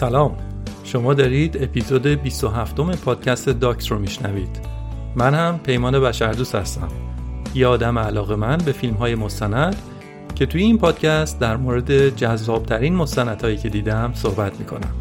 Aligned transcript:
سلام. 0.00 0.36
شما 0.84 1.14
دارید 1.14 1.62
اپیزود 1.62 2.06
27 2.06 2.76
پادکست 3.04 3.48
داکس 3.48 3.92
رو 3.92 3.98
میشنوید. 3.98 4.60
من 5.16 5.34
هم 5.34 5.58
پیمان 5.58 6.00
بشردوست 6.00 6.54
هستم. 6.54 6.88
یه 7.54 7.66
آدم 7.66 7.98
علاقه 7.98 8.36
من 8.36 8.58
به 8.58 8.72
فیلم 8.72 8.94
های 8.94 9.14
مستند 9.14 9.76
که 10.34 10.46
توی 10.46 10.62
این 10.62 10.78
پادکست 10.78 11.40
در 11.40 11.56
مورد 11.56 12.16
جذابترین 12.16 12.94
مستندهایی 12.94 13.56
که 13.56 13.68
دیدم 13.68 14.12
صحبت 14.14 14.60
می‌کنم. 14.60 14.99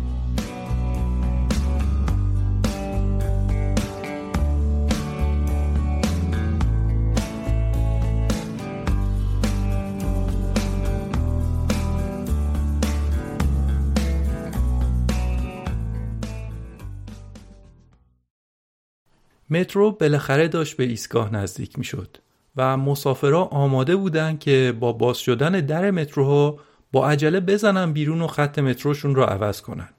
مترو 19.49 19.91
بالاخره 19.91 20.47
داشت 20.47 20.77
به 20.77 20.83
ایستگاه 20.83 21.33
نزدیک 21.33 21.79
می‌شد 21.79 22.17
و 22.55 22.77
مسافرها 22.77 23.43
آماده 23.43 23.95
بودند 23.95 24.39
که 24.39 24.73
با 24.79 24.93
باز 24.93 25.17
شدن 25.17 25.51
در 25.51 25.91
متروها 25.91 26.59
با 26.91 27.09
عجله 27.09 27.39
بزنن 27.39 27.93
بیرون 27.93 28.21
و 28.21 28.27
خط 28.27 28.59
متروشون 28.59 29.15
را 29.15 29.27
عوض 29.27 29.61
کنن. 29.61 29.89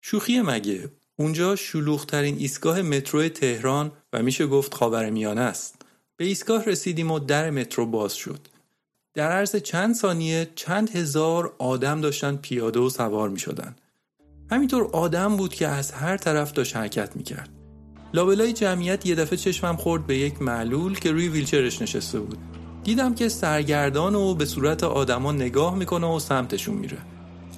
شوخی 0.00 0.40
مگه 0.40 0.88
اونجا 1.16 1.56
شلوغترین 1.56 2.36
ایستگاه 2.38 2.82
مترو 2.82 3.28
تهران 3.28 3.92
و 4.12 4.22
میشه 4.22 4.46
گفت 4.46 4.74
خاورمیانه 4.74 5.40
است. 5.40 5.82
به 6.16 6.24
ایستگاه 6.24 6.64
رسیدیم 6.64 7.10
و 7.10 7.18
در 7.18 7.50
مترو 7.50 7.86
باز 7.86 8.14
شد. 8.14 8.40
در 9.14 9.32
عرض 9.32 9.56
چند 9.56 9.94
ثانیه 9.94 10.48
چند 10.54 10.96
هزار 10.96 11.54
آدم 11.58 12.00
داشتن 12.00 12.36
پیاده 12.36 12.80
و 12.80 12.90
سوار 12.90 13.28
می 13.28 13.38
شدن. 13.38 13.76
همینطور 14.50 14.90
آدم 14.92 15.36
بود 15.36 15.54
که 15.54 15.68
از 15.68 15.92
هر 15.92 16.16
طرف 16.16 16.52
داشت 16.52 16.76
حرکت 16.76 17.16
می 17.16 17.22
کرد. 17.22 17.57
لابلای 18.14 18.52
جمعیت 18.52 19.06
یه 19.06 19.14
دفعه 19.14 19.36
چشمم 19.36 19.76
خورد 19.76 20.06
به 20.06 20.18
یک 20.18 20.42
معلول 20.42 20.98
که 20.98 21.12
روی 21.12 21.28
ویلچرش 21.28 21.82
نشسته 21.82 22.20
بود. 22.20 22.38
دیدم 22.84 23.14
که 23.14 23.28
سرگردان 23.28 24.14
و 24.14 24.34
به 24.34 24.44
صورت 24.44 24.84
آدما 24.84 25.32
نگاه 25.32 25.74
می‌کنه 25.74 26.06
و 26.06 26.18
سمتشون 26.18 26.74
میره. 26.74 26.98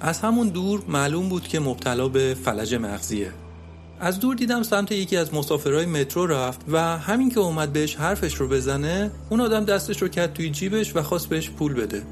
از 0.01 0.19
همون 0.19 0.49
دور 0.49 0.83
معلوم 0.87 1.29
بود 1.29 1.47
که 1.47 1.59
مبتلا 1.59 2.07
به 2.07 2.37
فلج 2.45 2.75
مغزیه. 2.75 3.31
از 3.99 4.19
دور 4.19 4.35
دیدم 4.35 4.63
سمت 4.63 4.91
یکی 4.91 5.17
از 5.17 5.33
مسافرهای 5.33 5.85
مترو 5.85 6.25
رفت 6.25 6.61
و 6.71 6.97
همین 6.97 7.29
که 7.29 7.39
اومد 7.39 7.73
بهش 7.73 7.95
حرفش 7.95 8.33
رو 8.33 8.47
بزنه 8.47 9.11
اون 9.29 9.41
آدم 9.41 9.65
دستش 9.65 10.01
رو 10.01 10.07
کرد 10.07 10.33
توی 10.33 10.49
جیبش 10.49 10.95
و 10.95 11.01
خواست 11.01 11.29
بهش 11.29 11.49
پول 11.49 11.73
بده. 11.73 12.03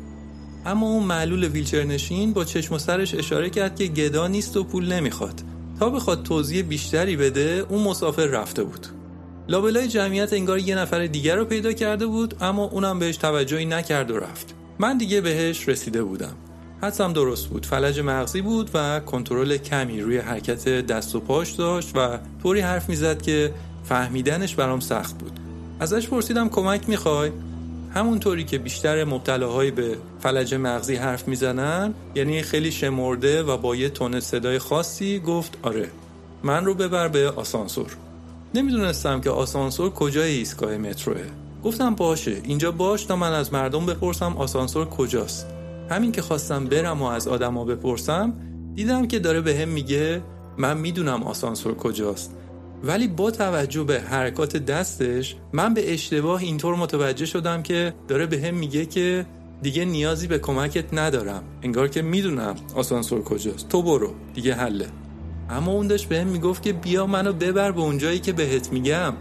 اما 0.66 0.88
اون 0.88 1.04
معلول 1.04 1.44
ویلچر 1.44 1.84
نشین 1.84 2.34
با 2.34 2.46
چشم 2.46 2.76
و 2.76 2.78
سرش 2.78 3.16
اشاره 3.16 3.50
کرد 3.50 3.76
که 3.76 3.88
گدا 3.88 4.28
نیست 4.28 4.58
و 4.58 4.64
پول 4.64 4.94
نمی‌خواد. 4.94 5.42
تا 5.80 5.90
بخواد 5.90 6.24
توضیح 6.24 6.62
بیشتری 6.62 7.16
بده 7.16 7.66
اون 7.70 7.84
مسافر 7.84 8.26
رفته 8.26 8.64
بود. 8.64 8.88
لابلای 9.48 9.88
جمعیت 9.88 10.34
انگار 10.34 10.60
یه 10.60 10.76
نفر 10.76 11.06
دیگر 11.06 11.36
رو 11.36 11.46
پیدا 11.46 11.74
کرده 11.74 12.06
بود 12.06 12.36
اما 12.42 12.64
اونم 12.64 13.00
بهش 13.00 13.18
توجهی 13.18 13.66
نکرد 13.66 14.12
و 14.12 14.18
رفت. 14.18 14.56
من 14.80 14.98
دیگه 14.98 15.22
بهش 15.22 15.70
رسیده 15.70 16.04
بودم. 16.04 16.36
حدسم 16.82 17.14
درست 17.14 17.48
بود. 17.48 17.66
فلج 17.66 18.00
مغزی 18.00 18.42
بود 18.42 18.70
و 18.74 19.00
کنترل 19.00 19.58
کمی 19.58 20.02
روی 20.02 20.18
حرکت 20.18 20.68
دست 20.70 21.16
و 21.16 21.20
پاش 21.20 21.52
داشت 21.52 21.92
و 21.96 22.20
طوری 22.44 22.60
حرف 22.60 22.90
می‌زد 22.90 23.22
که 23.22 23.54
فهمیدنش 23.84 24.56
برام 24.56 24.80
سخت 24.80 25.18
بود. 25.18 25.40
ازش 25.80 26.08
پرسیدم 26.08 26.50
کمک 26.50 26.90
می‌خوای؟ 26.90 27.32
همونطوری 27.94 28.44
که 28.44 28.58
بیشتر 28.58 29.04
مبتلاهایی 29.04 29.72
به 29.72 29.98
فلج 30.20 30.56
مغزی 30.56 30.96
حرف 30.96 31.28
می‌زنن 31.28 31.94
یعنی 32.16 32.42
خیلی 32.42 32.72
شمرده 32.72 33.44
و 33.44 33.58
با 33.58 33.76
یه 33.76 33.90
تون 33.90 34.20
صدای 34.20 34.60
خاصی 34.60 35.20
گفت 35.20 35.58
آره 35.62 35.90
من 36.44 36.66
رو 36.66 36.74
ببر 36.74 37.08
به 37.08 37.30
آسانسور. 37.30 37.98
نمی‌دونستم 38.56 39.22
که 39.22 39.30
آسانسور 39.30 39.90
کجای 39.90 40.32
ایستگاه 40.32 40.78
متروه. 40.78 41.26
گفتم 41.64 41.96
باشه 41.96 42.42
اینجا 42.44 42.72
باش 42.72 43.04
تا 43.04 43.16
من 43.16 43.34
از 43.34 43.54
مردم 43.54 43.86
بپرسم 43.86 44.38
آسانسور 44.38 44.86
کجاست. 44.86 45.48
همین 45.90 46.12
که 46.12 46.22
خواستم 46.22 46.66
برم 46.66 47.02
و 47.02 47.06
از 47.06 47.28
آدما 47.28 47.66
بپرسم 47.66 48.34
دیدم 48.76 49.08
که 49.08 49.20
داره 49.20 49.42
به 49.42 49.56
هم 49.56 49.70
میگه 49.70 50.22
من 50.58 50.78
می‌دونم 50.78 51.24
آسانسور 51.24 51.76
کجاست. 51.76 52.36
ولی 52.84 53.08
با 53.08 53.32
توجه 53.32 53.84
به 53.84 54.02
حرکات 54.02 54.58
دستش 54.58 55.36
من 55.54 55.74
به 55.74 55.94
اشتباه 55.94 56.42
اینطور 56.42 56.76
متوجه 56.76 57.26
شدم 57.26 57.64
که 57.64 57.94
داره 58.08 58.26
به 58.26 58.42
هم 58.42 58.56
میگه 58.56 58.86
که 58.86 59.26
دیگه 59.62 59.86
نیازی 59.86 60.28
به 60.28 60.40
کمکت 60.40 60.94
ندارم. 60.94 61.44
انگار 61.64 61.88
که 61.88 62.02
می‌دونم 62.02 62.56
آسانسور 62.76 63.24
کجاست. 63.24 63.70
تو 63.70 63.82
برو 63.82 64.14
دیگه 64.34 64.54
حله. 64.54 64.88
اما 65.50 65.72
اون 65.72 65.88
داشت 65.88 66.10
به 66.10 66.22
هم 66.22 66.28
می‌گفت 66.28 66.64
که 66.64 66.74
بیا 66.74 67.06
منو 67.06 67.34
ببر 67.34 67.72
به 67.72 67.82
اونجایی 67.82 68.20
که 68.20 68.34
بهت 68.34 68.72
میگم. 68.72 69.14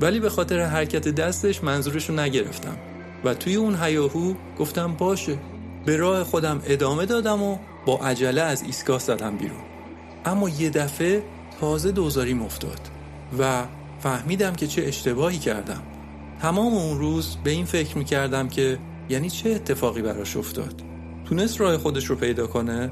ولی 0.00 0.20
به 0.20 0.30
خاطر 0.30 0.60
حرکت 0.60 1.08
دستش 1.08 1.64
منظورشو 1.64 2.12
نگرفتم. 2.12 2.76
و 3.24 3.34
توی 3.34 3.54
اون 3.54 3.76
هیاهو 3.82 4.34
گفتم 4.58 4.94
باشه. 4.94 5.38
به 5.86 5.96
راه 5.96 6.24
خودم 6.24 6.62
ادامه 6.66 7.06
دادم 7.06 7.42
و 7.42 7.58
با 7.86 7.96
عجله 7.98 8.42
از 8.42 8.62
ایستگاه 8.62 8.98
زدم 8.98 9.36
بیرون. 9.36 9.62
اما 10.24 10.48
یه 10.48 10.70
دفعه 10.70 11.22
تازه 11.60 11.92
دوزاریم 11.92 12.42
افتاد. 12.42 12.95
و 13.38 13.64
فهمیدم 14.00 14.54
که 14.54 14.66
چه 14.66 14.82
اشتباهی 14.82 15.38
کردم. 15.38 15.82
تمام 16.42 16.74
اون 16.74 16.98
روز 16.98 17.36
به 17.44 17.50
این 17.50 17.64
فکر 17.64 17.98
می‌کردم 17.98 18.48
که 18.48 18.78
یعنی 19.08 19.30
چه 19.30 19.50
اتفاقی 19.50 20.02
براش 20.02 20.36
افتاد. 20.36 20.82
تونست 21.24 21.60
راه 21.60 21.78
خودش 21.78 22.04
رو 22.04 22.16
پیدا 22.16 22.46
کنه؟ 22.46 22.90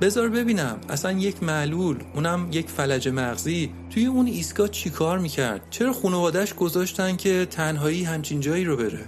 بذار 0.00 0.28
ببینم. 0.28 0.78
اصلا 0.88 1.12
یک 1.12 1.42
معلول 1.42 1.98
اونم 2.14 2.48
یک 2.52 2.70
فلج 2.70 3.08
مغزی. 3.08 3.72
توی 3.90 4.06
اون 4.06 4.26
ایستگاه 4.26 4.68
چیکار 4.68 5.18
می‌کرد؟ 5.18 5.66
چرا 5.70 5.92
خانوادش 5.92 6.54
گذاشتن 6.54 7.16
که 7.16 7.46
تنهایی 7.50 8.04
همچین 8.04 8.40
جایی 8.40 8.64
رو 8.64 8.76
بره؟ 8.76 9.04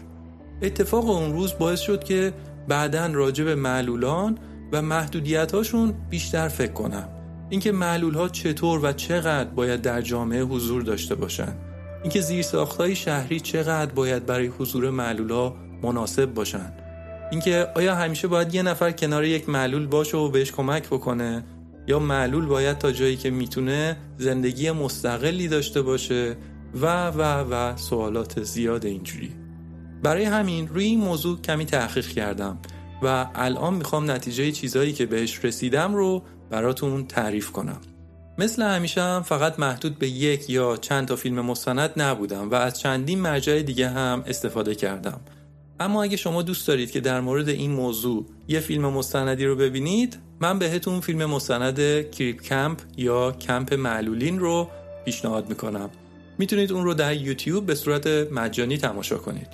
اتفاق 0.63 1.11
اون 1.11 1.33
روز 1.33 1.55
باعث 1.59 1.81
شد 1.81 2.05
که 2.05 2.33
بعدا 2.69 3.07
راجع 3.07 3.45
به 3.45 3.55
معلولان 3.55 4.39
و 4.73 4.83
محدودیتاشون 4.83 5.95
بیشتر 6.11 6.49
فکر 6.49 6.73
کنم. 6.73 7.09
اینکه 7.51 7.73
معلول 7.73 8.15
ها 8.15 8.29
چطور 8.29 8.81
و 8.83 8.93
چقدر 8.93 9.51
باید 9.51 9.83
در 9.83 10.03
جامعه 10.03 10.43
حضور 10.43 10.83
داشته 10.83 11.15
باشن. 11.15 11.55
اینکه 12.03 12.21
زیرساختهای 12.21 12.97
شهری 12.97 13.41
چقدر 13.41 13.93
باید 13.93 14.27
برای 14.27 14.47
حضور 14.47 14.91
معلول 14.91 15.31
ها 15.31 15.57
مناسب 15.83 16.35
باشن. 16.35 16.73
اینکه 17.31 17.67
آیا 17.77 17.95
همیشه 17.95 18.29
باید 18.29 18.55
یه 18.55 18.63
نفر 18.63 18.91
کنار 18.91 19.25
یک 19.25 19.49
معلول 19.49 19.87
باشه 19.87 20.17
و 20.17 20.29
بهش 20.29 20.53
کمک 20.53 20.87
بکنه 20.87 21.45
یا 21.87 21.99
معلول 21.99 22.47
باید 22.47 22.79
تا 22.79 22.93
جایی 22.93 23.17
که 23.17 23.31
می‌تونه 23.31 23.97
زندگی 24.17 24.71
مستقلی 24.71 25.49
داشته 25.49 25.83
باشه 25.83 26.37
و 26.81 27.09
و 27.09 27.23
و 27.51 27.77
سوالات 27.77 28.43
زیاد 28.43 28.85
اینجوری. 28.85 29.33
برای 30.03 30.25
همین 30.25 30.69
روی 30.69 30.85
این 30.85 31.01
موضوع 31.01 31.41
کمی 31.41 31.65
تحقیق 31.65 32.07
کردم 32.07 32.59
و 33.03 33.27
الان 33.35 33.75
می‌خوام 33.75 34.11
نتیجه 34.11 34.53
چیزایی 34.53 34.93
که 34.93 35.07
بهش 35.07 35.45
رسیدم 35.45 35.95
رو 35.95 36.23
براتون 36.51 37.07
تعریف 37.07 37.51
کنم. 37.51 37.81
مثل 38.39 38.63
همیشه 38.63 39.03
هم 39.03 39.23
فقط 39.23 39.59
محدود 39.59 39.99
به 39.99 40.09
یک 40.09 40.51
یا 40.51 40.77
چند 40.77 41.09
تا 41.09 41.17
فیلم 41.17 41.41
مستند 41.41 41.91
نبودم 41.97 42.51
و 42.51 42.55
از 42.55 42.79
چندین 42.81 43.21
مرجع 43.21 43.63
دیگه 43.63 43.89
هم 43.89 44.25
استفاده 44.27 44.75
کردم. 44.75 45.21
اما 45.81 46.03
اگه 46.03 46.17
شما 46.17 46.43
دوست 46.43 46.69
دارید 46.69 46.91
که 46.91 47.01
در 47.01 47.21
مورد 47.21 47.49
این 47.49 47.71
موضوع 47.71 48.27
یه 48.49 48.61
فیلم 48.61 48.87
مستندی 48.87 49.45
رو 49.45 49.57
ببینید 49.57 50.19
من 50.41 50.59
بهتون 50.59 51.01
فیلم 51.01 51.25
مستند 51.25 52.11
کریپ 52.11 52.43
کمپ 52.43 52.79
یا 52.97 53.33
کمپ 53.33 53.75
معلولین 53.75 54.39
رو 54.39 54.69
پیشنهاد 55.05 55.49
می‌کنم. 55.49 55.91
می‌تونید 56.39 56.73
اون 56.73 56.85
رو 56.85 56.95
در 56.95 57.15
یوتیوب 57.15 57.67
به 57.67 57.75
صورت 57.75 58.07
مجانی 58.07 58.79
تماشا 58.79 59.17
کنید. 59.19 59.49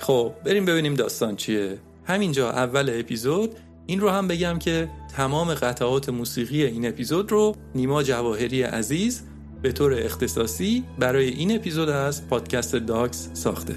خب 0.00 0.32
بریم 0.44 0.64
ببینیم 0.64 0.94
داستان 0.94 1.36
چیه. 1.36 1.78
همینجا 2.04 2.50
اول 2.50 2.90
اپیزود 3.00 3.56
این 3.90 4.00
رو 4.00 4.10
هم 4.10 4.28
بگم 4.28 4.58
که 4.58 4.88
تمام 5.16 5.54
قطعات 5.54 6.08
موسیقی 6.08 6.64
این 6.64 6.88
اپیزود 6.88 7.32
رو 7.32 7.56
نیما 7.74 8.02
جواهری 8.02 8.62
عزیز 8.62 9.22
به 9.62 9.72
طور 9.72 9.94
اختصاصی 9.94 10.84
برای 10.98 11.28
این 11.28 11.56
اپیزود 11.56 11.88
از 11.88 12.28
پادکست 12.28 12.76
داکس 12.76 13.30
ساخته. 13.32 13.74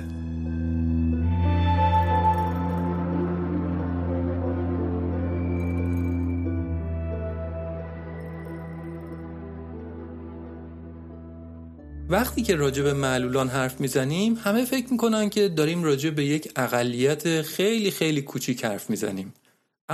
وقتی 12.09 12.41
که 12.41 12.55
راجع 12.55 12.83
به 12.83 12.93
معلولان 12.93 13.49
حرف 13.49 13.81
می‌زنیم 13.81 14.37
همه 14.43 14.65
فکر 14.65 14.91
می‌کنن 14.91 15.29
که 15.29 15.47
داریم 15.49 15.83
راجع 15.83 16.09
به 16.09 16.25
یک 16.25 16.51
اقلیت 16.55 17.41
خیلی 17.41 17.91
خیلی 17.91 18.21
کوچیک 18.21 18.65
حرف 18.65 18.89
می‌زنیم. 18.89 19.33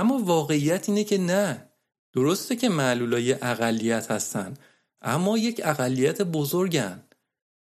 اما 0.00 0.18
واقعیت 0.18 0.88
اینه 0.88 1.04
که 1.04 1.18
نه. 1.18 1.68
درسته 2.12 2.56
که 2.56 2.68
معلولای 2.68 3.32
اقلیت 3.32 4.10
هستن 4.10 4.54
اما 5.02 5.38
یک 5.38 5.60
اقلیت 5.64 6.22
بزرگن. 6.22 7.02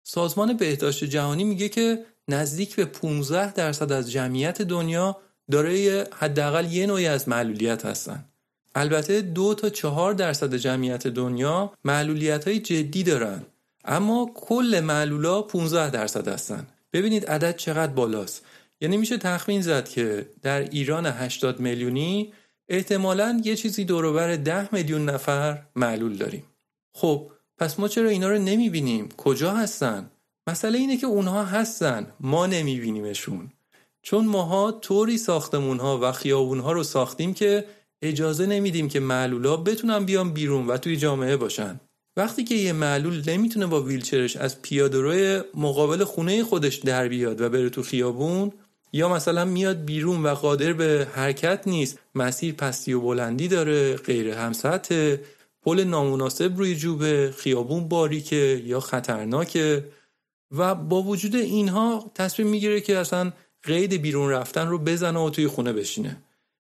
سازمان 0.04 0.54
بهداشت 0.54 1.04
جهانی 1.04 1.44
میگه 1.44 1.70
که 1.70 2.06
نزدیک 2.28 2.76
به 2.76 2.86
15 2.86 3.54
درصد 3.54 3.92
از 3.92 4.12
جمعیت 4.12 4.62
دنیا 4.62 5.18
دارای 5.52 6.06
حداقل 6.14 6.74
یه 6.74 6.86
نوعی 6.86 7.08
از 7.08 7.30
معلولیت 7.30 7.86
هستن. 7.86 8.26
البته 8.76 9.22
دو 9.22 9.54
تا 9.54 9.70
چهار 9.70 10.14
درصد 10.14 10.56
جمعیت 10.56 11.08
دنیا 11.08 11.74
معلولیت 11.84 12.48
های 12.48 12.60
جدی 12.60 13.04
دارن 13.04 13.42
اما 13.86 14.32
کل 14.36 14.80
معلولا 14.84 15.42
15 15.42 15.90
درصد 15.90 16.28
هستن. 16.28 16.68
ببینید 16.94 17.26
عدد 17.26 17.56
چقدر 17.56 17.94
بالاست. 17.94 18.46
یعنی 18.82 18.98
میشه 18.98 19.18
تخمین 19.18 19.62
زد 19.62 19.90
که 19.90 20.30
در 20.42 20.62
ایران 20.62 21.06
80 21.06 21.60
میلیونی 21.60 22.34
احتمالا 22.70 23.42
یه 23.44 23.56
چیزی 23.56 23.86
دوروبر 23.86 24.36
10 24.36 24.76
میلیون 24.76 25.10
نفر 25.10 25.64
معلول 25.76 26.18
داریم. 26.18 26.44
خب 26.96 27.32
پس 27.58 27.80
ما 27.80 27.88
چرا 27.88 28.10
اینا 28.10 28.30
رو 28.30 28.38
نمی‌بینیم؟ 28.38 29.10
کجا 29.18 29.52
هستن؟ 29.52 30.12
مسئله 30.48 30.78
اینه 30.78 30.98
که 30.98 31.08
اونها 31.08 31.44
هستن 31.44 32.08
ما 32.20 32.46
نمیبینیمشون. 32.46 33.52
چون 34.02 34.26
ماها 34.26 34.72
طوری 34.72 35.18
ساختمون 35.18 35.80
ها 35.80 36.00
و 36.02 36.12
خیابون 36.12 36.60
ها 36.60 36.72
رو 36.72 36.84
ساختیم 36.84 37.34
که 37.34 37.66
اجازه 38.02 38.46
نمیدیم 38.46 38.90
که 38.90 39.00
معلولا 39.00 39.58
بتونن 39.58 40.06
بیان 40.06 40.34
بیرون 40.34 40.68
و 40.68 40.78
توی 40.78 40.98
جامعه 40.98 41.38
باشن. 41.38 41.80
وقتی 42.18 42.44
که 42.44 42.56
یه 42.56 42.74
معلول 42.74 43.24
نمی‌تونه 43.28 43.66
با 43.66 43.82
ویلچرش 43.82 44.38
از 44.38 44.62
پیادهروی 44.62 45.42
مقابل 45.54 46.04
خونه 46.04 46.44
خودش 46.44 46.76
در 46.76 47.08
بیاد 47.08 47.42
و 47.42 47.50
بره 47.50 47.70
تو 47.70 47.84
خیابون 47.84 48.52
یا 48.94 49.10
مثلا 49.10 49.46
میاد 49.46 49.86
بیرون 49.86 50.24
و 50.24 50.34
قادر 50.34 50.74
به 50.74 51.08
حرکت 51.14 51.68
نیست 51.68 52.00
مسیر 52.16 52.54
پستی 52.54 52.94
و 52.94 53.02
بلندی 53.02 53.48
داره 53.48 53.96
غیر 53.96 54.30
همسطح 54.30 55.16
پل 55.62 55.84
نامناسب 55.84 56.58
روی 56.58 56.76
جوبه 56.76 57.34
خیابون 57.38 57.88
باریکه 57.88 58.62
یا 58.66 58.80
خطرناکه. 58.80 59.84
و 60.52 60.76
با 60.76 61.02
وجود 61.02 61.36
اینها 61.36 62.12
تصمیم 62.16 62.48
می‌گیره 62.48 62.82
که 62.82 62.98
اصلا 62.98 63.32
قید 63.64 63.94
بیرون 63.94 64.30
رفتن 64.30 64.68
رو 64.68 64.80
بزنه 64.80 65.20
و 65.20 65.30
توی 65.30 65.48
خونه 65.48 65.74
بشینه. 65.74 66.18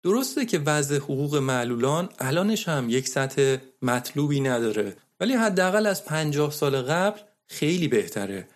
درسته 0.02 0.46
که 0.46 0.58
وضع 0.58 0.96
حقوق 0.96 1.36
معلولان 1.36 2.08
الانش 2.18 2.68
هم 2.68 2.90
یک 2.90 3.08
سطح 3.08 3.56
مطلوبی 3.82 4.40
نداره 4.40 4.96
ولی 5.20 5.34
حداقل 5.34 5.86
از 5.86 6.04
پنجاه 6.04 6.50
سال 6.50 6.82
قبل 6.82 7.20
خیلی 7.46 7.88
بهتره. 7.88 8.48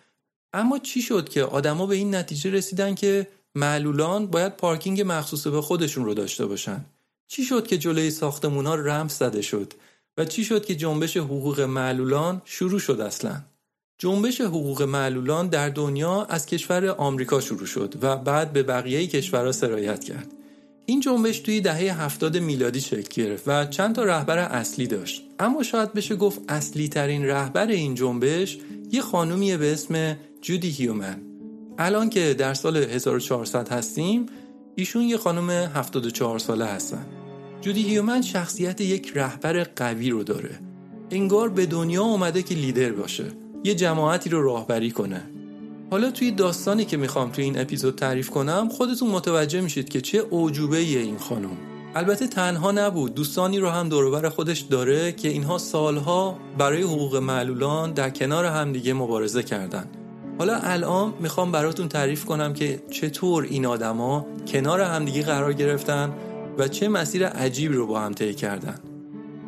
اما 0.53 0.79
چی 0.79 1.01
شد 1.01 1.29
که 1.29 1.43
آدما 1.43 1.85
به 1.85 1.95
این 1.95 2.15
نتیجه 2.15 2.51
رسیدن 2.51 2.95
که 2.95 3.27
معلولان 3.55 4.27
باید 4.27 4.57
پارکینگ 4.57 5.03
مخصوص 5.05 5.47
به 5.47 5.61
خودشون 5.61 6.05
رو 6.05 6.13
داشته 6.13 6.45
باشن. 6.45 6.85
چی 7.27 7.43
شد 7.43 7.67
که 7.67 7.77
جلوی 7.77 8.11
ساختمون 8.11 8.65
ها 8.65 8.75
رمز 8.75 9.13
زده 9.13 9.41
شد؟ 9.41 9.73
و 10.17 10.25
چی 10.25 10.43
شد 10.43 10.65
که 10.65 10.75
جنبش 10.75 11.17
حقوق 11.17 11.59
معلولان 11.59 12.41
شروع 12.45 12.79
شد 12.79 13.01
اصلا؟ 13.01 13.41
جنبش 13.97 14.41
حقوق 14.41 14.81
معلولان 14.81 15.47
در 15.47 15.69
دنیا 15.69 16.23
از 16.23 16.45
کشور 16.45 16.87
آمریکا 16.87 17.41
شروع 17.41 17.65
شد 17.65 17.93
و 18.01 18.17
بعد 18.17 18.53
به 18.53 18.63
بقیه 18.63 19.07
کشورها 19.07 19.51
سرایت 19.51 20.03
کرد. 20.03 20.31
این 20.85 20.99
جنبش 20.99 21.39
توی 21.39 21.61
دهه 21.61 22.01
هفتاد 22.01 22.37
میلادی 22.37 22.81
شکل 22.81 23.23
گرفت 23.23 23.43
و 23.47 23.65
چند 23.65 23.95
تا 23.95 24.03
رهبر 24.03 24.37
اصلی 24.37 24.87
داشت. 24.87 25.23
اما 25.39 25.63
شاید 25.63 25.93
بشه 25.93 26.15
گفت 26.15 26.41
اصلی 26.49 26.87
ترین 26.87 27.25
رهبر 27.25 27.67
این 27.67 27.95
جنبش 27.95 28.57
یه 28.91 29.01
خانومیه 29.01 29.57
به 29.57 29.73
اسم 29.73 30.17
جودی 30.41 30.69
هیومن. 30.69 31.32
الان 31.77 32.09
که 32.09 32.33
در 32.33 32.53
سال 32.53 32.77
1400 32.77 33.69
هستیم 33.69 34.25
ایشون 34.75 35.01
یه 35.01 35.17
خانم 35.17 35.49
74 35.49 36.39
ساله 36.39 36.65
هستن. 36.65 37.05
جودی 37.61 37.81
هیومن 37.81 38.21
شخصیت 38.21 38.81
یک 38.81 39.11
رهبر 39.15 39.63
قوی 39.63 40.09
رو 40.09 40.23
داره. 40.23 40.59
انگار 41.11 41.49
به 41.49 41.65
دنیا 41.65 42.03
اومده 42.03 42.43
که 42.43 42.55
لیدر 42.55 42.91
باشه. 42.91 43.25
یه 43.63 43.75
جماعتی 43.75 44.29
رو 44.29 44.43
راهبری 44.43 44.91
کنه. 44.91 45.21
حالا 45.91 46.11
توی 46.11 46.31
داستانی 46.31 46.85
که 46.85 46.97
می‌خوام 46.97 47.31
توی 47.31 47.43
این 47.43 47.59
اپیزود 47.59 47.95
تعریف 47.95 48.29
کنم 48.29 48.69
خودتون 48.69 49.09
متوجه 49.09 49.61
میشید 49.61 49.89
که 49.89 50.01
چه 50.01 50.17
اوجوبه 50.17 50.77
این 50.77 51.17
خانم. 51.17 51.57
البته 51.95 52.27
تنها 52.27 52.71
نبود 52.71 53.13
دوستانی 53.13 53.59
رو 53.59 53.69
هم 53.69 53.89
دوروبر 53.89 54.29
خودش 54.29 54.59
داره 54.59 55.11
که 55.11 55.29
اینها 55.29 55.57
سالها 55.57 56.39
برای 56.57 56.81
حقوق 56.81 57.15
معلولان 57.15 57.93
در 57.93 58.09
کنار 58.09 58.45
همدیگه 58.45 58.93
مبارزه 58.93 59.43
کردن. 59.43 59.87
حالا 60.43 60.59
الان 60.63 61.13
می‌خوام 61.19 61.51
براتون 61.51 61.87
تعریف 61.87 62.25
کنم 62.25 62.53
که 62.53 62.83
چطور 62.91 63.43
این 63.43 63.65
آدما 63.65 64.25
کنار 64.47 64.81
همدیگه 64.81 65.21
قرار 65.21 65.53
گرفتن 65.53 66.13
و 66.57 66.67
چه 66.67 66.87
مسیر 66.87 67.27
عجیبی 67.27 67.75
رو 67.75 67.87
با 67.87 67.99
هم 67.99 68.13
طی 68.13 68.33
کردن 68.33 68.79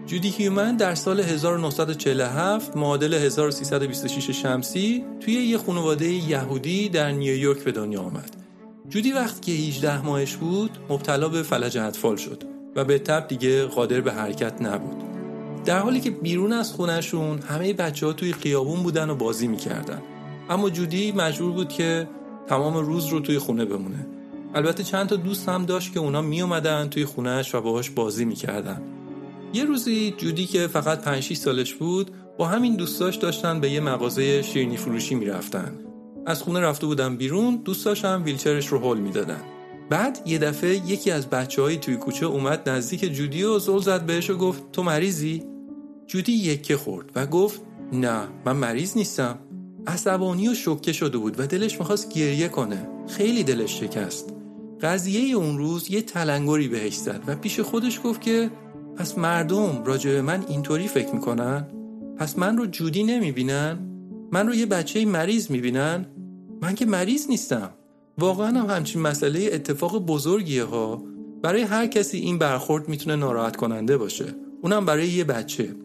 جودی 0.05 0.29
هیومن 0.29 0.77
در 0.77 0.95
سال 0.95 1.19
1947 1.19 2.77
معادل 2.77 3.13
1326 3.13 4.29
شمسی 4.41 5.03
توی 5.19 5.33
یه 5.33 5.57
خانواده 5.57 6.07
یهودی 6.07 6.89
در 6.89 7.11
نیویورک 7.11 7.63
به 7.63 7.71
دنیا 7.71 8.01
آمد. 8.01 8.35
جودی 8.89 9.11
وقتی 9.11 9.41
که 9.41 9.67
18 9.67 10.01
ماهش 10.01 10.35
بود 10.35 10.71
مبتلا 10.89 11.29
به 11.29 11.43
فلج 11.43 11.77
اطفال 11.77 12.15
شد 12.15 12.43
و 12.75 12.83
به 12.85 12.99
تب 12.99 13.27
دیگه 13.27 13.65
قادر 13.65 14.01
به 14.01 14.11
حرکت 14.11 14.61
نبود. 14.61 15.03
در 15.65 15.79
حالی 15.79 15.99
که 15.99 16.11
بیرون 16.11 16.53
از 16.53 16.71
خونشون 16.71 17.39
همه 17.39 17.73
بچه 17.73 18.05
ها 18.05 18.13
توی 18.13 18.33
خیابون 18.33 18.83
بودن 18.83 19.09
و 19.09 19.15
بازی 19.15 19.47
می‌کردن. 19.47 20.01
اما 20.49 20.69
جودی 20.69 21.11
مجبور 21.11 21.51
بود 21.51 21.69
که 21.69 22.09
تمام 22.47 22.77
روز 22.77 23.05
رو 23.05 23.19
توی 23.19 23.39
خونه 23.39 23.65
بمونه. 23.65 24.07
البته 24.55 24.83
چند 24.83 25.07
تا 25.07 25.15
دوست 25.15 25.49
هم 25.49 25.65
داشت 25.65 25.93
که 25.93 25.99
اونا 25.99 26.21
می 26.21 26.41
اومدن 26.41 26.89
توی 26.89 27.05
خونهش 27.05 27.55
و 27.55 27.61
باهاش 27.61 27.89
بازی 27.89 28.25
می‌کردن. 28.25 28.81
یه 29.53 29.63
روزی 29.63 30.13
جودی 30.17 30.45
که 30.45 30.67
فقط 30.67 31.01
5 31.01 31.33
سالش 31.33 31.73
بود 31.73 32.11
با 32.37 32.47
همین 32.47 32.75
دوستاش 32.75 33.15
داشتن 33.15 33.59
به 33.59 33.69
یه 33.69 33.79
مغازه 33.79 34.41
شیرینی 34.41 34.77
فروشی 34.77 35.15
می‌رفتن 35.15 35.71
از 36.25 36.41
خونه 36.41 36.59
رفته 36.59 36.87
بودن 36.87 37.15
بیرون 37.15 37.55
دوستاش 37.55 38.05
هم 38.05 38.23
ویلچرش 38.25 38.67
رو 38.67 38.79
هول 38.79 38.97
می‌دادن 38.97 39.41
بعد 39.89 40.19
یه 40.25 40.37
دفعه 40.37 40.75
یکی 40.75 41.11
از 41.11 41.29
بچه 41.29 41.75
توی 41.75 41.95
کوچه 41.95 42.25
اومد 42.25 42.69
نزدیک 42.69 43.13
جودی 43.13 43.43
و 43.43 43.59
زل 43.59 43.79
زد 43.79 44.05
بهش 44.05 44.29
و 44.29 44.37
گفت 44.37 44.71
تو 44.71 44.83
مریضی؟ 44.83 45.43
جودی 46.07 46.31
یکه 46.31 46.77
خورد 46.77 47.11
و 47.15 47.25
گفت 47.25 47.61
نه 47.93 48.21
من 48.45 48.55
مریض 48.55 48.97
نیستم 48.97 49.39
عصبانی 49.87 50.49
و 50.49 50.53
شوکه 50.53 50.93
شده 50.93 51.17
بود 51.17 51.39
و 51.39 51.47
دلش 51.47 51.79
می‌خواست 51.79 52.13
گریه 52.13 52.47
کنه. 52.47 52.87
خیلی 53.07 53.43
دلش 53.43 53.79
شکست. 53.79 54.33
قضیه 54.81 55.35
اون 55.35 55.57
روز 55.57 55.91
یه 55.91 56.01
تلنگری 56.01 56.67
بهش 56.67 56.95
زد 56.95 57.23
و 57.27 57.35
پیش 57.35 57.59
خودش 57.59 58.01
گفت 58.03 58.21
که 58.21 58.51
پس 58.95 59.17
مردم 59.17 59.83
راجع 59.85 60.11
به 60.11 60.21
من 60.21 60.45
اینطوری 60.47 60.87
فکر 60.87 61.13
می‌کنن؟ 61.13 61.67
پس 62.17 62.39
من 62.39 62.57
رو 62.57 62.65
جودی 62.65 63.03
نمی‌بینن؟ 63.03 63.79
من 64.31 64.47
رو 64.47 64.55
یه 64.55 64.65
بچه 64.65 65.05
مریض 65.05 65.51
می‌بینن؟ 65.51 66.05
من 66.61 66.75
که 66.75 66.85
مریض 66.85 67.27
نیستم. 67.29 67.69
واقعا 68.17 68.47
هم 68.47 68.75
همچین 68.75 69.01
مسئله 69.01 69.49
اتفاق 69.53 70.05
بزرگیه 70.05 70.63
ها. 70.63 71.03
برای 71.41 71.61
هر 71.61 71.87
کسی 71.87 72.17
این 72.17 72.37
برخورد 72.37 72.89
می‌تونه 72.89 73.15
ناراحت 73.15 73.55
کننده 73.55 73.97
باشه. 73.97 74.25
اونم 74.61 74.85
برای 74.85 75.07
یه 75.07 75.23
بچه. 75.23 75.75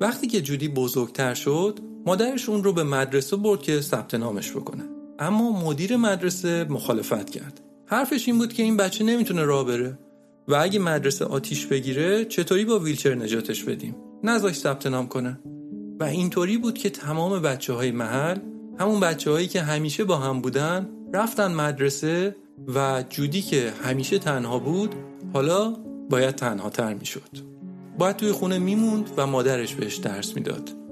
وقتی 0.00 0.26
که 0.26 0.40
جودی 0.40 0.68
بزرگتر 0.68 1.34
شد 1.34 1.78
مادرش 2.08 2.48
اون 2.48 2.64
رو 2.64 2.72
به 2.72 2.84
مدرسه 2.84 3.36
برد 3.36 3.62
که 3.62 3.80
ثبت 3.80 4.14
نامش 4.14 4.50
بکنه. 4.50 4.84
اما 5.18 5.64
مدیر 5.64 5.96
مدرسه 5.96 6.64
مخالفت 6.64 7.30
کرد. 7.30 7.60
حرفش 7.86 8.28
این 8.28 8.38
بود 8.38 8.52
که 8.52 8.62
این 8.62 8.76
بچه 8.76 9.04
نمی‌تونه 9.04 9.44
راه 9.44 9.66
بره. 9.66 9.98
و 10.48 10.54
اگه 10.54 10.78
مدرسه 10.78 11.24
آتیش 11.24 11.66
بگیره 11.66 12.24
چطوری 12.24 12.64
با 12.64 12.78
ویلچر 12.78 13.14
نجاتش 13.14 13.64
بدیم؟ 13.64 13.96
نذاش 14.24 14.54
ثبت 14.54 14.86
نام 14.86 15.08
کنه 15.08 15.40
و 16.00 16.04
اینطوری 16.04 16.58
بود 16.58 16.78
که 16.78 16.90
تمام 16.90 17.42
بچه 17.42 17.72
های 17.72 17.90
محل 17.90 18.38
همون 18.78 19.00
بچه 19.00 19.30
هایی 19.30 19.48
که 19.48 19.62
همیشه 19.62 20.04
با 20.04 20.16
هم 20.16 20.40
بودن 20.40 20.88
رفتن 21.14 21.54
مدرسه 21.54 22.36
و 22.74 23.04
جودی 23.10 23.42
که 23.42 23.72
همیشه 23.82 24.18
تنها 24.18 24.58
بود 24.58 24.94
حالا 25.32 25.76
باید 26.10 26.34
تنها 26.34 26.70
تر 26.70 26.94
می 26.94 27.06
شد. 27.06 27.30
باید 27.98 28.16
توی 28.16 28.32
خونه 28.32 28.58
میموند 28.58 29.10
و 29.16 29.26
مادرش 29.26 29.74
بهش 29.74 29.96
درس 29.96 30.36
می‌داد. 30.36 30.87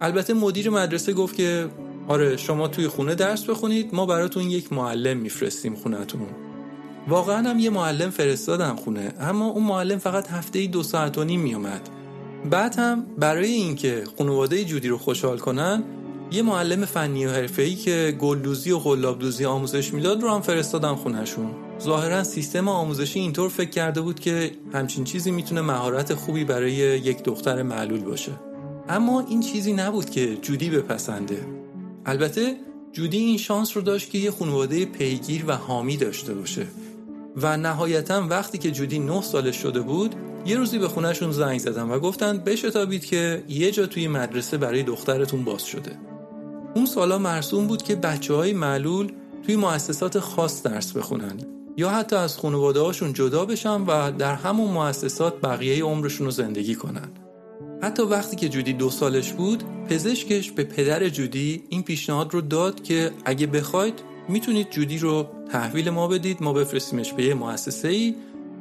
البته 0.00 0.34
مدیر 0.34 0.70
مدرسه 0.70 1.12
گفت 1.12 1.36
که 1.36 1.68
آره 2.08 2.36
شما 2.36 2.68
توی 2.68 2.88
خونه 2.88 3.14
درس 3.14 3.44
بخونید 3.44 3.94
ما 3.94 4.06
براتون 4.06 4.42
یک 4.42 4.72
معلم 4.72 5.16
میفرستیم 5.16 5.74
خونتون. 5.74 6.26
واقعا 7.08 7.50
هم 7.50 7.58
یه 7.58 7.70
معلم 7.70 8.10
فرستادن 8.10 8.76
خونه 8.76 9.12
اما 9.20 9.46
اون 9.46 9.64
معلم 9.64 9.98
فقط 9.98 10.28
هفته 10.28 10.66
دو 10.66 10.82
ساعت 10.82 11.18
و 11.18 11.24
نیم 11.24 11.40
میومد 11.40 11.88
بعد 12.50 12.78
هم 12.78 13.06
برای 13.18 13.52
اینکه 13.52 14.04
خانواده 14.18 14.64
جودی 14.64 14.88
رو 14.88 14.98
خوشحال 14.98 15.38
کنن 15.38 15.84
یه 16.30 16.42
معلم 16.42 16.84
فنی 16.84 17.26
و 17.26 17.30
حرفه‌ای 17.30 17.74
که 17.74 18.16
گلدوزی 18.20 18.70
و 18.70 18.78
قلابدوزی 18.78 19.44
آموزش 19.44 19.94
می‌داد 19.94 20.22
رو 20.22 20.30
هم 20.30 20.40
فرستادن 20.40 20.94
خونهشون. 20.94 21.50
ظاهرا 21.82 22.24
سیستم 22.24 22.68
آموزشی 22.68 23.20
اینطور 23.20 23.48
فکر 23.48 23.70
کرده 23.70 24.00
بود 24.00 24.20
که 24.20 24.50
همچین 24.72 25.04
چیزی 25.04 25.30
می‌تونه 25.30 25.60
مهارت 25.60 26.14
خوبی 26.14 26.44
برای 26.44 26.72
یک 26.72 27.22
دختر 27.22 27.62
معلول 27.62 28.00
باشه. 28.00 28.32
اما 28.88 29.20
این 29.20 29.40
چیزی 29.40 29.72
نبود 29.72 30.10
که 30.10 30.36
جودی 30.36 30.70
بپسنده. 30.70 31.46
البته 32.06 32.56
جودی 32.92 33.18
این 33.18 33.38
شانس 33.38 33.76
رو 33.76 33.82
داشت 33.82 34.10
که 34.10 34.18
یه 34.18 34.30
خانواده 34.30 34.84
پیگیر 34.84 35.44
و 35.46 35.52
حامی 35.52 35.96
داشته 35.96 36.34
باشه. 36.34 36.66
و 37.36 37.56
نهایتا 37.56 38.26
وقتی 38.30 38.58
که 38.58 38.70
جودی 38.70 38.98
نه 38.98 39.22
سالش 39.22 39.56
شده 39.56 39.80
بود 39.80 40.14
یه 40.46 40.56
روزی 40.56 40.78
به 40.78 40.88
خونهشون 40.88 41.32
زنگ 41.32 41.58
زدن 41.58 41.82
و 41.82 41.98
گفتن 41.98 42.38
بشتابید 42.38 43.04
که 43.04 43.44
یه 43.48 43.70
جا 43.70 43.86
توی 43.86 44.08
مدرسه 44.08 44.56
برای 44.56 44.82
دخترتون 44.82 45.44
باز 45.44 45.64
شده. 45.64 45.98
اون 46.74 46.86
سالا 46.86 47.18
مرسوم 47.18 47.66
بود 47.66 47.82
که 47.82 47.96
بچه 47.96 48.34
های 48.34 48.52
معلول 48.52 49.12
توی 49.46 49.56
مؤسسات 49.56 50.18
خاص 50.18 50.62
درس 50.62 50.92
بخونن. 50.92 51.40
یا 51.76 51.90
حتی 51.90 52.16
از 52.16 52.38
خانواده 52.38 52.92
جدا 53.12 53.44
بشن 53.44 53.80
و 53.80 54.10
در 54.10 54.34
همون 54.34 54.70
مؤسسات 54.70 55.40
بقیه 55.40 55.84
عمرشون 55.84 56.26
رو 56.26 56.30
زندگی 56.30 56.74
کنن. 56.74 57.08
حتی 57.82 58.02
وقتی 58.02 58.36
که 58.36 58.48
جودی 58.48 58.72
دو 58.72 58.90
سالش 58.90 59.32
بود 59.32 59.64
پزشکش 59.88 60.50
به 60.50 60.64
پدر 60.64 61.08
جودی 61.08 61.62
این 61.68 61.82
پیشنهاد 61.82 62.34
رو 62.34 62.40
داد 62.40 62.82
که 62.82 63.10
اگه 63.24 63.46
بخواید 63.46 63.94
می‌تونید 64.28 64.70
جودی 64.70 64.98
رو 64.98 65.26
تحویل 65.52 65.90
ما 65.90 66.08
بدید 66.08 66.42
ما 66.42 66.52
بفرستیمش 66.52 67.12
به 67.12 67.24
یه 67.24 67.34
مؤسسه 67.34 67.88
ای 67.88 68.14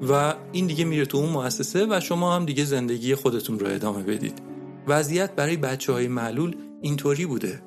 و 0.09 0.33
این 0.51 0.67
دیگه 0.67 0.85
میره 0.85 1.05
تو 1.05 1.17
اون 1.17 1.29
مؤسسه 1.29 1.85
و 1.89 1.99
شما 1.99 2.35
هم 2.35 2.45
دیگه 2.45 2.65
زندگی 2.65 3.15
خودتون 3.15 3.59
رو 3.59 3.67
ادامه 3.67 4.03
بدید. 4.03 4.39
وضعیت 4.87 5.35
برای 5.35 5.57
بچه 5.57 5.93
های 5.93 6.07
معلول 6.07 6.55
اینطوری 6.81 7.25
بوده. 7.25 7.61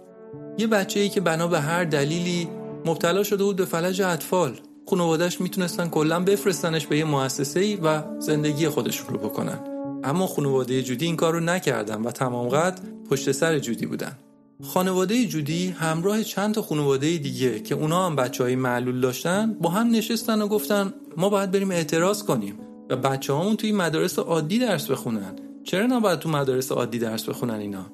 یه 0.59 0.66
بچه 0.66 1.00
ای 1.00 1.09
که 1.09 1.21
بنا 1.21 1.49
به 1.49 1.61
هر 1.61 1.85
دلیلی 1.85 2.49
مبتلا 2.87 3.23
شده 3.23 3.45
بود 3.45 3.57
به 3.57 3.64
فلج 3.64 4.02
اطفال. 4.02 4.61
خانوادهش 4.87 5.40
می‌تونستن 5.40 5.88
کلا 5.88 6.21
بفرستنش 6.21 6.87
به 6.87 6.99
یه 6.99 7.04
مؤسسه 7.04 7.61
ای 7.61 7.76
و 7.76 8.02
زندگی 8.21 8.69
خودشون 8.69 9.09
رو 9.09 9.19
بکنن. 9.19 9.70
اما 10.04 10.26
خانواده 10.26 10.83
جودی 10.83 11.07
این 11.07 11.16
کار 11.16 11.33
رو 11.33 11.40
نکردن 11.40 12.02
و 12.02 12.11
تمام 12.11 12.49
قد 12.49 12.80
پشت 13.11 13.33
سر 13.33 13.59
جودی 13.59 13.87
بودن. 13.87 14.19
خانواده 14.62 15.26
جودی 15.26 15.69
همراه 15.69 16.23
چند 16.23 16.54
تا 16.54 16.62
خانواده 16.62 17.19
دیگه 17.19 17.61
که 17.61 17.75
اونا 17.75 18.07
هم 18.07 18.16
بچه 18.16 18.45
های 18.45 18.57
معلول 18.57 19.00
داشتن 19.00 19.57
با 19.61 19.71
هم 19.71 19.90
نشستن 19.90 20.42
و 20.42 20.49
گفتن 20.49 20.95
ما 21.16 21.28
باید 21.28 21.50
بریم 21.50 21.71
اعتراض 21.71 22.23
کنیم. 22.23 22.59
و 22.90 22.97
بچه 22.97 23.33
هامون 23.33 23.57
توی 23.57 23.73
مدارس 23.73 24.19
عادی 24.19 24.59
درس 24.59 24.90
بخونن. 24.90 25.37
چرا 25.64 25.87
نباید 25.87 26.19
تو 26.19 26.28
مدارس 26.28 26.73
عادی 26.73 26.99
درس 26.99 27.28
بخونن 27.28 27.54
اینا؟ 27.54 27.87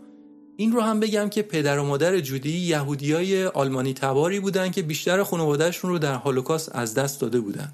این 0.56 0.72
رو 0.72 0.80
هم 0.80 1.00
بگم 1.00 1.28
که 1.28 1.42
پدر 1.42 1.78
و 1.78 1.84
مادر 1.84 2.20
جودی 2.20 2.58
یهودیای 2.58 3.44
آلمانی 3.44 3.94
تباری 3.94 4.40
بودن 4.40 4.70
که 4.70 4.82
بیشتر 4.82 5.22
خانوادهشون 5.22 5.90
رو 5.90 5.98
در 5.98 6.14
هولوکاست 6.14 6.70
از 6.75 6.94
دست 6.94 7.20
داده 7.20 7.40
بودن. 7.40 7.72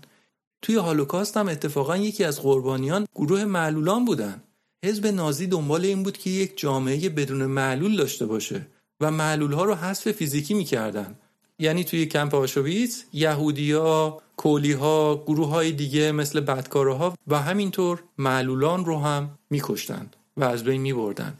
توی 0.63 0.77
هالوکاست 0.77 1.37
هم 1.37 1.49
اتفاقا 1.49 1.97
یکی 1.97 2.25
از 2.25 2.43
قربانیان 2.43 3.07
گروه 3.15 3.45
معلولان 3.45 4.05
بودن. 4.05 4.43
حزب 4.85 5.07
نازی 5.07 5.47
دنبال 5.47 5.85
این 5.85 6.03
بود 6.03 6.19
که 6.19 6.31
یک 6.31 6.59
جامعه 6.59 7.09
بدون 7.09 7.47
معلول 7.47 7.97
داشته 7.97 8.27
باشه 8.27 8.67
و 9.01 9.11
معلول 9.11 9.53
ها 9.53 9.65
رو 9.65 9.75
حذف 9.75 10.13
فیزیکی 10.13 10.55
می‌کردن. 10.55 11.15
یعنی 11.59 11.85
توی 11.85 12.07
کمپ 12.07 12.35
آشویتس 12.35 13.05
یهودیا 13.13 14.23
کولی 14.37 14.73
ها 14.73 15.25
گروه 15.27 15.49
های 15.49 15.73
دیگه 15.73 16.13
مثل 16.13 16.41
بدکارها 16.41 17.19
و 17.27 17.43
همینطور 17.43 18.03
معلولان 18.19 18.85
رو 18.85 18.99
هم 18.99 19.39
میکشتند 19.51 20.17
و 20.37 20.45
از 20.45 20.65
بین 20.65 20.81
میبردن 20.81 21.35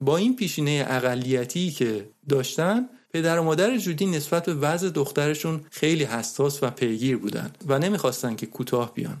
با 0.00 0.16
این 0.16 0.36
پیشینه 0.36 0.86
اقلیتی 0.88 1.70
که 1.70 2.08
داشتن 2.28 2.88
پدر 3.12 3.38
و 3.38 3.42
مادر 3.42 3.76
جودی 3.76 4.06
نسبت 4.06 4.46
به 4.46 4.54
وضع 4.54 4.90
دخترشون 4.90 5.60
خیلی 5.70 6.04
حساس 6.04 6.62
و 6.62 6.70
پیگیر 6.70 7.16
بودن 7.16 7.50
و 7.66 7.78
نمی‌خواستن 7.78 8.36
که 8.36 8.46
کوتاه 8.46 8.94
بیان. 8.94 9.16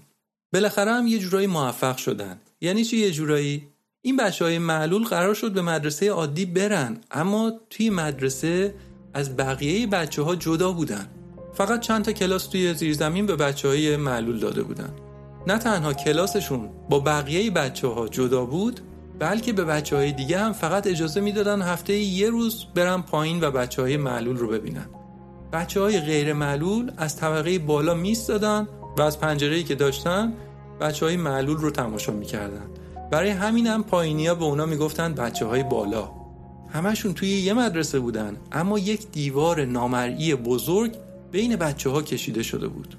بالاخره 0.52 0.92
هم 0.92 1.06
یه 1.06 1.18
جورایی 1.18 1.46
موفق 1.46 1.96
شدن 1.96 2.40
یعنی 2.60 2.84
چی 2.84 2.96
یه 2.96 3.10
جورایی؟ 3.10 3.68
این 4.02 4.16
بچه 4.16 4.44
های 4.44 4.58
معلول 4.58 5.04
قرار 5.04 5.34
شد 5.34 5.52
به 5.52 5.62
مدرسه 5.62 6.10
عادی 6.10 6.46
برن 6.46 7.00
اما 7.10 7.52
توی 7.70 7.90
مدرسه 7.90 8.74
از 9.14 9.36
بقیه 9.36 9.86
بچه 9.86 10.22
ها 10.22 10.36
جدا 10.36 10.72
بودن. 10.72 11.08
فقط 11.54 11.80
چند 11.80 12.04
تا 12.04 12.12
کلاس 12.12 12.46
توی 12.46 12.74
زیرزمین 12.74 13.26
به 13.26 13.36
بچه 13.36 13.68
های 13.68 13.96
معلول 13.96 14.38
داده 14.38 14.62
بودن. 14.62 14.90
نه 15.46 15.58
تنها 15.58 15.92
کلاسشون 15.92 16.68
با 16.90 17.00
بقیه 17.00 17.50
بچه 17.50 17.88
ها 17.88 18.08
جدا 18.08 18.44
بود 18.44 18.80
بلکه 19.18 19.52
به 19.52 19.64
بچه 19.64 19.96
های 19.96 20.12
دیگه 20.12 20.38
هم 20.38 20.52
فقط 20.52 20.86
اجازه 20.86 21.20
می‌دادن 21.20 21.62
هفته 21.62 21.94
یه 21.94 22.30
روز 22.30 22.64
برن 22.74 23.02
پایین 23.02 23.44
و 23.44 23.50
بچه 23.50 23.82
های 23.82 23.96
معلول 23.96 24.36
رو 24.36 24.48
ببینن. 24.48 24.86
بچه 25.52 25.80
های 25.80 26.00
غیر 26.00 26.32
معلول 26.32 26.92
از 26.96 27.16
طبقه 27.16 27.58
بالا 27.58 27.94
میستادن 27.94 28.68
و 28.98 29.02
از 29.02 29.20
پنجره 29.20 29.62
که 29.62 29.74
داشتن 29.74 30.32
بچه 30.80 31.06
های 31.06 31.16
معلول 31.16 31.56
رو 31.56 31.70
تماشا 31.70 32.12
می‌کردن. 32.12 32.66
برای 33.10 33.30
همین 33.30 33.66
هم 33.66 33.82
پایینیا 33.82 34.34
به 34.34 34.44
اونا 34.44 34.66
می‌گفتن 34.66 35.14
بچه 35.14 35.46
های 35.46 35.62
بالا. 35.62 36.10
همشون 36.68 37.14
توی 37.14 37.28
یه 37.28 37.52
مدرسه 37.52 37.98
بودن 37.98 38.36
اما 38.52 38.78
یک 38.78 39.10
دیوار 39.12 39.64
نامرئی 39.64 40.34
بزرگ 40.34 40.92
بین 41.32 41.56
بچه 41.56 41.90
ها 41.90 42.02
کشیده 42.02 42.42
شده 42.42 42.68
بود. 42.68 42.96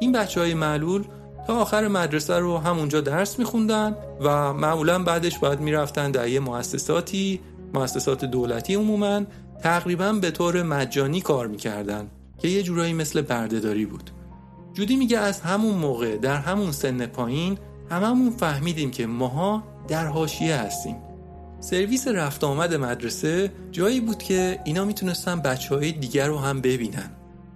این 0.00 0.12
بچه 0.12 0.40
های 0.40 0.54
معلول 0.54 1.04
تا 1.46 1.60
آخر 1.60 1.88
مدرسه 1.88 2.38
رو 2.38 2.58
همونجا 2.58 3.00
درس 3.00 3.38
میخوندن 3.38 3.96
و 4.20 4.52
معمولا 4.52 5.02
بعدش 5.02 5.38
باید 5.38 5.60
می‌رفتن 5.60 6.10
در 6.10 6.28
یه 6.28 6.40
مؤسساتی 6.40 7.40
مؤسسات 7.74 8.24
دولتی 8.24 8.74
عموما 8.74 9.22
تقریبا 9.62 10.12
به 10.12 10.30
طور 10.30 10.62
مجانی 10.62 11.20
کار 11.20 11.46
می‌کردن 11.46 12.10
که 12.38 12.48
یه 12.48 12.62
جورایی 12.62 12.92
مثل 12.92 13.20
بردهداری 13.20 13.86
بود. 13.86 14.10
جودی 14.74 14.96
میگه 14.96 15.18
از 15.18 15.40
همون 15.40 15.74
موقع 15.74 16.16
در 16.16 16.36
همون 16.36 16.72
سن 16.72 17.06
پایین 17.06 17.58
هممون 17.90 18.30
فهمیدیم 18.30 18.90
که 18.90 19.06
ماها 19.06 19.62
در 19.88 20.06
حاشیه 20.06 20.56
هستیم. 20.56 20.96
سرویس 21.60 22.08
رفت 22.08 22.44
آمد 22.44 22.74
مدرسه 22.74 23.52
جایی 23.72 24.00
بود 24.00 24.18
که 24.18 24.60
اینا 24.64 24.84
می‌تونستن 24.84 25.40
بچه 25.40 25.74
های 25.74 25.92
دیگر 25.92 26.26
رو 26.26 26.38
هم 26.38 26.60
ببینن. 26.60 27.10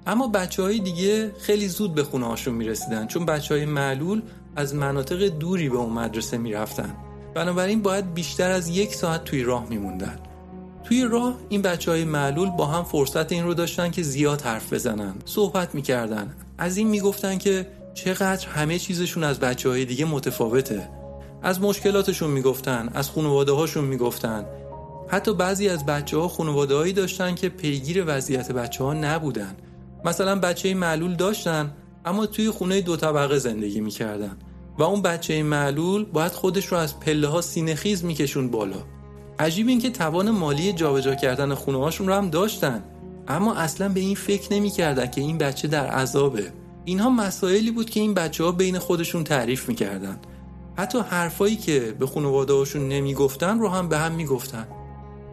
اما 0.06 0.28
بچه 0.28 0.62
های 0.62 0.78
دیگه 0.78 1.32
خیلی 1.38 1.68
زود 1.68 1.94
به 1.94 2.04
خونه 2.04 2.26
هاشون 2.26 2.54
می‌رسیدن 2.54 3.06
چون 3.06 3.26
بچه 3.26 3.54
های 3.54 3.64
معلول 3.64 4.22
از 4.56 4.75
مناطق 4.75 5.28
دوری 5.28 5.68
به 5.68 5.76
اون 5.76 5.92
مدرسه 5.92 6.38
می‌رفتن. 6.38 6.94
بنابراین 7.34 7.82
باید 7.82 8.14
بیشتر 8.14 8.50
از 8.50 8.68
یک 8.68 8.94
ساعت 8.94 9.25
توی 9.25 9.42
راه 9.42 9.66
میموندن. 9.68 10.18
توی 10.84 11.04
راه 11.04 11.34
این 11.48 11.62
بچه 11.62 11.90
های 11.90 12.04
معلول 12.04 12.50
با 12.50 12.66
هم 12.66 12.84
فرصت 12.84 13.32
این 13.32 13.44
رو 13.44 13.54
داشتن 13.54 13.90
که 13.90 14.02
زیاد 14.02 14.40
حرف 14.40 14.72
بزنن 14.72 15.14
صحبت 15.25 15.75
می‌کردن. 15.75 16.34
از 16.58 16.76
این 16.76 16.88
می‌گفتن 16.88 17.38
که 17.38 17.66
چقدر 17.94 18.48
همه 18.48 18.78
چیزشون 18.78 19.25
از 19.25 19.40
بچه 19.40 19.68
های 19.68 19.84
دیگه 19.84 20.04
متفاوته. 20.04 20.88
از 21.42 21.60
مشکلاتشون 21.60 22.30
می‌گفتن 22.30 22.88
از 22.94 23.10
خانواده 23.10 23.52
هاشون 23.52 23.84
می‌گفتن. 23.84 24.46
حتی 25.08 25.34
بعضی 25.34 25.68
از 25.68 25.86
بچه 25.86 26.18
ها 26.18 26.28
خانواده 26.28 26.92
داشتن 26.92 27.34
که 27.34 27.48
پیگیر 27.48 28.04
وضعیت 28.06 28.52
بچه 28.52 28.84
ها 28.84 28.94
نبودن. 28.94 29.56
مثلا 30.06 30.36
بچه 30.36 30.75
معلول 30.75 31.14
داشتن 31.14 31.72
اما 32.04 32.26
توی 32.26 32.50
خونه 32.50 32.80
دو 32.80 32.96
طبقه 32.96 33.38
زندگی 33.38 33.80
می‌کردن. 33.80 34.36
و 34.78 34.82
اون 34.82 35.02
بچه 35.02 35.42
معلول 35.42 36.04
باید 36.04 36.32
خودش 36.32 36.66
رو 36.66 36.78
از 36.78 37.00
پله 37.00 37.28
ها 37.28 37.40
سینه 37.40 37.75
خیز 37.75 38.04
میکشون 38.04 38.50
بالا. 38.50 38.76
عجیب 39.38 39.68
این 39.68 39.80
که 39.80 39.90
توان 39.90 40.30
مالی 40.30 40.72
جابجا 40.72 41.14
کردن 41.14 41.54
خونه 41.54 41.78
هاشون 41.78 42.06
رو 42.06 42.14
هم 42.14 42.30
داشتن. 42.30 42.84
اما 43.28 43.54
اصلا 43.54 43.88
به 43.88 44.00
این 44.00 44.14
فکر 44.14 44.52
نمی‌کردن 44.52 45.06
که 45.06 45.20
این 45.20 45.38
بچه 45.38 45.68
در 45.68 45.86
عذابه. 45.86 46.52
اینها 46.84 47.10
مسائلی 47.10 47.70
بود 47.70 47.90
که 47.90 48.00
این 48.00 48.14
بچه 48.14 48.44
ها 48.44 48.52
بین 48.52 48.78
خودشون 48.78 49.25
تعریف 49.25 49.68
می‌کردن. 49.68 50.18
حتی 50.76 50.98
حرفایی 50.98 51.56
که 51.56 51.96
به 51.98 52.06
خانواده 52.06 52.52
هاشون 52.52 52.88
نمی‌گفتن 52.88 53.58
رو 53.58 53.68
هم 53.68 53.88
به 53.88 53.98
هم 53.98 54.12
می‌گفتن. 54.12 54.66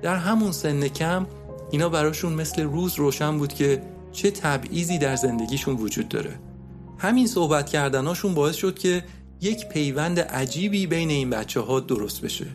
در 0.01 0.15
همون 0.15 0.51
سن 0.51 0.87
کم 0.87 1.25
اینا 1.71 1.89
براشون 1.89 2.33
مثل 2.33 2.63
روز 2.63 2.95
روشن 2.95 3.37
بود 3.37 3.53
که 3.53 3.83
چه 4.13 4.32
تبعیضی 4.32 4.98
در 4.98 5.15
زندگیشون 5.15 5.75
وجود 5.75 6.10
داره 6.10 6.39
همین 6.98 7.27
صحبت 7.27 7.70
کردناشون 7.70 8.34
باعث 8.34 8.55
شد 8.55 8.79
که 8.79 9.03
یک 9.41 9.70
پیوند 9.70 10.20
عجیبی 10.20 10.88
بین 10.88 11.10
این 11.10 11.29
بچه 11.29 11.60
ها 11.60 11.79
درست 11.79 12.22
بشه 12.22 12.46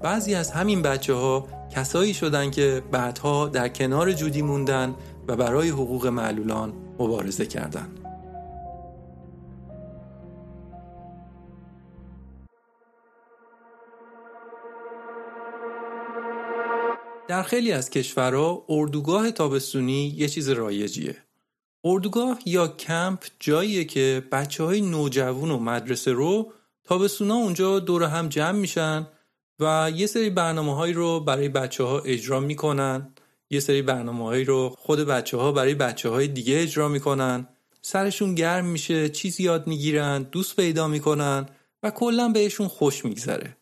بعضی 0.00 0.34
از 0.34 0.50
همین 0.50 0.82
بچه 0.82 1.14
ها 1.14 1.48
کسایی 1.70 2.14
شدن 2.14 2.50
که 2.50 2.82
بعدها 2.92 3.48
در 3.48 3.68
کنار 3.68 4.12
جودی 4.12 4.42
موندن 4.42 4.94
و 5.28 5.36
برای 5.36 5.68
حقوق 5.68 6.06
معلولان 6.06 6.72
مبارزه 6.98 7.46
کردند. 7.46 8.05
در 17.28 17.42
خیلی 17.42 17.72
از 17.72 17.90
کشورها 17.90 18.64
اردوگاه 18.68 19.30
تابستونی 19.30 20.14
یه 20.16 20.28
چیز 20.28 20.48
رایجیه. 20.48 21.16
اردوگاه 21.84 22.38
یا 22.46 22.68
کمپ 22.68 23.24
جاییه 23.40 23.84
که 23.84 24.22
بچه 24.32 24.64
های 24.64 24.80
نوجوان 24.80 25.50
و 25.50 25.58
مدرسه 25.58 26.12
رو 26.12 26.52
تابستونا 26.84 27.34
اونجا 27.34 27.78
دور 27.78 28.02
هم 28.02 28.28
جمع 28.28 28.58
میشن 28.58 29.06
و 29.60 29.92
یه 29.94 30.06
سری 30.06 30.30
برنامه 30.30 30.74
هایی 30.74 30.92
رو 30.92 31.20
برای 31.20 31.48
بچه 31.48 31.84
ها 31.84 31.98
اجرا 31.98 32.40
می‌کنن. 32.40 33.14
یه 33.50 33.60
سری 33.60 33.82
برنامه 33.82 34.24
هایی 34.24 34.44
رو 34.44 34.74
خود 34.78 34.98
بچه 34.98 35.36
ها 35.36 35.52
برای 35.52 35.74
بچه 35.74 36.08
های 36.08 36.28
دیگه 36.28 36.60
اجرا 36.62 36.88
می‌کنن. 36.88 37.48
سرشون 37.82 38.34
گرم 38.34 38.64
میشه 38.64 39.08
چیزی 39.08 39.42
یاد 39.42 39.66
می‌گیرن 39.66 40.22
دوست 40.22 40.56
پیدا 40.56 40.88
می‌کنن 40.88 41.46
و 41.82 41.90
کلا 41.90 42.28
بهشون 42.28 42.68
خوش 42.68 43.04
میگذره. 43.04 43.56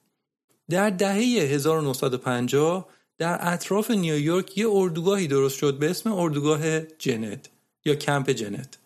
در 0.71 0.91
دهه 0.91 1.19
1950 1.43 2.89
در 3.19 3.39
اطراف 3.41 3.91
نیویورک 3.91 4.59
یه 4.59 4.67
اردوگاهی 4.71 5.27
درست 5.27 5.59
شد 5.59 5.79
به 5.79 5.91
اسم 5.91 6.13
اردوگاه 6.13 6.81
جنت 6.81 7.49
یا 7.85 7.95
کمپ 7.95 8.31
جنت. 8.31 8.79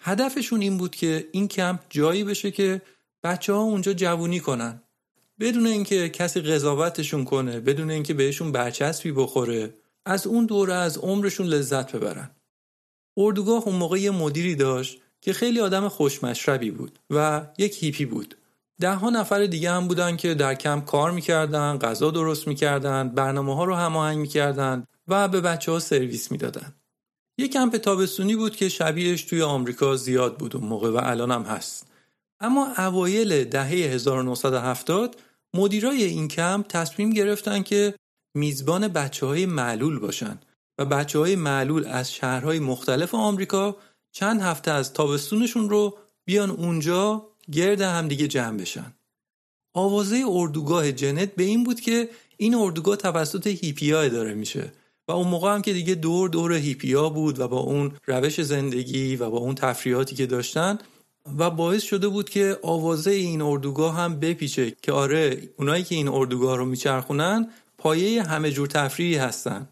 هدفشون 0.00 0.60
این 0.60 0.78
بود 0.78 0.94
که 0.94 1.28
این 1.32 1.48
کمپ 1.48 1.80
جایی 1.90 2.24
بشه 2.24 2.50
که 2.50 2.82
بچه 3.22 3.52
ها 3.52 3.60
اونجا 3.60 3.92
جوونی 3.92 4.40
کنن. 4.40 4.82
بدون 5.40 5.66
اینکه 5.66 6.08
کسی 6.08 6.40
قضاوتشون 6.40 7.24
کنه 7.24 7.60
بدون 7.60 7.90
اینکه 7.90 8.14
بهشون 8.14 8.52
برچسبی 8.52 9.12
بخوره 9.12 9.74
از 10.04 10.26
اون 10.26 10.46
دوره 10.46 10.74
از 10.74 10.98
عمرشون 10.98 11.46
لذت 11.46 11.96
ببرن. 11.96 12.30
اردوگاه 13.16 13.62
اون 13.66 13.76
موقع 13.76 14.00
یه 14.00 14.10
مدیری 14.10 14.54
داشت 14.54 15.00
که 15.20 15.32
خیلی 15.32 15.60
آدم 15.60 15.88
خوشمشربی 15.88 16.70
بود 16.70 16.98
و 17.10 17.46
یک 17.58 17.82
هیپی 17.82 18.04
بود. 18.04 18.36
ده 18.80 18.94
ها 18.94 19.10
نفر 19.10 19.46
دیگه 19.46 19.70
هم 19.70 19.88
بودن 19.88 20.16
که 20.16 20.34
در 20.34 20.54
کمپ 20.54 20.84
کار 20.84 21.10
می‌کردن 21.10 21.78
غذا 21.78 22.10
درست 22.10 22.48
می‌کردن 22.48 23.08
برنامه 23.08 23.54
ها 23.54 23.64
رو 23.64 23.74
هماهنگ 23.74 24.18
می‌کردن 24.18 24.84
و 25.08 25.28
به 25.28 25.40
بچه 25.40 25.72
ها 25.72 25.78
سرویس 25.78 26.32
می‌دادن. 26.32 26.74
یک 27.38 27.52
کمپ 27.52 27.76
تابستونی 27.76 28.36
بود 28.36 28.56
که 28.56 28.68
شبیهش 28.68 29.22
توی 29.22 29.42
آمریکا 29.42 29.96
زیاد 29.96 30.38
بود 30.38 30.56
اون 30.56 30.66
موقع 30.66 30.90
و 30.90 31.32
هم 31.32 31.42
هست. 31.42 31.86
اما 32.40 32.74
اوایل 32.78 33.44
دهه 33.44 33.68
1970 33.68 35.16
مدیرای 35.54 36.04
این 36.04 36.28
کمپ 36.28 36.66
تصمیم 36.66 37.10
گرفتن 37.10 37.62
که 37.62 37.94
میزبان 38.34 38.88
بچه 38.88 39.26
های 39.26 39.46
معلول 39.46 39.98
باشن 39.98 40.38
و 40.78 40.84
بچه 40.84 41.18
های 41.18 41.36
معلول 41.36 41.86
از 41.86 42.12
شهرهای 42.12 42.58
مختلف 42.58 43.14
آمریکا 43.14 43.76
چند 44.12 44.40
هفته 44.40 44.70
از 44.70 44.92
تابستونشون 44.92 45.70
رو 45.70 45.98
بیان 46.24 46.50
اونجا 46.50 47.28
گرد 47.52 47.80
هم 47.80 48.08
دیگه 48.08 48.28
جمع 48.28 48.56
بشن. 48.56 48.92
آوازه 49.74 50.24
اردوگاه 50.28 50.92
جنت 50.92 51.34
به 51.34 51.42
این 51.42 51.64
بود 51.64 51.80
که 51.80 52.08
این 52.36 52.54
اردوگاه 52.54 52.96
توسط 52.96 53.46
هیپیا 53.46 54.00
اداره 54.00 54.34
میشه 54.34 54.72
و 55.08 55.12
اون 55.12 55.28
موقع 55.28 55.54
هم 55.54 55.62
که 55.62 55.72
دیگه 55.72 55.94
دور 55.94 56.28
دور 56.28 56.52
هیپیا 56.52 57.08
بود 57.08 57.40
و 57.40 57.48
با 57.48 57.58
اون 57.58 57.92
روش 58.06 58.40
زندگی 58.40 59.16
و 59.16 59.30
با 59.30 59.38
اون 59.38 59.54
تفریحاتی 59.54 60.16
که 60.16 60.26
داشتن 60.26 60.78
و 61.38 61.50
باعث 61.50 61.82
شده 61.82 62.08
بود 62.08 62.30
که 62.30 62.58
آوازه 62.62 63.10
این 63.10 63.42
اردوگاه 63.42 63.94
هم 63.94 64.20
بپیچه 64.20 64.76
که 64.82 64.92
آره 64.92 65.42
اونایی 65.58 65.84
که 65.84 65.94
این 65.94 66.08
اردوگاه 66.08 66.56
رو 66.56 66.64
میچرخونن 66.64 67.50
پایه 67.78 68.22
همه 68.22 68.50
جور 68.50 68.66
تفریحی 68.66 69.16
هستن 69.16 69.68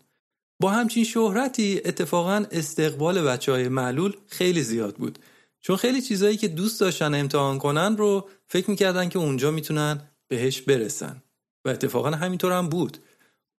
با 0.61 0.71
همچین 0.71 1.05
شهرتی 1.05 1.81
اتفاقا 1.85 2.45
استقبال 2.53 3.23
بچه 3.23 3.53
های 3.53 3.69
معلول 3.69 4.17
خیلی 4.29 4.63
زیاد 4.63 4.95
بود 4.95 5.19
چون 5.67 5.77
خیلی 5.77 6.03
چیزایی 6.03 6.37
که 6.37 6.49
دوست 6.49 6.81
داشتن 6.81 7.15
امتحان 7.15 7.59
کنن 7.59 7.97
رو 7.97 8.29
فکر 8.47 8.71
می‌کردن 8.71 9.09
که 9.09 9.19
اونجا 9.19 9.51
می‌تونن 9.51 10.01
بهش 10.29 10.61
برسن. 10.61 11.23
و 11.65 11.69
اتفاقا 11.69 12.11
همینطور 12.11 12.53
هم 12.53 12.69
بود. 12.69 12.99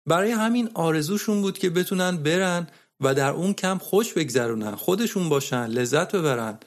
برای 0.06 0.32
همین 0.32 0.70
آرزوشون 0.74 1.41
بود 1.41 1.58
که 1.58 1.70
بتونن 1.70 2.18
برن 2.18 2.68
و 3.00 3.13
در 3.13 3.32
اون 3.32 3.54
کم 3.54 3.78
خوش 3.78 4.13
بگذرونن 4.13 4.76
خودشون 4.76 5.30
باشن 5.30 5.65
لذت 5.65 6.15
ببرن. 6.15 6.60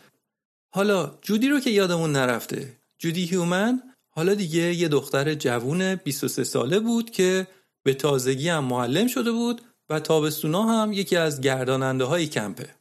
حالا 0.75 1.19
جودی 1.23 1.49
رو 1.49 1.61
که 1.61 1.71
یادمون 1.71 2.13
نرفته. 2.13 2.77
جودی 2.99 3.25
هیومن 3.25 3.83
حالا 4.11 4.35
دیگه 4.35 4.75
یه 4.75 4.89
دختر 4.89 5.35
جوون 5.35 5.95
23 5.95 6.45
ساله 6.45 6.81
بود 6.81 7.11
که 7.11 7.47
به 7.83 7.95
تازگی 7.95 8.49
هم 8.49 8.65
معلم 8.65 9.07
شده 9.07 9.33
بود 9.33 9.63
و 9.91 10.01
تابستونا 10.01 10.63
هم 10.63 10.93
یکی 10.93 11.17
از 11.17 11.41
گرداننده 11.41 12.05
های 12.05 12.27
کمپه. 12.27 12.78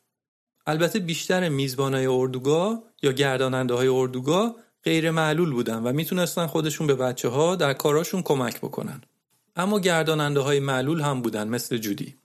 البته 0.68 1.00
بیشتر 1.00 1.50
میزبانای 1.50 2.06
اردوگاه 2.06 2.84
یا 3.04 3.12
گرداننده 3.12 3.74
های 3.74 3.88
اردوگاه 3.88 4.56
غیر 4.84 5.12
معلول 5.12 5.52
بودن 5.52 5.84
و 5.84 5.94
می‌تونستن 5.94 6.48
خودشون 6.48 6.88
به 6.88 6.96
بچه 6.96 7.30
ها 7.30 7.56
در 7.56 7.74
کاراشون 7.74 8.22
کمک 8.22 8.58
بکنن 8.58 9.02
اما 9.56 9.80
گرداننده 9.80 10.40
های 10.40 10.60
معلول 10.60 11.02
هم 11.02 11.22
بودن 11.22 11.48
مثل 11.48 11.78
جودی 11.78 12.16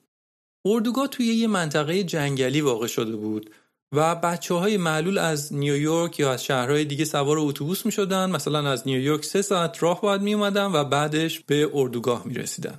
اردوگاه 0.65 1.09
توی 1.09 1.27
یه 1.27 1.47
منطقه 1.47 2.05
جنگلی 2.05 2.61
واقع 2.61 2.87
شده 2.87 3.17
بود 3.17 3.51
و 3.93 4.15
بچه 4.15 4.55
های 4.55 4.77
معلول 4.77 5.19
از 5.19 5.55
نیویورک 5.55 6.21
یا 6.21 6.33
از 6.33 6.45
شهرهای 6.45 6.85
دیگه 6.85 7.05
سوار 7.05 7.39
اتوبوس 7.39 7.87
می 7.87 7.93
شدن 7.93 8.31
مثلا 8.31 8.71
از 8.71 8.83
نیویورک 8.87 9.25
سه 9.25 9.43
ساعت 9.43 9.83
راه 9.83 10.01
باید 10.01 10.23
می 10.23 10.35
اومدن 10.35 10.67
و 10.67 10.85
بعدش 10.85 11.41
به 11.41 11.71
اردوگاه 11.75 12.27
می 12.27 12.35
رسیدن. 12.35 12.79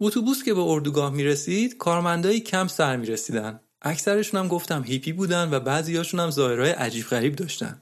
اتوبوس 0.00 0.42
که 0.42 0.54
به 0.54 0.60
اردوگاه 0.60 1.12
می 1.12 1.24
رسید 1.24 1.76
کارمندای 1.76 2.40
کم 2.40 2.66
سر 2.66 2.96
می 2.96 3.06
رسیدن. 3.06 3.60
اکثرشون 3.82 4.40
هم 4.40 4.48
گفتم 4.48 4.84
هیپی 4.86 5.12
بودن 5.12 5.50
و 5.50 5.60
بعضیاشون 5.60 6.20
هم 6.20 6.30
ظاهرهای 6.30 6.70
عجیب 6.70 7.06
غریب 7.06 7.36
داشتن. 7.36 7.80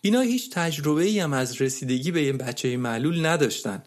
اینا 0.00 0.20
هیچ 0.20 0.50
تجربه 0.50 1.02
ای 1.02 1.20
هم 1.20 1.32
از 1.32 1.62
رسیدگی 1.62 2.10
به 2.10 2.20
این 2.20 2.36
بچه 2.36 2.76
معلول 2.76 3.26
نداشتن. 3.26 3.82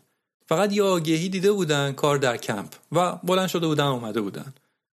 فقط 0.47 0.73
یه 0.73 0.83
آگهی 0.83 1.29
دیده 1.29 1.51
بودن 1.51 1.91
کار 1.91 2.17
در 2.17 2.37
کمپ 2.37 2.75
و 2.91 3.15
بلند 3.15 3.47
شده 3.47 3.67
بودن 3.67 3.83
اومده 3.83 4.21
بودن. 4.21 4.53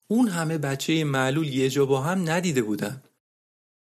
اون 0.08 0.28
همه 0.28 0.58
بچه 0.58 1.04
معلول 1.04 1.48
یه 1.48 1.70
جا 1.70 1.86
با 1.86 2.02
هم 2.02 2.30
ندیده 2.30 2.62
بودن. 2.62 3.02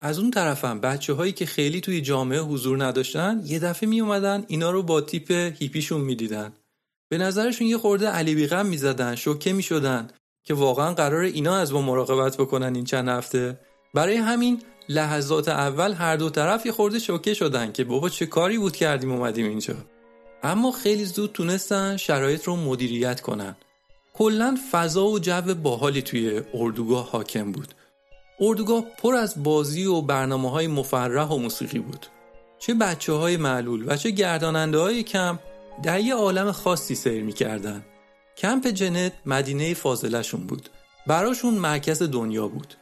از 0.01 0.19
اون 0.19 0.31
طرفم 0.31 0.79
بچه 0.79 1.13
هایی 1.13 1.31
که 1.31 1.45
خیلی 1.45 1.81
توی 1.81 2.01
جامعه 2.01 2.39
حضور 2.39 2.83
نداشتن 2.83 3.41
یه 3.45 3.59
دفعه 3.59 3.89
می 3.89 4.01
اومدن 4.01 4.45
اینا 4.47 4.71
رو 4.71 4.83
با 4.83 5.01
تیپ 5.01 5.31
هیپیشون 5.31 6.01
می‌دیدن 6.01 6.53
به 7.09 7.17
نظرشون 7.17 7.67
یه 7.67 7.77
خورده 7.77 8.07
علی 8.07 8.35
بیغم 8.35 8.65
می‌زدن 8.65 9.15
شوکه 9.15 9.53
می 9.53 9.63
شدن 9.63 10.07
که 10.43 10.53
واقعا 10.53 10.93
قرار 10.93 11.21
اینا 11.21 11.55
از 11.55 11.73
ما 11.73 11.81
مراقبت 11.81 12.37
بکنن 12.37 12.75
این 12.75 12.83
چند 12.83 13.09
هفته. 13.09 13.59
برای 13.93 14.15
همین 14.15 14.61
لحظات 14.89 15.49
اول 15.49 15.93
هر 15.93 16.15
دو 16.15 16.29
طرف 16.29 16.65
یه 16.65 16.71
خورده 16.71 16.99
شوکه 16.99 17.33
شدن 17.33 17.71
که 17.71 17.83
بابا 17.83 18.09
چه 18.09 18.25
کاری 18.25 18.57
بود 18.57 18.75
کردیم 18.75 19.11
اومدیم 19.11 19.45
اینجا. 19.45 19.75
اما 20.43 20.71
خیلی 20.71 21.05
زود 21.05 21.31
تونستن 21.31 21.97
شرایط 21.97 22.43
رو 22.43 22.55
مدیریت 22.55 23.21
کنن. 23.21 23.55
کلا 24.13 24.57
فضا 24.71 25.05
و 25.05 25.19
جو 25.19 25.55
باحالی 25.63 26.01
توی 26.01 26.41
اردوگاه 26.53 27.11
حاکم 27.11 27.51
بود. 27.51 27.73
اردوگاه 28.39 28.83
پر 28.97 29.15
از 29.15 29.43
بازی 29.43 29.85
و 29.85 30.01
برنامه 30.01 30.51
های 30.51 30.67
مفرح 30.67 31.27
و 31.27 31.37
موسیقی 31.37 31.79
بود. 31.79 32.05
چه 32.59 32.73
بچه 32.73 33.13
های 33.13 33.37
معلول 33.37 33.83
و 33.87 33.97
چه 33.97 34.09
گرداننده 34.09 34.77
های 34.77 35.03
کمپ 35.03 35.39
در 35.83 35.99
یه 35.99 36.15
عالم 36.15 36.51
خاصی 36.51 36.95
سیر 36.95 37.23
می‌کردن. 37.23 37.85
کمپ 38.41 38.67
جنت 38.67 39.13
مدینه 39.25 39.73
فاضلشون 39.73 40.41
بود. 40.41 40.69
براشون 41.07 41.53
مرکز 41.53 42.03
دنیا 42.03 42.47
بود. 42.47 42.73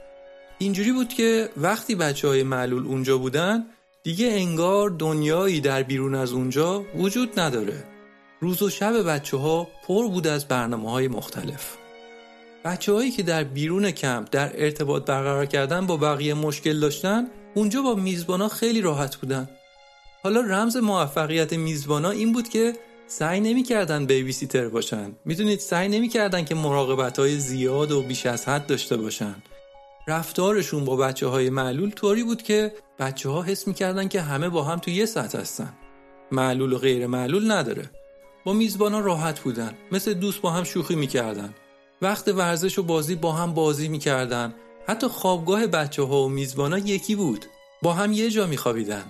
اینجوری 0.57 0.91
بود 0.91 1.09
که 1.09 1.49
وقتی 1.57 1.95
بچه 1.95 2.27
های 2.27 2.43
معلول 2.43 2.85
اونجا 2.85 3.17
بودن 3.17 3.65
دیگه 4.03 4.27
انگار 4.27 4.89
دنیایی 4.89 5.61
در 5.61 5.83
بیرون 5.83 6.15
از 6.15 6.31
اونجا 6.31 6.85
وجود 6.95 7.39
نداره. 7.39 7.83
روز 8.39 8.61
و 8.61 8.69
شب 8.69 9.03
بچه 9.03 9.37
ها 9.37 9.67
پر 9.87 10.07
بود 10.07 10.27
از 10.27 10.47
برنامه 10.47 10.91
های 10.91 11.07
مختلف. 11.07 11.77
بچه 12.65 12.93
هایی 12.93 13.11
که 13.11 13.23
در 13.23 13.43
بیرون 13.43 13.91
کمپ 13.91 14.27
در 14.31 14.63
ارتباط 14.63 15.05
برقرار 15.05 15.45
کردن 15.45 15.85
با 15.85 15.97
بقیه 15.97 16.33
مشکل 16.33 16.79
داشتن 16.79 17.27
اونجا 17.55 17.81
با 17.81 17.95
میزبانا 17.95 18.47
خیلی 18.47 18.81
راحت 18.81 19.15
بودن. 19.15 19.49
حالا 20.23 20.41
رمز 20.41 20.77
موفقیت 20.77 21.53
میزبانا 21.53 22.09
این 22.09 22.33
بود 22.33 22.49
که 22.49 22.73
سعی 23.11 23.39
نمی‌کردن 23.39 24.05
بیبی 24.05 24.31
سیتر 24.31 24.67
باشن. 24.67 25.11
می‌دونید 25.25 25.59
سعی 25.59 25.87
نمی‌کردن 25.87 26.45
که 26.45 26.55
مراقبت 26.55 27.19
های 27.19 27.39
زیاد 27.39 27.91
و 27.91 28.01
بیش 28.01 28.25
از 28.25 28.45
حد 28.45 28.67
داشته 28.67 28.97
باشن. 28.97 29.35
رفتارشون 30.07 30.85
با 30.85 30.95
بچه 30.95 31.27
های 31.27 31.49
معلول 31.49 31.91
طوری 31.91 32.23
بود 32.23 32.41
که 32.41 32.73
بچه 32.99 33.29
ها 33.29 33.41
حس 33.41 33.67
می‌کردن 33.67 34.07
که 34.07 34.21
همه 34.21 34.49
با 34.49 34.63
هم 34.63 34.79
تو 34.79 34.91
یه 34.91 35.05
سطح 35.05 35.37
هستن. 35.37 35.73
معلول 36.31 36.73
و 36.73 36.77
غیر 36.77 37.07
معلول 37.07 37.51
نداره. 37.51 37.89
با 38.45 38.53
میزبانا 38.53 38.99
راحت 38.99 39.39
بودن. 39.39 39.73
مثل 39.91 40.13
دوست 40.13 40.41
با 40.41 40.51
هم 40.51 40.63
شوخی 40.63 40.95
می‌کردن. 40.95 41.53
وقت 42.01 42.27
ورزش 42.27 42.79
و 42.79 42.83
بازی 42.83 43.15
با 43.15 43.31
هم 43.31 43.53
بازی 43.53 43.87
می‌کردن. 43.87 44.53
حتی 44.87 45.07
خوابگاه 45.07 45.67
بچه 45.67 46.03
ها 46.03 46.23
و 46.23 46.29
میزبانا 46.29 46.77
یکی 46.77 47.15
بود. 47.15 47.45
با 47.81 47.93
هم 47.93 48.11
یه 48.11 48.29
جا 48.29 48.47
میخوابیدن. 48.47 49.05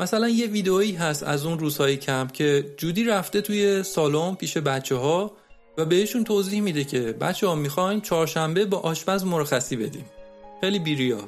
مثلا 0.00 0.28
یه 0.28 0.46
ویدئویی 0.46 0.92
هست 0.92 1.22
از 1.22 1.46
اون 1.46 1.58
روزهای 1.58 1.96
کمپ 1.96 2.32
که 2.32 2.74
جودی 2.76 3.04
رفته 3.04 3.40
توی 3.40 3.82
سالن 3.82 4.34
پیش 4.34 4.56
بچه 4.56 4.94
ها 4.94 5.32
و 5.78 5.84
بهشون 5.84 6.24
توضیح 6.24 6.60
میده 6.60 6.84
که 6.84 7.00
بچه 7.00 7.46
ها 7.46 7.54
می‌خوایم 7.54 8.00
چهارشنبه 8.00 8.64
با 8.64 8.78
آشپز 8.78 9.24
مرخصی 9.24 9.76
بدیم. 9.76 10.04
خیلی 10.60 10.78
بیریا. 10.78 11.18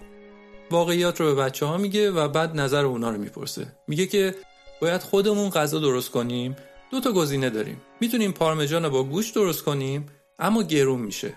واقعیات 0.70 1.20
رو 1.20 1.34
به 1.34 1.42
بچه 1.42 1.66
ها 1.66 1.76
میگه 1.76 2.10
و 2.10 2.28
بعد 2.28 2.60
نظر 2.60 2.84
اونا 2.84 3.10
رو 3.10 3.18
می‌پرسه. 3.18 3.66
میگه 3.88 4.06
که 4.06 4.34
باید 4.80 5.02
خودمون 5.02 5.50
غذا 5.50 5.78
درست 5.78 6.10
کنیم. 6.10 6.56
دو 6.90 7.00
تا 7.00 7.12
گزینه 7.12 7.50
داریم. 7.50 7.80
می‌تونیم 8.00 8.32
پارمجان 8.32 8.88
با 8.88 9.04
گوشت 9.04 9.34
درست 9.34 9.62
کنیم 9.62 10.06
اما 10.38 10.62
گرون 10.62 11.00
میشه. 11.00 11.34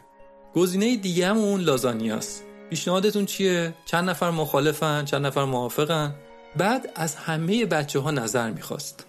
گزینه 0.55 0.95
دیگه 0.95 1.27
هم 1.27 1.37
اون 1.37 1.61
لازانیاست. 1.61 2.43
پیشنهادتون 2.69 3.25
چیه؟ 3.25 3.73
چند 3.85 4.09
نفر 4.09 4.29
مخالفن؟ 4.29 5.05
چند 5.05 5.25
نفر 5.25 5.45
موافقن؟ 5.45 6.15
بعد 6.57 6.91
از 6.95 7.15
همه 7.15 7.65
بچه 7.65 7.99
ها 7.99 8.11
نظر 8.11 8.51
می‌خواست. 8.51 9.05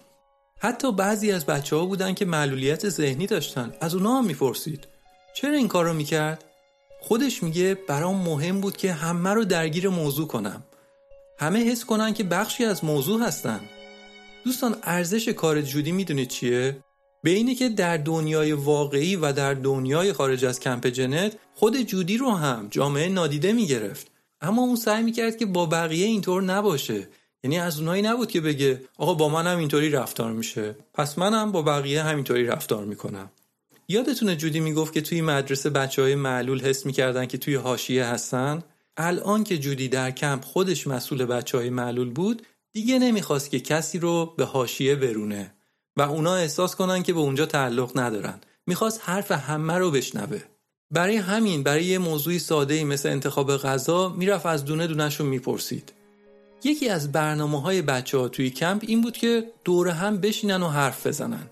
حتی 0.59 0.91
بعضی 0.91 1.31
از 1.31 1.45
بچه 1.45 1.75
ها 1.75 1.85
بودن 1.85 2.13
که 2.13 2.25
معلولیت 2.25 2.89
ذهنی 2.89 3.27
داشتن. 3.27 3.73
از 3.81 3.95
اونا 3.95 4.17
هم 4.17 4.25
می‌پرسید. 4.25 4.87
چرا 5.35 5.53
این 5.53 5.67
کار 5.67 5.85
رو 5.85 5.93
می‌کرد؟ 5.93 6.43
خودش 7.01 7.43
میگه 7.43 7.77
برام 7.87 8.15
مهم 8.15 8.61
بود 8.61 8.77
که 8.77 8.93
همه 8.93 9.29
رو 9.29 9.45
درگیر 9.45 9.89
موضوع 9.89 10.27
کنم. 10.27 10.63
همه 11.39 11.63
حس 11.63 11.85
کنن 11.85 12.13
که 12.13 12.23
بخشی 12.23 12.65
از 12.65 12.83
موضوع 12.83 13.21
هستن. 13.21 13.59
دوستان 14.45 14.75
ارزش 14.83 15.29
کار 15.29 15.61
جودی 15.61 15.91
می‌دونید 15.91 16.27
چیه؟ 16.27 16.77
به 17.23 17.29
اینه 17.29 17.55
که 17.55 17.69
در 17.69 17.97
دنیای 17.97 18.51
واقعی 18.51 19.15
و 19.15 19.31
در 19.31 19.53
دنیای 19.53 20.13
خارج 20.13 20.45
از 20.45 20.59
کمپ 20.59 20.87
جنت 20.87 21.33
خود 21.55 21.77
جودی 21.77 22.17
رو 22.17 22.31
هم 22.31 22.67
جامعه 22.71 23.09
نادیده 23.09 23.53
می‌گرفت. 23.53 24.07
اما 24.41 24.61
اون 24.61 24.75
سعی 24.75 25.03
می‌کرد 25.03 25.37
که 25.37 25.45
با 25.45 25.65
بقیه 25.65 26.05
اینطور 26.05 26.43
نباشه. 26.43 27.07
یعنی 27.43 27.59
از 27.59 27.79
اونایی 27.79 28.01
نبود 28.01 28.31
که 28.31 28.41
بگه 28.41 28.81
آقا 28.97 29.13
با 29.13 29.29
من 29.29 29.47
هم 29.47 29.57
اینطوری 29.57 29.89
رفتار 29.89 30.31
میشه. 30.31 30.75
پس 30.93 31.17
منم 31.17 31.51
با 31.51 31.61
بقیه 31.61 32.03
همینطوری 32.03 32.45
رفتار 32.45 32.85
می‌کنم. 32.85 33.31
یادتونه 33.87 34.35
جودی 34.35 34.59
می‌گفت 34.59 34.93
که 34.93 35.01
توی 35.01 35.21
مدرسه 35.21 35.69
بچه 35.69 36.01
های 36.01 36.15
معلول 36.15 36.61
حس 36.61 36.85
می‌کردن 36.85 37.25
که 37.25 37.37
توی 37.37 37.55
حاشیه 37.55 38.05
هستن؟ 38.05 38.63
الان 38.97 39.43
که 39.43 39.57
جودی 39.57 39.87
در 39.87 40.11
کمپ 40.11 40.45
خودش 40.45 40.87
مسئول 40.87 41.25
بچه 41.25 41.57
های 41.57 41.69
معلول 41.69 42.09
بود 42.09 42.41
دیگه 42.71 42.99
نمی‌خواست 42.99 43.49
که 43.49 43.59
کسی 43.59 43.99
رو 43.99 44.33
به 44.37 44.45
حاشیه 44.45 44.95
برونه. 44.95 45.53
و 45.97 46.01
اونا 46.01 46.35
احساس 46.35 46.75
کنن 46.75 47.03
که 47.03 47.13
به 47.13 47.19
اونجا 47.19 47.45
تعلق 47.45 47.99
ندارن. 47.99 48.41
می‌خواست 48.67 49.01
حرف 49.03 49.31
همه 49.31 49.73
رو 49.73 49.91
بشنوه. 49.91 50.41
برای 50.91 51.17
همین 51.17 51.63
برای 51.63 51.85
یه 51.85 51.97
موضوعی 51.97 52.39
ساده 52.39 52.83
مثل 52.83 53.09
انتخاب 53.09 53.57
غذا 53.57 54.09
می‌رفت 54.09 54.45
از 54.45 54.65
دونه 54.65 54.87
دونهشون 54.87 55.27
می‌پرسید. 55.27 55.93
یکی 56.63 56.89
از 56.89 57.11
برنامه 57.11 57.61
های 57.61 57.81
بچه 57.81 58.17
ها 58.17 58.27
توی 58.27 58.49
کمپ 58.49 58.83
این 58.87 59.01
بود 59.01 59.17
که 59.17 59.43
دور 59.63 59.89
هم 59.89 60.17
بشینن 60.17 60.63
و 60.63 60.67
حرف 60.67 61.07
بزنن. 61.07 61.49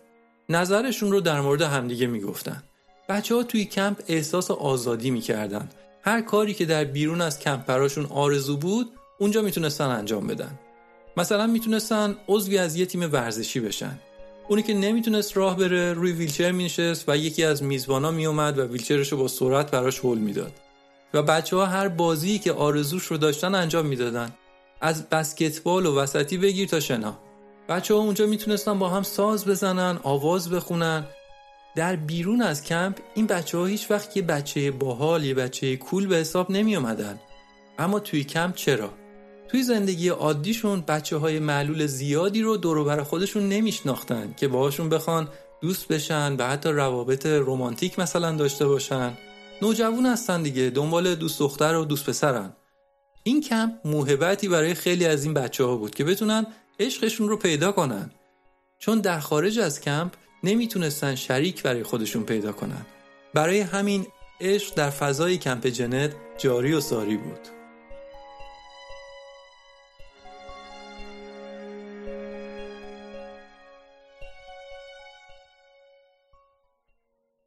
نظرشون 0.49 1.11
رو 1.11 1.21
در 1.21 1.41
مورد 1.41 1.61
همدیگه 1.61 2.07
می‌گفتن. 2.07 2.63
بچه 3.09 3.35
ها 3.35 3.43
توی 3.43 3.65
کمپ 3.65 3.99
احساس 4.07 4.51
آزادی 4.51 5.09
می‌کردن. 5.09 5.69
هر 6.01 6.21
کاری 6.21 6.53
که 6.53 6.65
در 6.65 6.83
بیرون 6.83 7.21
از 7.21 7.39
کمپ 7.39 7.65
براشون 7.65 8.05
آرزو 8.05 8.57
بود 8.57 8.91
اونجا 9.19 9.41
می‌تونستن 9.41 9.85
انجام 9.85 10.27
بدن. 10.27 10.59
مثلا 11.17 11.47
می‌تونستن 11.47 12.15
عضوی 12.27 12.57
از 12.57 12.75
یه 12.75 12.85
تیم 12.85 13.13
ورزشی 13.13 13.59
بشن. 13.59 13.99
اونی 14.47 14.63
که 14.63 14.73
نمی‌تونست 14.73 15.37
راه 15.37 15.57
بره 15.57 15.93
روی 15.93 16.11
ویلچر 16.11 16.51
مینشست 16.51 17.09
و 17.09 17.17
یکی 17.17 17.43
از 17.43 17.63
میزبانا 17.63 18.11
میومد 18.11 18.59
و 18.59 18.63
ویلچرش 18.63 19.11
رو 19.11 19.17
با 19.17 19.27
سرعت 19.27 19.71
براش 19.71 19.99
هول 19.99 20.17
می‌داد. 20.17 20.53
و 21.13 21.23
بچه 21.23 21.55
ها 21.55 21.65
هر 21.65 21.87
بازی 21.87 22.39
که 22.39 22.51
آرزوش 22.51 23.05
رو 23.05 23.17
داشتن 23.17 23.55
انجام 23.55 23.85
می‌دادن. 23.85 24.33
از 24.81 25.09
بسکتبال 25.09 25.85
و 25.85 25.95
وسطی 25.95 26.37
بگیر 26.37 26.67
تا 26.67 26.79
شنا 26.79 27.17
بچه 27.69 27.93
ها 27.93 27.99
اونجا 27.99 28.25
می‌تونستن 28.25 28.79
با 28.79 28.89
هم 28.89 29.03
ساز 29.03 29.45
بزنن 29.45 29.99
آواز 30.03 30.49
بخونن 30.49 31.05
در 31.75 31.95
بیرون 31.95 32.41
از 32.41 32.63
کمپ 32.63 32.99
این 33.15 33.27
بچه 33.27 33.57
ها 33.57 33.65
هیچ 33.65 33.91
وقت 33.91 34.17
یه 34.17 34.23
بچه 34.23 34.71
باحال 34.71 35.23
یه 35.23 35.33
بچه 35.33 35.77
کول 35.77 36.07
به 36.07 36.15
حساب 36.15 36.51
نمی 36.51 36.75
اومدن. 36.75 37.19
اما 37.79 37.99
توی 37.99 38.23
کمپ 38.23 38.55
چرا؟ 38.55 38.89
توی 39.47 39.63
زندگی 39.63 40.09
عادیشون 40.09 40.81
بچه 40.81 41.17
های 41.17 41.39
معلول 41.39 41.85
زیادی 41.85 42.41
رو 42.41 42.57
دور 42.57 43.03
خودشون 43.03 43.49
نمیشناختن 43.49 44.33
که 44.37 44.47
باهاشون 44.47 44.89
بخوان 44.89 45.27
دوست 45.61 45.87
بشن 45.87 46.35
و 46.35 46.47
حتی 46.47 46.69
روابط 46.69 47.25
رمانتیک 47.25 47.99
مثلا 47.99 48.31
داشته 48.31 48.67
باشن 48.67 49.17
نوجوان 49.61 50.05
هستن 50.05 50.43
دیگه 50.43 50.69
دنبال 50.69 51.15
دوست 51.15 51.39
دختر 51.39 51.75
و 51.75 51.85
دوست 51.85 52.09
پسرن 52.09 52.53
این 53.23 53.41
کمپ 53.41 53.73
موهبتی 53.85 54.47
برای 54.47 54.73
خیلی 54.73 55.05
از 55.05 55.23
این 55.23 55.33
بچه 55.33 55.63
ها 55.63 55.75
بود 55.75 55.95
که 55.95 56.03
بتونن 56.03 56.45
عشقشون 56.79 57.29
رو 57.29 57.37
پیدا 57.37 57.71
کنن. 57.71 58.11
چون 58.79 58.99
در 58.99 59.19
خارج 59.19 59.59
از 59.59 59.81
کمپ 59.81 60.13
نمی‌تونستن 60.43 61.15
شریک 61.15 61.63
برای 61.63 61.83
خودشون 61.83 62.23
پیدا 62.23 62.51
کنن. 62.51 62.85
برای 63.33 63.59
همین 63.59 64.07
عشق 64.41 64.75
در 64.75 64.89
فضای 64.89 65.37
کمپ 65.37 65.67
جنت 65.67 66.15
جاری 66.37 66.73
و 66.73 66.81
ساری 66.81 67.17
بود. 67.17 67.39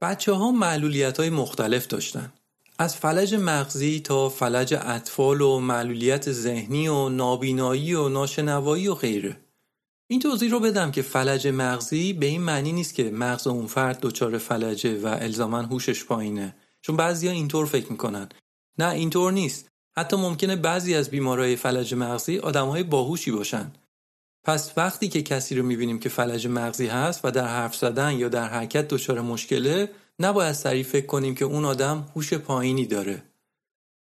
بچه 0.01 0.33
ها 0.33 0.51
معلولیت 0.51 1.21
های 1.21 1.31
مختلف 1.31 1.87
داشتن. 1.87 2.33
از 2.79 2.97
فلج 2.97 3.35
مغزی 3.35 4.01
تا 4.01 4.29
فلج 4.29 4.75
اطفال 4.81 5.41
و 5.41 5.61
معلولیت 5.61 6.33
ذهنی 6.33 6.89
و 6.89 7.09
نابینایی 7.09 7.95
و 7.95 8.09
ناشنوایی 8.09 8.89
و 8.89 8.95
غیره 8.95 9.41
این 10.07 10.21
توضیح 10.21 10.51
رو 10.51 10.61
بدم 10.61 10.91
که 10.91 11.03
فلج 11.03 11.49
مغزی 11.49 12.13
به 12.13 12.27
این 12.27 12.41
معنی 12.41 12.73
نیست 12.73 12.95
که 12.95 13.11
مغز 13.11 13.47
اون 13.47 13.67
فرد 13.67 14.01
دچار 14.01 14.39
فلجه 14.39 15.01
و 15.01 15.07
الزاما 15.07 15.63
هوشش 15.63 16.05
پایینه. 16.05 16.57
چون 16.83 16.97
بعضیا 16.97 17.31
اینطور 17.31 17.67
فکر 17.67 17.93
می‌کنن. 17.93 18.29
نه 18.79 18.91
اینطور 18.91 19.33
نیست. 19.33 19.69
حتی 19.97 20.17
ممکنه 20.17 20.57
بعضی 20.57 20.95
از 20.95 21.11
بیمارای 21.11 21.57
فلج 21.57 21.95
مغزی 21.95 22.39
آدمهای 22.39 22.83
باهوشی 22.83 23.31
باشن. 23.31 23.73
پس 24.45 24.73
وقتی 24.77 25.09
که 25.09 25.23
کسی 25.23 25.55
رو 25.55 25.63
می‌بینیم 25.63 25.99
که 25.99 26.09
فلج 26.09 26.47
مغزی 26.47 26.87
هست 26.87 27.21
و 27.25 27.31
در 27.31 27.47
حرف 27.47 27.77
زدن 27.77 28.13
یا 28.13 28.29
در 28.29 28.49
حرکت 28.49 28.89
دچار 28.89 29.21
مشکله 29.21 29.91
نباید 30.19 30.53
سریع 30.53 30.83
فکر 30.83 31.07
کنیم 31.07 31.35
که 31.35 31.45
اون 31.45 31.65
آدم 31.65 32.09
هوش 32.15 32.35
پایینی 32.35 32.87
داره. 32.87 33.23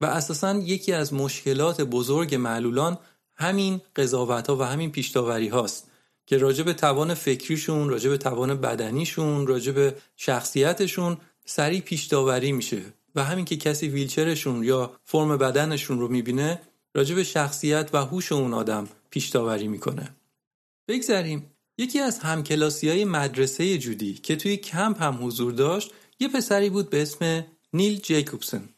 و 0.01 0.05
اساسا 0.05 0.55
یکی 0.55 0.93
از 0.93 1.13
مشکلات 1.13 1.81
بزرگ 1.81 2.35
معلولان 2.35 2.97
همین 3.35 3.81
قضاوت 3.95 4.47
ها 4.47 4.55
و 4.55 4.63
همین 4.63 4.91
پیشتاوری 4.91 5.47
هاست 5.47 5.91
که 6.25 6.37
راجع 6.37 6.63
به 6.63 6.73
توان 6.73 7.13
فکریشون، 7.13 7.89
راجع 7.89 8.09
به 8.09 8.17
توان 8.17 8.61
بدنیشون، 8.61 9.47
راجع 9.47 9.71
به 9.71 9.95
شخصیتشون 10.15 11.17
سریع 11.45 11.81
پیشتاوری 11.81 12.51
میشه. 12.51 12.81
و 13.15 13.23
همین 13.23 13.45
که 13.45 13.57
کسی 13.57 13.87
ویلچرشون 13.87 14.63
یا 14.63 14.93
فرم 15.03 15.37
بدنشون 15.37 15.99
رو 15.99 16.07
می‌بینه 16.07 16.61
راجع 16.95 17.15
به 17.15 17.23
شخصیت 17.23 17.89
و 17.93 17.97
هوش 17.97 18.31
اون 18.31 18.53
آدم 18.53 18.87
پیشتاوری 19.09 19.67
می‌کنه. 19.67 20.15
بگذریم. 20.87 21.54
یکی 21.77 21.99
از 21.99 22.19
همکلاسی 22.19 22.89
های 22.89 23.05
مدرسه 23.05 23.77
جودی 23.77 24.13
که 24.13 24.35
توی 24.35 24.57
کمپ 24.57 25.03
هم 25.03 25.27
حضور 25.27 25.51
داشت 25.51 25.91
یه 26.19 26.27
پسری 26.27 26.69
بود 26.69 26.89
به 26.89 27.01
اسم 27.01 27.45
نیل 27.73 27.99
جیکوبسن. 27.99 28.69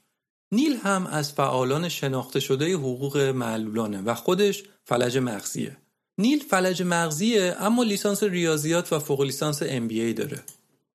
نیل 0.51 0.75
هم 0.75 1.07
از 1.07 1.33
فعالان 1.33 1.89
شناخته 1.89 2.39
شده 2.39 2.73
حقوق 2.73 3.17
معلولانه 3.17 4.01
و 4.01 4.13
خودش 4.13 4.63
فلج 4.85 5.17
مغزیه. 5.17 5.77
نیل 6.17 6.39
فلج 6.39 6.83
مغزیه 6.83 7.55
اما 7.59 7.83
لیسانس 7.83 8.23
ریاضیات 8.23 8.93
و 8.93 8.99
فوق 8.99 9.21
لیسانس 9.21 9.61
ای 9.61 10.13
داره. 10.13 10.43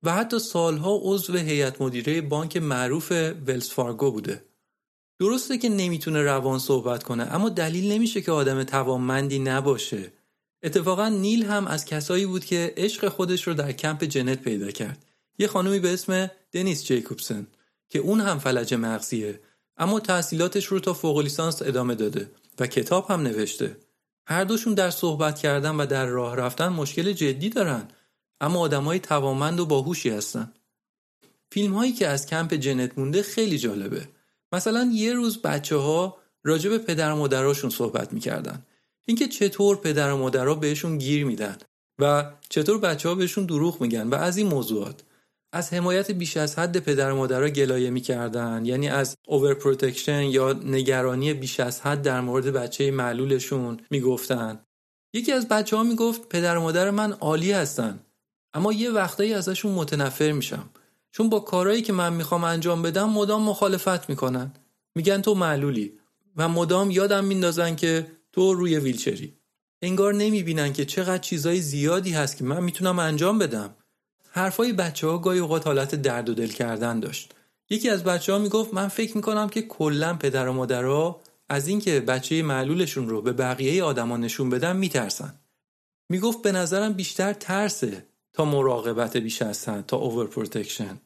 و 0.02 0.12
حتی 0.12 0.38
سالها 0.38 1.00
عضو 1.02 1.36
هیئت 1.36 1.80
مدیره 1.82 2.20
بانک 2.20 2.56
معروف 2.56 3.12
ولز 3.46 3.70
فارگو 3.70 4.10
بوده. 4.10 4.44
درسته 5.20 5.58
که 5.58 5.68
نمی‌تونه 5.68 6.22
روان 6.22 6.58
صحبت 6.58 7.02
کنه 7.02 7.34
اما 7.34 7.48
دلیل 7.48 7.92
نمیشه 7.92 8.20
که 8.20 8.32
آدم 8.32 8.64
توانمندی 8.64 9.38
نباشه. 9.38 10.12
اتفاقا 10.62 11.08
نیل 11.08 11.44
هم 11.44 11.66
از 11.66 11.84
کسایی 11.84 12.26
بود 12.26 12.44
که 12.44 12.74
عشق 12.76 13.08
خودش 13.08 13.46
رو 13.46 13.54
در 13.54 13.72
کمپ 13.72 14.04
جنت 14.04 14.42
پیدا 14.42 14.70
کرد. 14.70 15.04
یه 15.38 15.46
خانومی 15.46 15.78
به 15.78 15.92
اسم 15.92 16.30
دنیس 16.52 16.84
جیکوبسن 16.84 17.46
که 17.88 17.98
اون 17.98 18.20
هم 18.20 18.38
فلج 18.38 18.74
مغزیه 18.74 19.40
اما 19.76 20.00
تحصیلاتش 20.00 20.64
رو 20.64 20.80
تا 20.80 20.94
فوق 20.94 21.18
لیسانس 21.18 21.62
ادامه 21.62 21.94
داده 21.94 22.30
و 22.58 22.66
کتاب 22.66 23.10
هم 23.10 23.20
نوشته. 23.20 23.76
هر 24.26 24.44
دوشون 24.44 24.74
در 24.74 24.90
صحبت 24.90 25.38
کردن 25.38 25.74
و 25.76 25.86
در 25.86 26.06
راه 26.06 26.36
رفتن 26.36 26.68
مشکل 26.68 27.12
جدی 27.12 27.48
دارن 27.48 27.88
اما 28.40 28.60
آدمای 28.60 28.98
توامند 28.98 29.60
و 29.60 29.66
باهوشی 29.66 30.10
هستن. 30.10 30.52
فیلم 31.52 31.74
هایی 31.74 31.92
که 31.92 32.08
از 32.08 32.26
کمپ 32.26 32.54
جنت 32.54 32.98
مونده 32.98 33.22
خیلی 33.22 33.58
جالبه. 33.58 34.08
مثلا 34.52 34.90
یه 34.94 35.14
روز 35.14 35.42
بچه 35.42 35.76
ها 35.76 36.16
راجع 36.44 36.78
پدر 36.78 37.12
و 37.12 37.16
مادراشون 37.16 37.70
صحبت 37.70 38.12
می‌کردن. 38.12 38.62
اینکه 39.06 39.28
چطور 39.28 39.76
پدر 39.76 40.12
و 40.12 40.16
مادرها 40.16 40.54
بهشون 40.54 40.98
گیر 40.98 41.24
میدن 41.24 41.56
و 41.98 42.30
چطور 42.48 42.78
بچه 42.78 43.08
ها 43.08 43.14
بهشون 43.14 43.46
دروغ 43.46 43.80
میگن 43.80 44.08
و 44.08 44.14
از 44.14 44.36
این 44.36 44.46
موضوعات. 44.46 45.02
از 45.52 45.72
حمایت 45.72 46.10
بیش 46.10 46.36
از 46.36 46.58
حد 46.58 46.78
پدر 46.78 47.12
و 47.12 47.16
مادرها 47.16 47.48
گلایه 47.48 47.90
می‌کردن 47.90 48.64
یعنی 48.64 48.88
از 48.88 49.16
overprotection 49.26 50.22
یا 50.22 50.52
نگرانی 50.52 51.34
بیش 51.34 51.60
از 51.60 51.80
حد 51.80 52.02
در 52.02 52.20
مورد 52.20 52.46
بچه 52.46 52.90
معلولشون 52.90 53.80
می‌گفتن. 53.90 54.60
یکی 55.14 55.32
از 55.32 55.48
بچه 55.48 55.76
ها 55.76 55.82
می‌گفت 55.82 56.28
پدر 56.28 56.56
و 56.56 56.60
مادر 56.60 56.90
من 56.90 57.12
عالی 57.12 57.52
هستن 57.52 58.00
اما 58.54 58.72
یه 58.72 58.90
وقتایی 58.90 59.34
ازشون 59.34 59.72
متنفر 59.72 60.32
میشم. 60.32 60.70
چون 61.10 61.28
با 61.28 61.40
کارهایی 61.40 61.82
که 61.82 61.92
من 61.92 62.12
می‌خوام 62.12 62.44
انجام 62.44 62.82
بدم 62.82 63.10
مدام 63.10 63.42
مخالفت 63.42 64.10
می‌کنن. 64.10 64.52
میگن 64.96 65.22
تو 65.22 65.34
معلولی 65.34 65.92
و 66.36 66.48
مدام 66.48 66.90
یادم 66.90 67.24
میندازن 67.24 67.76
که 67.76 68.06
تو 68.32 68.54
روی 68.54 68.76
ویلچری. 68.76 69.36
انگار 69.82 70.14
نمی‌بینن 70.14 70.72
که 70.72 70.84
چقدر 70.84 71.18
چیزای 71.18 71.60
زیادی 71.60 72.10
هست 72.10 72.36
که 72.36 72.44
من 72.44 72.62
می‌تونم 72.62 72.98
انجام 72.98 73.38
بدم. 73.38 73.74
حرفای 74.30 74.72
بچه 74.72 75.06
ها 75.06 75.18
گاهی 75.18 75.38
اوقات 75.38 75.66
حالت 75.66 75.94
درد 75.94 76.28
و 76.28 76.34
دل 76.34 76.48
کردن 76.48 77.00
داشت. 77.00 77.34
یکی 77.70 77.90
از 77.90 78.04
بچه 78.04 78.32
ها 78.32 78.38
می‌گفت 78.38 78.74
من 78.74 78.88
فکر 78.88 79.16
می‌کنم 79.16 79.48
که 79.48 79.62
کلا 79.62 80.14
پدر 80.14 80.48
و 80.48 80.52
مادرها 80.52 81.20
از 81.48 81.68
اینکه 81.68 82.00
بچه 82.00 82.42
معلولشون 82.42 83.08
رو 83.08 83.22
به 83.22 83.32
بقیه 83.32 83.84
آدما 83.84 84.16
نشون 84.16 84.50
بدن 84.50 84.76
میترسن. 84.76 85.34
می‌گفت 86.08 86.42
به 86.42 86.52
نظرم 86.52 86.92
بیشتر 86.92 87.32
ترسه 87.32 88.06
تا 88.32 88.44
مراقبت 88.44 89.16
بیش 89.16 89.42
از 89.42 89.64
تا 89.64 89.96
overprotection 89.96 91.00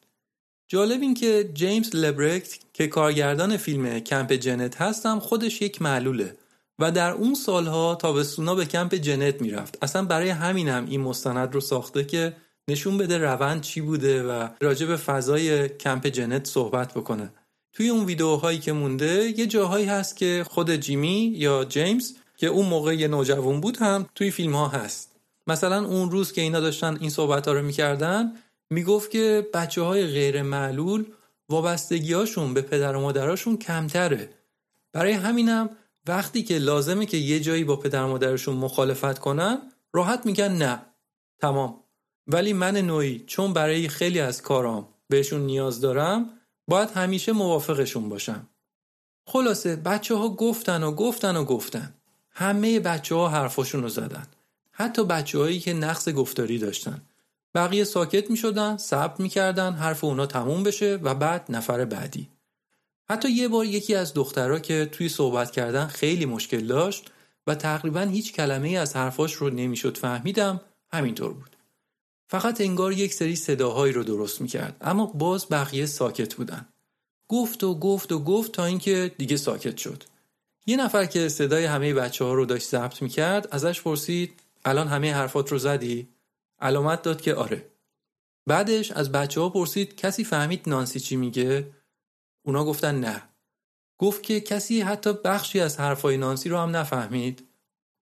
جالب 0.67 1.01
این 1.01 1.13
که 1.13 1.51
جیمز 1.53 1.95
لبرکت 1.95 2.59
که 2.73 2.87
کارگردان 2.87 3.57
فیلم 3.57 3.99
کمپ 3.99 4.33
جنت 4.33 4.81
هست 4.81 5.04
هم 5.04 5.19
خودش 5.19 5.61
یک 5.61 5.81
معلوله. 5.81 6.35
و 6.79 6.91
در 6.91 7.11
اون 7.11 7.33
سالها 7.33 7.95
تابستونا 7.95 8.55
به 8.55 8.65
کمپ 8.65 8.95
جنت 8.95 9.41
می‌رفت. 9.41 9.77
اصلا 9.81 10.05
برای 10.05 10.29
همینم 10.29 10.85
این 10.89 11.01
مستند 11.01 11.53
رو 11.53 11.61
ساخته 11.61 12.03
که 12.03 12.33
نشون 12.67 12.97
بده 12.97 13.17
روند 13.17 13.61
چی 13.61 13.81
بوده 13.81 14.23
و 14.23 14.47
راجع 14.61 14.85
به 14.85 14.97
فضای 14.97 15.69
کمپ 15.69 16.07
جنت 16.07 16.47
صحبت 16.47 16.93
بکنه. 16.93 17.33
توی 17.73 17.89
اون 17.89 18.05
ویدیوهایی 18.05 18.59
که 18.59 18.71
مونده 18.71 19.39
یه 19.39 19.47
جاهایی 19.47 19.85
هست 19.85 20.17
که 20.17 20.45
خود 20.49 20.75
جیمی 20.75 21.33
یا 21.35 21.65
جیمز 21.65 22.13
که 22.37 22.47
اون 22.47 22.65
موقع 22.65 22.95
یه 22.95 23.07
نوجوان 23.07 23.61
بود 23.61 23.77
هم 23.77 24.05
توی 24.15 24.31
فیلم 24.31 24.55
ها 24.55 24.67
هست. 24.67 25.15
مثلا 25.47 25.85
اون 25.85 26.11
روز 26.11 26.31
که 26.31 26.41
اینا 26.41 26.59
داشتن 26.59 26.97
این 26.99 27.09
صحبت 27.09 27.47
ها 27.47 27.53
رو 27.53 27.61
می‌کردن 27.61 28.33
می‌گفت 28.69 29.11
که 29.11 29.47
بچه 29.53 29.81
های 29.81 30.07
غیر 30.07 30.41
معلول 30.41 31.05
وابستگی 31.49 32.13
هاشون 32.13 32.53
به 32.53 32.61
پدر 32.61 32.95
و 32.95 33.01
مادراشون 33.01 33.57
کمتره. 33.57 34.29
برای 34.93 35.11
همینم 35.11 35.69
وقتی 36.07 36.43
که 36.43 36.57
لازمه 36.57 37.05
که 37.05 37.17
یه 37.17 37.39
جایی 37.39 37.63
با 37.63 37.75
پدر 37.75 38.05
مادرشون 38.05 38.55
مخالفت 38.55 39.19
کنن 39.19 39.71
راحت 39.93 40.25
میگن 40.25 40.51
نه. 40.51 40.81
تمام. 41.39 41.83
ولی 42.27 42.53
من 42.53 42.77
نوعی 42.77 43.23
چون 43.27 43.53
برای 43.53 43.87
خیلی 43.87 44.19
از 44.19 44.41
کارام 44.41 44.87
بهشون 45.09 45.41
نیاز 45.41 45.81
دارم 45.81 46.29
باید 46.67 46.89
همیشه 46.89 47.31
موافقشون 47.31 48.09
باشم. 48.09 48.47
خلاصه 49.27 49.75
بچه 49.75 50.15
ها 50.15 50.29
گفتن 50.29 50.83
و 50.83 50.91
گفتن 50.91 51.35
و 51.35 51.43
گفتن. 51.43 51.93
همه 52.31 52.79
بچه 52.79 53.15
ها 53.15 53.29
حرفاشون 53.29 53.83
رو 53.83 53.89
زدن. 53.89 54.27
حتی 54.71 55.03
بچه 55.05 55.39
هایی 55.39 55.59
که 55.59 55.73
نقص 55.73 56.09
گفتاری 56.09 56.57
داشتن. 56.57 57.01
بقیه 57.55 57.83
ساکت 57.83 58.29
می 58.29 58.37
شدن 58.37 58.77
صبر 58.77 59.21
می 59.21 59.29
کردن 59.29 59.73
حرف 59.73 60.03
اونا 60.03 60.25
تموم 60.25 60.63
بشه 60.63 60.99
و 61.03 61.15
بعد 61.15 61.45
نفر 61.49 61.85
بعدی. 61.85 62.29
حتی 63.09 63.31
یه 63.31 63.47
بار 63.47 63.65
یکی 63.65 63.95
از 63.95 64.13
دخترها 64.13 64.59
که 64.59 64.89
توی 64.91 65.09
صحبت 65.09 65.51
کردن 65.51 65.87
خیلی 65.87 66.25
مشکل 66.25 66.67
داشت 66.67 67.11
و 67.47 67.55
تقریبا 67.55 68.01
هیچ 68.01 68.33
کلمه 68.33 68.69
از 68.69 68.95
حرفاش 68.95 69.33
رو 69.33 69.49
نمی‌شد 69.49 69.97
فهمیدم 69.97 70.61
همینطور 70.91 71.33
بود 71.33 71.55
فقط 72.29 72.61
انگار 72.61 72.91
یک 72.91 73.13
سری 73.13 73.35
صداهایی 73.35 73.93
رو 73.93 74.03
درست 74.03 74.41
می‌کرد 74.41 74.77
اما 74.81 75.05
باز 75.05 75.45
بقیه 75.51 75.85
ساکت 75.85 76.35
بودن 76.35 76.67
گفت 77.27 77.63
و 77.63 77.79
گفت 77.79 78.11
و 78.11 78.19
گفت 78.19 78.51
تا 78.51 78.65
اینکه 78.65 79.11
دیگه 79.17 79.37
ساکت 79.37 79.77
شد 79.77 80.03
یه 80.65 80.77
نفر 80.77 81.05
که 81.05 81.29
صدای 81.29 81.65
همه 81.65 81.93
بچه 81.93 82.25
ها 82.25 82.33
رو 82.33 82.45
داشت 82.45 82.67
ضبط 82.67 83.01
می‌کرد 83.01 83.47
ازش 83.51 83.81
پرسید 83.81 84.39
الان 84.65 84.87
همه 84.87 85.13
حرفات 85.13 85.51
رو 85.51 85.57
زدی؟ 85.57 86.07
علامت 86.59 87.01
داد 87.01 87.21
که 87.21 87.35
آره 87.35 87.65
بعدش 88.47 88.91
از 88.91 89.11
بچه 89.11 89.41
ها 89.41 89.49
پرسید 89.49 89.95
کسی 89.95 90.23
فهمید 90.23 90.69
نانسی 90.69 90.99
چی 90.99 91.15
میگه؟ 91.15 91.76
اونا 92.47 92.65
گفتن 92.65 92.99
نه. 92.99 93.23
گفت 93.97 94.23
که 94.23 94.39
کسی 94.41 94.81
حتی 94.81 95.13
بخشی 95.13 95.59
از 95.59 95.79
حرفای 95.79 96.17
نانسی 96.17 96.49
رو 96.49 96.57
هم 96.57 96.75
نفهمید. 96.75 97.47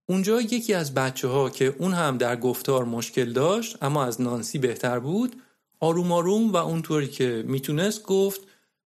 اونجا 0.10 0.42
یکی 0.42 0.74
از 0.74 0.94
بچه 0.94 1.28
ها 1.28 1.50
که 1.50 1.76
اون 1.80 1.94
هم 1.94 2.18
در 2.18 2.36
گفتار 2.36 2.86
مشکل 2.86 3.34
داشت 3.34 3.84
اما 3.84 4.06
از 4.06 4.22
نانسی 4.22 4.58
بهتر 4.58 5.00
بود 5.00 5.42
آروم 5.80 6.12
آروم 6.12 6.52
و 6.52 6.56
اونطوری 6.58 7.08
که 7.08 7.44
می‌تونست 7.48 8.04
گفت 8.04 8.42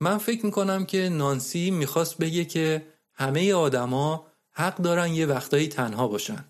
من 0.01 0.17
فکر 0.17 0.45
می‌کنم 0.45 0.85
که 0.85 1.09
نانسی 1.09 1.71
می‌خواست 1.71 2.17
بگه 2.17 2.45
که 2.45 2.85
همه 3.13 3.53
آدما 3.53 4.27
حق 4.51 4.77
دارن 4.77 5.13
یه 5.13 5.25
وقتایی 5.25 5.67
تنها 5.67 6.07
باشن. 6.07 6.45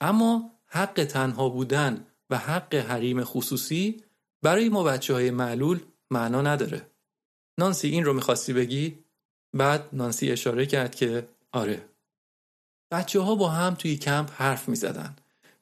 اما 0.00 0.50
حق 0.66 1.04
تنها 1.04 1.48
بودن 1.48 2.06
و 2.30 2.38
حق 2.38 2.74
حریم 2.74 3.24
خصوصی 3.24 4.02
برای 4.42 4.68
ما 4.68 4.82
بچه 4.82 5.14
های 5.14 5.30
معلول 5.30 5.80
معنا 6.10 6.42
نداره. 6.42 6.93
نانسی 7.58 7.88
این 7.88 8.04
رو 8.04 8.12
می‌خواستی 8.12 8.52
بگی؟ 8.52 8.98
بعد 9.54 9.88
نانسی 9.92 10.30
اشاره 10.30 10.66
کرد 10.66 10.94
که 10.94 11.28
آره 11.52 11.84
بچه 12.90 13.20
ها 13.20 13.34
با 13.34 13.48
هم 13.48 13.74
توی 13.74 13.96
کمپ 13.96 14.30
حرف 14.32 14.68
می 14.68 14.76
زدن 14.76 15.16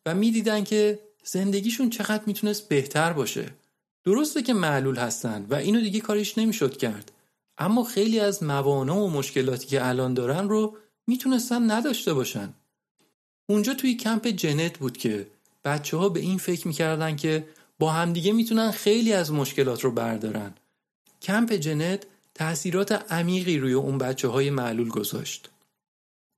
و 0.06 0.14
می‌دیدن 0.14 0.64
که 0.64 0.98
زندگیشون 1.24 1.90
چقدر 1.90 2.22
می‌تونست 2.26 2.68
بهتر 2.68 3.12
باشه. 3.12 3.50
درسته 4.04 4.42
که 4.42 4.54
معلول 4.54 4.96
هستن 4.96 5.46
و 5.50 5.54
اینو 5.54 5.80
دیگه 5.80 6.00
کارش 6.00 6.38
نمی‌شد 6.38 6.76
کرد. 6.76 7.12
اما 7.58 7.84
خیلی 7.84 8.20
از 8.20 8.42
موانع 8.42 8.92
و 8.92 9.08
مشکلاتی 9.08 9.66
که 9.66 9.86
الان 9.86 10.14
دارن 10.14 10.48
رو 10.48 10.76
می‌تونستن 11.06 11.70
نداشته 11.70 12.14
باشن. 12.14 12.54
اونجا 13.48 13.74
توی 13.74 13.94
کمپ 13.94 14.26
جنت 14.26 14.78
بود 14.78 14.96
که 14.96 15.26
بچه 15.64 15.96
ها 15.96 16.08
به 16.08 16.20
این 16.20 16.38
فکر 16.38 16.68
می‌کردن 16.68 17.16
که 17.16 17.48
با 17.78 17.90
همدیگه 17.90 18.32
می‌تونن 18.32 18.70
خیلی 18.70 19.12
از 19.12 19.32
مشکلات 19.32 19.84
رو 19.84 19.90
بردارن. 19.90 20.54
کمپ 21.22 21.52
جنت 21.52 22.06
تاثیرات 22.34 23.12
عمیقی 23.12 23.58
روی 23.58 23.72
اون 23.72 23.98
بچه 23.98 24.28
های 24.28 24.50
معلول 24.50 24.88
گذاشت. 24.88 25.50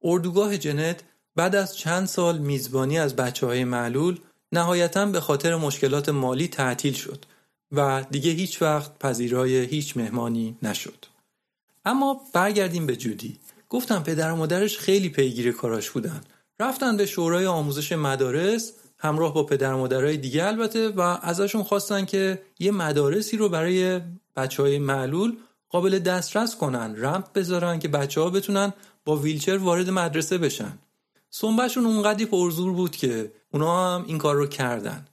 اردوگاه 0.03 0.59
جنت 0.59 1.05
بعد 1.37 1.57
از 1.57 1.77
چند 1.77 2.07
سال 2.07 2.39
میزبانی 2.39 2.99
از 2.99 3.17
بچه 3.17 3.47
های 3.47 3.65
معلول 3.65 4.19
نهایتا 4.53 5.07
به 5.07 5.21
خاطر 5.21 5.57
مشکلات 5.57 6.09
مالی 6.09 6.49
تعطیل 6.49 6.93
شد 6.93 7.25
و 7.73 8.05
دیگه 8.11 8.31
هیچ 8.31 8.63
وقت 8.63 8.99
پذیرای 8.99 9.65
هیچ 9.65 9.97
مهمانی 9.97 10.57
نشد. 10.63 11.07
اما 11.85 12.21
برگردیم 12.33 12.87
به 12.87 12.97
جودی. 12.97 13.39
گفتم 13.69 14.03
پدر 14.03 14.33
و 14.33 14.37
مادرش 14.37 14.79
خیلی 14.79 15.09
پیگیر 15.09 15.53
کاراش 15.53 15.91
بودن. 15.91 16.21
رفتن 16.61 16.97
به 16.97 17.07
شورای 17.07 17.47
آموزش 17.47 17.93
مدارس 17.93 18.73
همراه 18.99 19.35
با 19.35 19.43
پدر 19.43 19.73
و 19.73 19.79
مادرای 19.79 20.17
دیگه 20.17 20.45
البته 20.45 20.89
و 20.89 21.01
ازشون 21.01 21.63
خواستن 21.63 22.05
که 22.05 22.43
یه 22.59 22.71
مدارسی 22.71 23.37
رو 23.37 23.49
برای 23.49 24.01
بچه 24.37 24.63
های 24.63 24.79
معلول 24.79 25.37
قابل 25.69 25.99
دسترس 25.99 26.57
کنن 26.57 26.97
رمپ 26.97 27.33
بذارن 27.33 27.79
که 27.79 27.89
بچه 27.89 28.21
ها 28.21 28.31
بتونن 28.31 28.73
با 29.05 29.17
ویلچر 29.17 29.57
وارد 29.57 29.91
مدرسه 29.91 30.39
بشن. 30.39 30.79
سنبهشون 31.31 31.87
اونقدی 31.87 32.27
پرزور 32.27 32.73
بود 32.73 32.97
که 32.97 33.33
اونا 33.53 33.95
هم 33.95 34.05
این 34.07 34.19
کار 34.19 34.35
رو 34.35 34.47
کردن. 34.47 35.07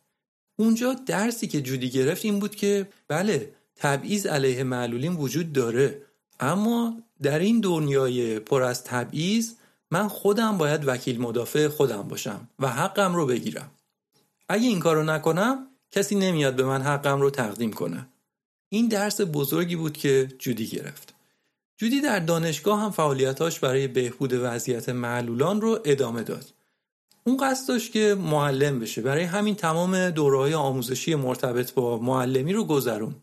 اونجا 0.56 0.94
درسی 1.06 1.48
که 1.48 1.62
جودی 1.62 1.90
گرفت 1.90 2.26
این 2.26 2.40
بود 2.40 2.56
که 2.56 2.88
بله 3.08 3.54
تبعیض 3.76 4.26
علیه 4.26 4.64
معلولین 4.64 5.14
وجود 5.14 5.54
داره 5.54 6.02
اما 6.40 6.98
در 7.22 7.40
این 7.40 7.60
دنیای 7.60 8.40
پر 8.40 8.64
از 8.64 8.84
تبعیض 8.84 9.54
من 9.92 10.08
خودم 10.08 10.58
باید 10.58 10.88
وکیل 10.88 11.22
مدافع 11.22 11.68
خودم 11.68 12.02
باشم 12.02 12.50
و 12.60 12.68
حقم 12.68 13.16
رو 13.16 13.26
بگیرم. 13.26 13.72
اگه 14.50 14.68
این 14.68 14.80
کارو 14.80 15.04
نکنم 15.04 15.68
کسی 15.92 16.16
نمیاد 16.16 16.56
به 16.56 16.66
من 16.66 16.82
حقم 16.82 17.22
رو 17.22 17.30
تقدیم 17.30 17.74
کنه. 17.74 18.08
این 18.74 18.88
درس 18.88 19.22
بزرگی 19.22 19.76
بود 19.76 19.98
که 19.98 20.30
جودی 20.40 20.68
گرفت. 20.68 21.14
جودی 21.78 22.02
در 22.02 22.20
دانشگاه 22.20 22.82
هم 22.82 22.92
فعالیتاش 22.92 23.60
برای 23.60 23.88
بهبود 23.88 24.34
وضعیت 24.34 24.90
معلولان 24.90 25.62
رو 25.62 25.80
ادامه 25.86 26.24
داد. 26.24 26.46
اون 27.24 27.38
قصد 27.38 27.68
داشت 27.68 27.92
که 27.92 28.16
معلم 28.20 28.80
بشه. 28.80 29.02
برای 29.02 29.24
همین 29.24 29.56
تمام 29.56 30.10
دورهای 30.10 30.54
آموزشی 30.54 31.16
مرتبط 31.16 31.74
با 31.74 31.98
معلمی 31.98 32.54
رو 32.54 32.64
گذرون 32.64 33.16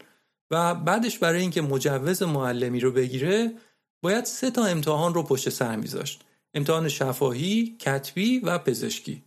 و 0.51 0.75
بعدش 0.75 1.19
برای 1.19 1.41
اینکه 1.41 1.63
مجوز 1.63 2.23
معلمی 2.23 2.81
رو 2.81 2.93
بگیره 2.93 3.53
باید 4.03 4.25
سه 4.25 4.51
تا 4.51 4.65
امتحان 4.65 5.15
رو 5.15 5.23
پشت 5.23 5.49
سر 5.49 5.77
میذاشت. 5.77 6.21
امتحان 6.55 6.89
شفاهی، 6.89 7.77
کتبی 7.81 8.39
و 8.39 8.59
پزشکی. 8.59 9.23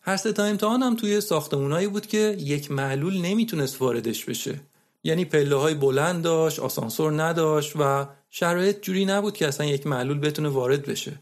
هر 0.00 0.16
سه 0.16 0.32
تا 0.32 0.44
امتحان 0.44 0.82
هم 0.82 0.96
توی 0.96 1.20
ساختمونایی 1.20 1.86
بود 1.86 2.06
که 2.06 2.36
یک 2.38 2.70
معلول 2.70 3.20
نمی‌تونست 3.20 3.82
واردش 3.82 4.24
بشه. 4.24 4.60
یعنی 5.04 5.24
پله 5.24 5.56
های 5.56 5.74
بلند 5.74 6.22
داشت 6.22 6.58
آسانسور 6.58 7.22
نداشت 7.22 7.72
و 7.76 8.06
شرایط 8.30 8.80
جوری 8.80 9.04
نبود 9.04 9.36
که 9.36 9.48
اصلا 9.48 9.66
یک 9.66 9.86
معلول 9.86 10.18
بتونه 10.18 10.48
وارد 10.48 10.86
بشه. 10.86 11.20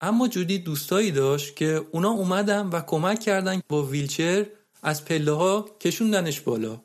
اما 0.00 0.28
جودی 0.28 0.58
دوستایی 0.58 1.10
داشت 1.10 1.56
که 1.56 1.86
اونا 1.90 2.10
اومدن 2.10 2.66
و 2.66 2.80
کمک 2.80 3.20
کردن 3.20 3.60
با 3.68 3.82
ویلچر 3.82 4.46
از 4.82 5.04
پله 5.04 5.32
ها 5.32 5.68
کشوندنش 5.80 6.40
بالا. 6.40 6.80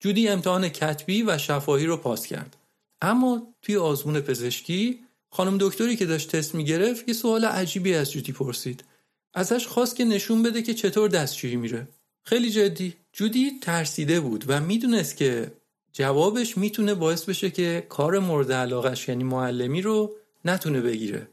جودی 0.00 0.28
امتحان 0.28 0.68
کتبی 0.68 1.22
و 1.22 1.38
شفاهی 1.38 1.86
رو 1.86 1.96
پاس 1.96 2.26
کرد. 2.26 2.56
اما 3.02 3.54
توی 3.62 3.76
آزمون 3.76 4.20
پزشکی 4.20 4.98
خانم 5.30 5.58
دکتری 5.60 5.96
که 5.96 6.06
داشت 6.06 6.36
تست 6.36 6.54
می‌گرفت 6.54 7.08
یه 7.08 7.14
سوال 7.14 7.44
عجیبی 7.44 7.94
از 7.94 8.12
جودی 8.12 8.32
پرسید. 8.32 8.84
ازش 9.34 9.66
خواست 9.66 9.96
که 9.96 10.04
نشون 10.04 10.42
بده 10.42 10.62
که 10.62 10.74
چطور 10.74 11.08
دستشویی 11.08 11.56
میره. 11.56 11.88
خیلی 12.24 12.50
جدی. 12.50 12.94
جودی 13.12 13.58
ترسیده 13.62 14.20
بود 14.20 14.44
و 14.48 14.60
می‌دونست 14.60 15.16
که 15.16 15.52
جوابش 15.98 16.58
می‌تونه 16.58 16.94
باعث 16.94 17.24
بشه 17.24 17.50
که 17.50 17.86
کار 17.88 18.18
مورد 18.18 18.52
علاقش 18.52 19.08
یعنی 19.08 19.24
معلمی 19.24 19.82
رو 19.82 20.14
نتونه 20.44 20.80
بگیره. 20.80 21.28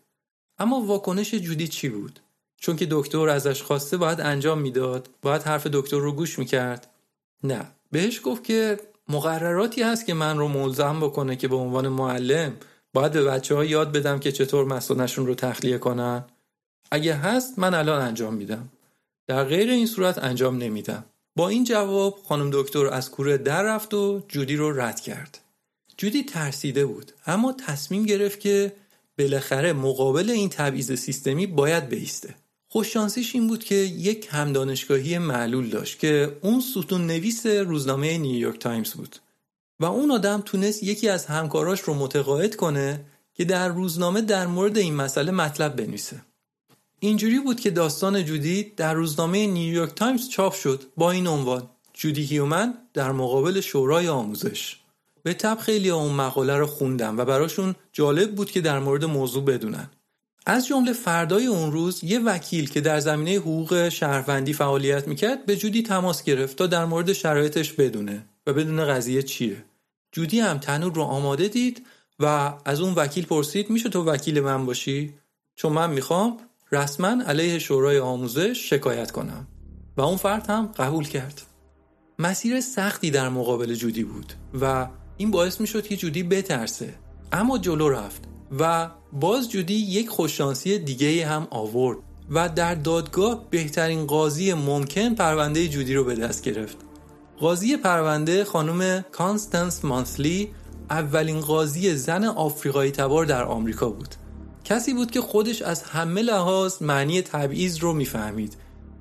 اما 0.59 0.81
واکنش 0.81 1.33
جودی 1.33 1.67
چی 1.67 1.89
بود؟ 1.89 2.19
چون 2.57 2.75
که 2.75 2.87
دکتر 2.91 3.29
ازش 3.29 3.61
خواسته 3.61 3.97
باید 3.97 4.21
انجام 4.21 4.59
می‌داد 4.59 5.09
باید 5.21 5.41
حرف 5.41 5.67
دکتر 5.67 5.97
رو 5.97 6.11
گوش 6.11 6.39
می‌کرد. 6.39 6.87
نه. 7.43 7.61
بهش 7.91 8.21
گفت 8.23 8.43
که 8.43 8.79
مقرراتی 9.09 9.83
هست 9.83 10.05
که 10.05 10.13
من 10.13 10.37
رو 10.37 10.47
ملزم 10.47 10.99
بکنه 10.99 11.35
که 11.35 11.47
به 11.47 11.55
عنوان 11.55 11.87
معلم 11.87 12.53
باید 12.93 13.11
به 13.11 13.23
بچه 13.23 13.55
ها 13.55 13.65
یاد 13.65 13.91
بدم 13.91 14.19
که 14.19 14.31
چطور 14.31 14.65
مسئولشون 14.65 15.27
رو 15.27 15.35
تخلیه 15.35 15.77
کنن. 15.77 16.23
اگه 16.91 17.13
هست 17.13 17.59
من 17.59 17.73
الان 17.73 18.01
انجام 18.01 18.33
میدم. 18.33 18.69
در 19.27 19.43
غیر 19.43 19.69
این 19.69 19.85
صورت 19.85 20.23
انجام 20.23 20.57
نمیدم. 20.57 21.05
با 21.35 21.49
این 21.49 21.63
جواب 21.63 22.19
خانم 22.27 22.49
دکتر 22.53 22.87
از 22.87 23.11
کوره 23.11 23.37
در 23.37 23.63
رفت 23.63 23.93
و 23.93 24.21
جودی 24.27 24.55
رو 24.55 24.79
رد 24.81 24.99
کرد. 24.99 25.39
جودی 25.97 26.23
ترسیده 26.23 26.85
بود 26.85 27.11
اما 27.27 27.53
تصمیم 27.53 28.05
گرفت 28.05 28.39
که 28.39 28.73
بالاخره 29.17 29.73
مقابل 29.73 30.29
این 30.29 30.49
تبعیض 30.49 30.91
سیستمی 30.91 31.47
باید 31.47 31.89
بیسته. 31.89 32.35
خوششانسیش 32.67 33.35
این 33.35 33.47
بود 33.47 33.63
که 33.63 33.75
یک 33.75 34.27
همدانشگاهی 34.31 35.17
معلول 35.17 35.69
داشت 35.69 35.99
که 35.99 36.37
اون 36.41 36.61
ستون 36.61 37.07
نویس 37.07 37.45
روزنامه 37.45 38.17
نیویورک 38.17 38.59
تایمز 38.59 38.93
بود 38.93 39.15
و 39.79 39.85
اون 39.85 40.11
آدم 40.11 40.41
تونست 40.45 40.83
یکی 40.83 41.09
از 41.09 41.25
همکاراش 41.25 41.79
رو 41.79 41.93
متقاعد 41.93 42.55
کنه 42.55 43.05
که 43.33 43.45
در 43.45 43.67
روزنامه 43.67 44.21
در 44.21 44.47
مورد 44.47 44.77
این 44.77 44.95
مسئله 44.95 45.31
مطلب 45.31 45.75
بنویسه. 45.75 46.21
اینجوری 46.99 47.39
بود 47.39 47.59
که 47.59 47.71
داستان 47.71 48.25
جودی 48.25 48.63
در 48.77 48.93
روزنامه 48.93 49.47
نیویورک 49.47 49.95
تایمز 49.95 50.29
چاپ 50.29 50.53
شد 50.53 50.83
با 50.97 51.11
این 51.11 51.27
عنوان 51.27 51.69
جودی 51.93 52.23
هیومن 52.23 52.73
در 52.93 53.11
مقابل 53.11 53.61
شورای 53.61 54.07
آموزش. 54.07 54.75
به 55.23 55.33
تب 55.33 55.57
خیلی 55.59 55.89
اون 55.89 56.13
مقاله 56.13 56.57
رو 56.57 56.65
خوندم 56.65 57.17
و 57.17 57.25
براشون 57.25 57.75
جالب 57.93 58.35
بود 58.35 58.51
که 58.51 58.61
در 58.61 58.79
مورد 58.79 59.05
موضوع 59.05 59.43
بدونن. 59.43 59.89
از 60.45 60.67
جمله 60.67 60.93
فردای 60.93 61.45
اون 61.45 61.71
روز 61.71 62.03
یه 62.03 62.19
وکیل 62.19 62.69
که 62.69 62.81
در 62.81 62.99
زمینه 62.99 63.31
حقوق 63.31 63.89
شهروندی 63.89 64.53
فعالیت 64.53 65.07
می‌کرد 65.07 65.45
به 65.45 65.55
جودی 65.55 65.83
تماس 65.83 66.23
گرفت 66.23 66.57
تا 66.57 66.67
در 66.67 66.85
مورد 66.85 67.13
شرایطش 67.13 67.73
بدونه 67.73 68.25
و 68.47 68.53
بدون 68.53 68.85
قضیه 68.85 69.23
چیه. 69.23 69.65
جودی 70.11 70.39
هم 70.39 70.57
تنور 70.57 70.93
رو 70.93 71.01
آماده 71.01 71.47
دید 71.47 71.85
و 72.19 72.53
از 72.65 72.81
اون 72.81 72.93
وکیل 72.93 73.25
پرسید 73.25 73.69
میشه 73.69 73.89
تو 73.89 74.03
وکیل 74.03 74.41
من 74.41 74.65
باشی؟ 74.65 75.13
چون 75.55 75.73
من 75.73 75.89
می‌خوام 75.89 76.37
رسما 76.71 77.23
علیه 77.27 77.59
شورای 77.59 77.99
آموزش 77.99 78.69
شکایت 78.69 79.11
کنم 79.11 79.47
و 79.97 80.01
اون 80.01 80.17
فرد 80.17 80.47
هم 80.47 80.65
قبول 80.77 81.07
کرد. 81.07 81.41
مسیر 82.19 82.61
سختی 82.61 83.11
در 83.11 83.29
مقابل 83.29 83.73
جودی 83.73 84.03
بود 84.03 84.33
و 84.61 84.87
این 85.17 85.31
باعث 85.31 85.61
می‌شد 85.61 85.87
که 85.87 85.97
جودی 85.97 86.23
بترسه. 86.23 86.93
اما 87.31 87.57
جلو 87.57 87.89
رفت 87.89 88.23
و 88.59 88.89
باز 89.13 89.49
جودی 89.49 89.73
یک 89.73 90.09
خوششانسی 90.09 90.79
دیگه 90.79 91.27
هم 91.27 91.47
آورد 91.51 91.97
و 92.29 92.49
در 92.49 92.75
دادگاه 92.75 93.49
بهترین 93.49 94.05
قاضی 94.05 94.53
ممکن 94.53 95.15
پرونده 95.15 95.67
جودی 95.67 95.93
رو 95.93 96.03
به 96.03 96.15
دست 96.15 96.43
گرفت. 96.43 96.77
قاضی 97.39 97.77
پرونده 97.77 98.43
خانم 98.43 99.05
کانستنس 99.11 99.85
مانسلی 99.85 100.51
اولین 100.89 101.39
قاضی 101.39 101.95
زن 101.95 102.23
آفریقایی 102.23 102.91
تبار 102.91 103.25
در 103.25 103.43
آمریکا 103.43 103.89
بود. 103.89 104.15
کسی 104.65 104.93
بود 104.93 105.11
که 105.11 105.21
خودش 105.21 105.61
از 105.61 105.83
همه 105.83 106.21
لحاظ 106.21 106.81
معنی 106.81 107.21
تبعیض 107.21 107.77
رو 107.77 107.93
می‌فهمید 107.93 108.57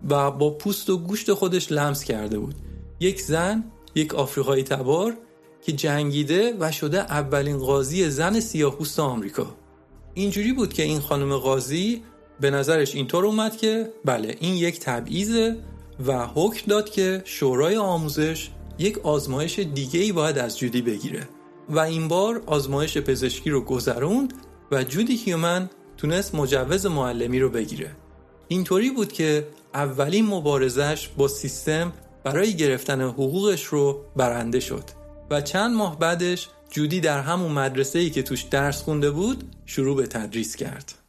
و 0.08 0.30
با 0.30 0.50
پوست 0.50 0.90
و 0.90 0.98
گوشت 0.98 1.32
خودش 1.32 1.72
لمس 1.72 2.04
کرده 2.04 2.38
بود. 2.38 2.54
یک 3.00 3.20
زن 3.20 3.64
یک 3.94 4.14
آفریقایی 4.14 4.62
تبار 4.62 5.16
که 5.62 5.72
جنگیده 5.72 6.56
و 6.60 6.72
شده 6.72 7.00
اولین 7.00 7.58
قاضی 7.58 8.10
زن 8.10 8.40
سیاه‌پوست 8.40 9.00
آمریکا. 9.00 9.54
اینجوری 10.14 10.52
بود 10.52 10.72
که 10.72 10.82
این 10.82 11.00
خانم 11.00 11.36
قاضی 11.36 12.02
به 12.40 12.50
نظرش 12.50 12.94
اینطور 12.94 13.26
اومد 13.26 13.56
که 13.56 13.92
بله 14.04 14.36
این 14.40 14.54
یک 14.54 14.80
تبعیضه 14.80 15.56
و 16.06 16.26
حکم 16.26 16.66
داد 16.66 16.90
که 16.90 17.22
شورای 17.24 17.76
آموزش 17.76 18.50
یک 18.78 18.98
آزمایش 18.98 19.58
دیگه 19.58 20.00
ای 20.00 20.12
باید 20.12 20.38
از 20.38 20.58
جودی 20.58 20.82
بگیره. 20.82 21.28
و 21.68 21.78
این 21.78 22.08
بار 22.08 22.42
آزمایش 22.46 22.98
پزشکی 22.98 23.50
رو 23.50 23.60
گذروند 23.60 24.34
و 24.74 24.84
جودی 24.84 25.16
هیومن 25.16 25.70
تونست 25.96 26.34
مجوز 26.34 26.86
معلمی 26.86 27.40
رو 27.40 27.50
بگیره. 27.50 27.90
اینطوری 28.48 28.90
بود 28.90 29.12
که 29.12 29.46
اولین 29.74 30.26
مبارزش 30.26 31.08
با 31.16 31.28
سیستم 31.28 31.92
برای 32.24 32.56
گرفتن 32.56 33.00
حقوقش 33.00 33.64
رو 33.64 34.04
برنده 34.16 34.60
شد 34.60 34.84
و 35.30 35.40
چند 35.40 35.74
ماه 35.74 35.98
بعدش 35.98 36.48
جودی 36.70 37.00
در 37.00 37.20
همون 37.20 37.52
مدرسه 37.52 37.98
ای 37.98 38.10
که 38.10 38.22
توش 38.22 38.42
درس 38.42 38.82
خونده 38.82 39.10
بود 39.10 39.44
شروع 39.66 39.96
به 39.96 40.06
تدریس 40.06 40.56
کرد. 40.56 41.03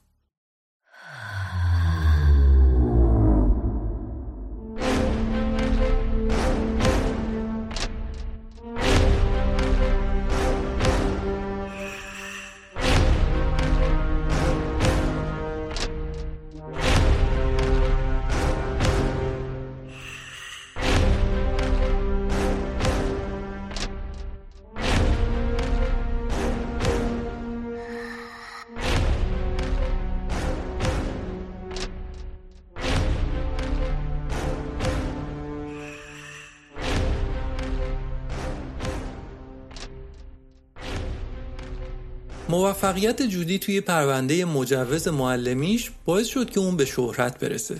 موفقیت 42.86 43.22
جودی 43.22 43.60
توی 43.60 43.82
پرونده 43.82 44.46
مجوز 44.46 45.08
معلمیش 45.08 45.92
باعث 46.06 46.28
شد 46.28 46.50
که 46.50 46.60
اون 46.60 46.78
به 46.78 46.86
شهرت 46.86 47.40
برسه. 47.40 47.78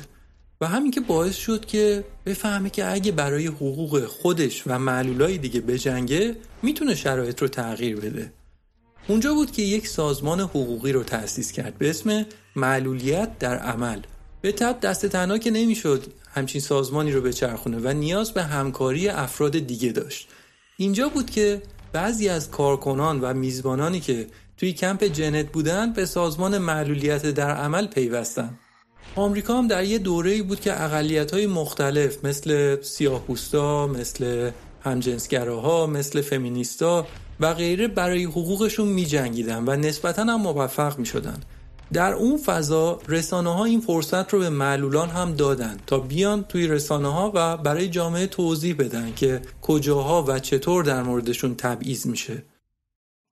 و 0.62 0.68
همین 0.68 0.92
که 0.92 1.02
باعث 1.02 1.36
شد 1.36 1.66
که 1.66 2.04
بفهمه 2.26 2.70
که 2.70 2.92
اگه 2.92 3.12
برای 3.12 3.48
حقوق 3.48 4.06
خودش 4.06 4.64
و 4.68 4.80
معلولای 4.80 5.38
دیگه 5.38 5.62
بجنگه 5.62 6.36
می‌تونه 6.62 6.96
شرایط 6.96 7.42
رو 7.42 7.48
تغییر 7.48 7.96
بده. 7.96 8.34
اونجا 9.08 9.34
بود 9.34 9.52
که 9.52 9.62
یک 9.62 9.88
سازمان 9.88 10.40
حقوقی 10.40 10.92
رو 10.92 11.04
تأسیس 11.04 11.52
کرد 11.52 11.78
به 11.78 11.90
اسم 11.90 12.26
معلولیت 12.56 13.40
در 13.40 13.58
عمل. 13.58 14.00
به 14.42 14.52
تب 14.52 14.80
دست 14.80 15.06
تنها 15.06 15.38
که 15.38 15.52
نمی‌شد 15.52 16.04
همچین 16.34 16.62
سازمانی 16.62 17.12
رو 17.12 17.22
بچرخونه 17.22 17.78
و 17.84 17.94
نیاز 17.94 18.32
به 18.32 18.44
همکاری 18.44 19.10
افراد 19.10 19.60
دیگه 19.60 19.92
داشت. 19.92 20.28
اینجا 20.78 21.10
بود 21.10 21.30
که 21.30 21.62
بعضی 21.94 22.30
از 22.30 22.52
کارکنان 22.52 23.22
و 23.22 23.34
میزبانانی 23.34 24.00
که 24.00 24.28
توی 24.58 24.74
کمپ 24.74 25.04
جنت 25.04 25.52
بودن 25.52 25.94
به 25.94 26.06
سازمان 26.06 26.58
معلولیت 26.58 27.26
در 27.26 27.52
عمل 27.52 27.88
پیوستن 27.88 28.58
آمریکا 29.16 29.58
هم 29.58 29.68
در 29.68 29.84
یه 29.84 29.98
دوره 29.98 30.44
بود 30.44 30.60
که 30.60 30.84
اقلیت 30.84 31.34
های 31.34 31.48
مختلف 31.48 32.26
مثل 32.26 32.82
سیاه‌پوستا، 32.82 33.88
مثل 33.88 34.52
همجنسگراها، 34.84 35.88
مثل 35.88 36.22
فمینیستا 36.22 37.08
و 37.40 37.54
غیره 37.54 37.88
برای 37.88 38.24
حقوقشون 38.24 38.88
می 38.88 39.06
جنگیدن 39.06 39.64
و 39.68 39.76
نسبتا 39.76 40.24
هم 40.24 40.42
موفق 40.42 41.00
می 41.00 41.06
شدن. 41.06 41.40
در 41.94 42.14
اون 42.14 42.38
فضا 42.38 43.00
رسانه 43.08 43.54
ها 43.54 43.66
این 43.66 43.82
فرصت 43.82 44.34
رو 44.34 44.40
به 44.40 44.50
معلولان 44.50 45.10
هم 45.10 45.34
دادن 45.34 45.78
تا 45.88 46.00
بیان 46.00 46.44
توی 46.44 46.68
رسانه 46.68 47.14
ها 47.14 47.32
و 47.36 47.58
برای 47.58 47.88
جامعه 47.88 48.28
توضیح 48.28 48.76
بدن 48.80 49.14
که 49.16 49.42
کجاها 49.62 50.26
و 50.28 50.40
چطور 50.40 50.84
در 50.84 51.04
موردشون 51.04 51.56
تبعیض 51.56 52.08
میشه 52.08 52.44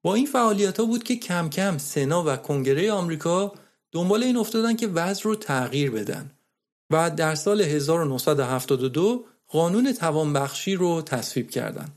با 0.03 0.15
این 0.15 0.25
فعالیت 0.25 0.79
ها 0.79 0.85
بود 0.85 1.03
که 1.03 1.15
کم 1.15 1.49
کم 1.49 1.77
سنا 1.77 2.23
و 2.23 2.35
کنگره 2.35 2.91
آمریکا 2.91 3.53
دنبال 3.91 4.23
این 4.23 4.37
افتادن 4.37 4.75
که 4.75 4.87
وضع 4.87 5.23
رو 5.23 5.35
تغییر 5.35 5.91
بدن 5.91 6.31
و 6.89 7.09
در 7.09 7.35
سال 7.35 7.61
1972 7.61 9.25
قانون 9.47 9.93
توانبخشی 9.93 10.75
رو 10.75 11.01
تصویب 11.01 11.49
کردند. 11.49 11.91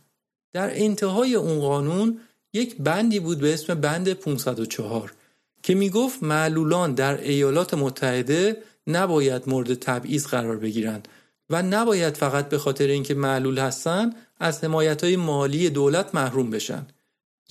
در 0.52 0.70
انتهای 0.82 1.34
اون 1.34 1.60
قانون 1.60 2.20
یک 2.52 2.76
بندی 2.76 3.20
بود 3.20 3.38
به 3.38 3.54
اسم 3.54 3.74
بند 3.74 4.12
504 4.12 5.12
که 5.62 5.74
می‌گفت 5.74 6.22
معلولان 6.22 6.94
در 6.94 7.20
ایالات 7.20 7.74
متحده 7.74 8.62
نباید 8.86 9.42
مورد 9.46 9.74
تبعیض 9.74 10.26
قرار 10.26 10.56
بگیرند 10.56 11.08
و 11.50 11.62
نباید 11.62 12.16
فقط 12.16 12.48
به 12.48 12.58
خاطر 12.58 12.86
اینکه 12.86 13.14
معلول 13.14 13.58
هستن 13.58 14.12
از 14.40 14.64
حمایت 14.64 15.04
های 15.04 15.16
مالی 15.16 15.70
دولت 15.70 16.14
محروم 16.14 16.50
بشن 16.50 16.86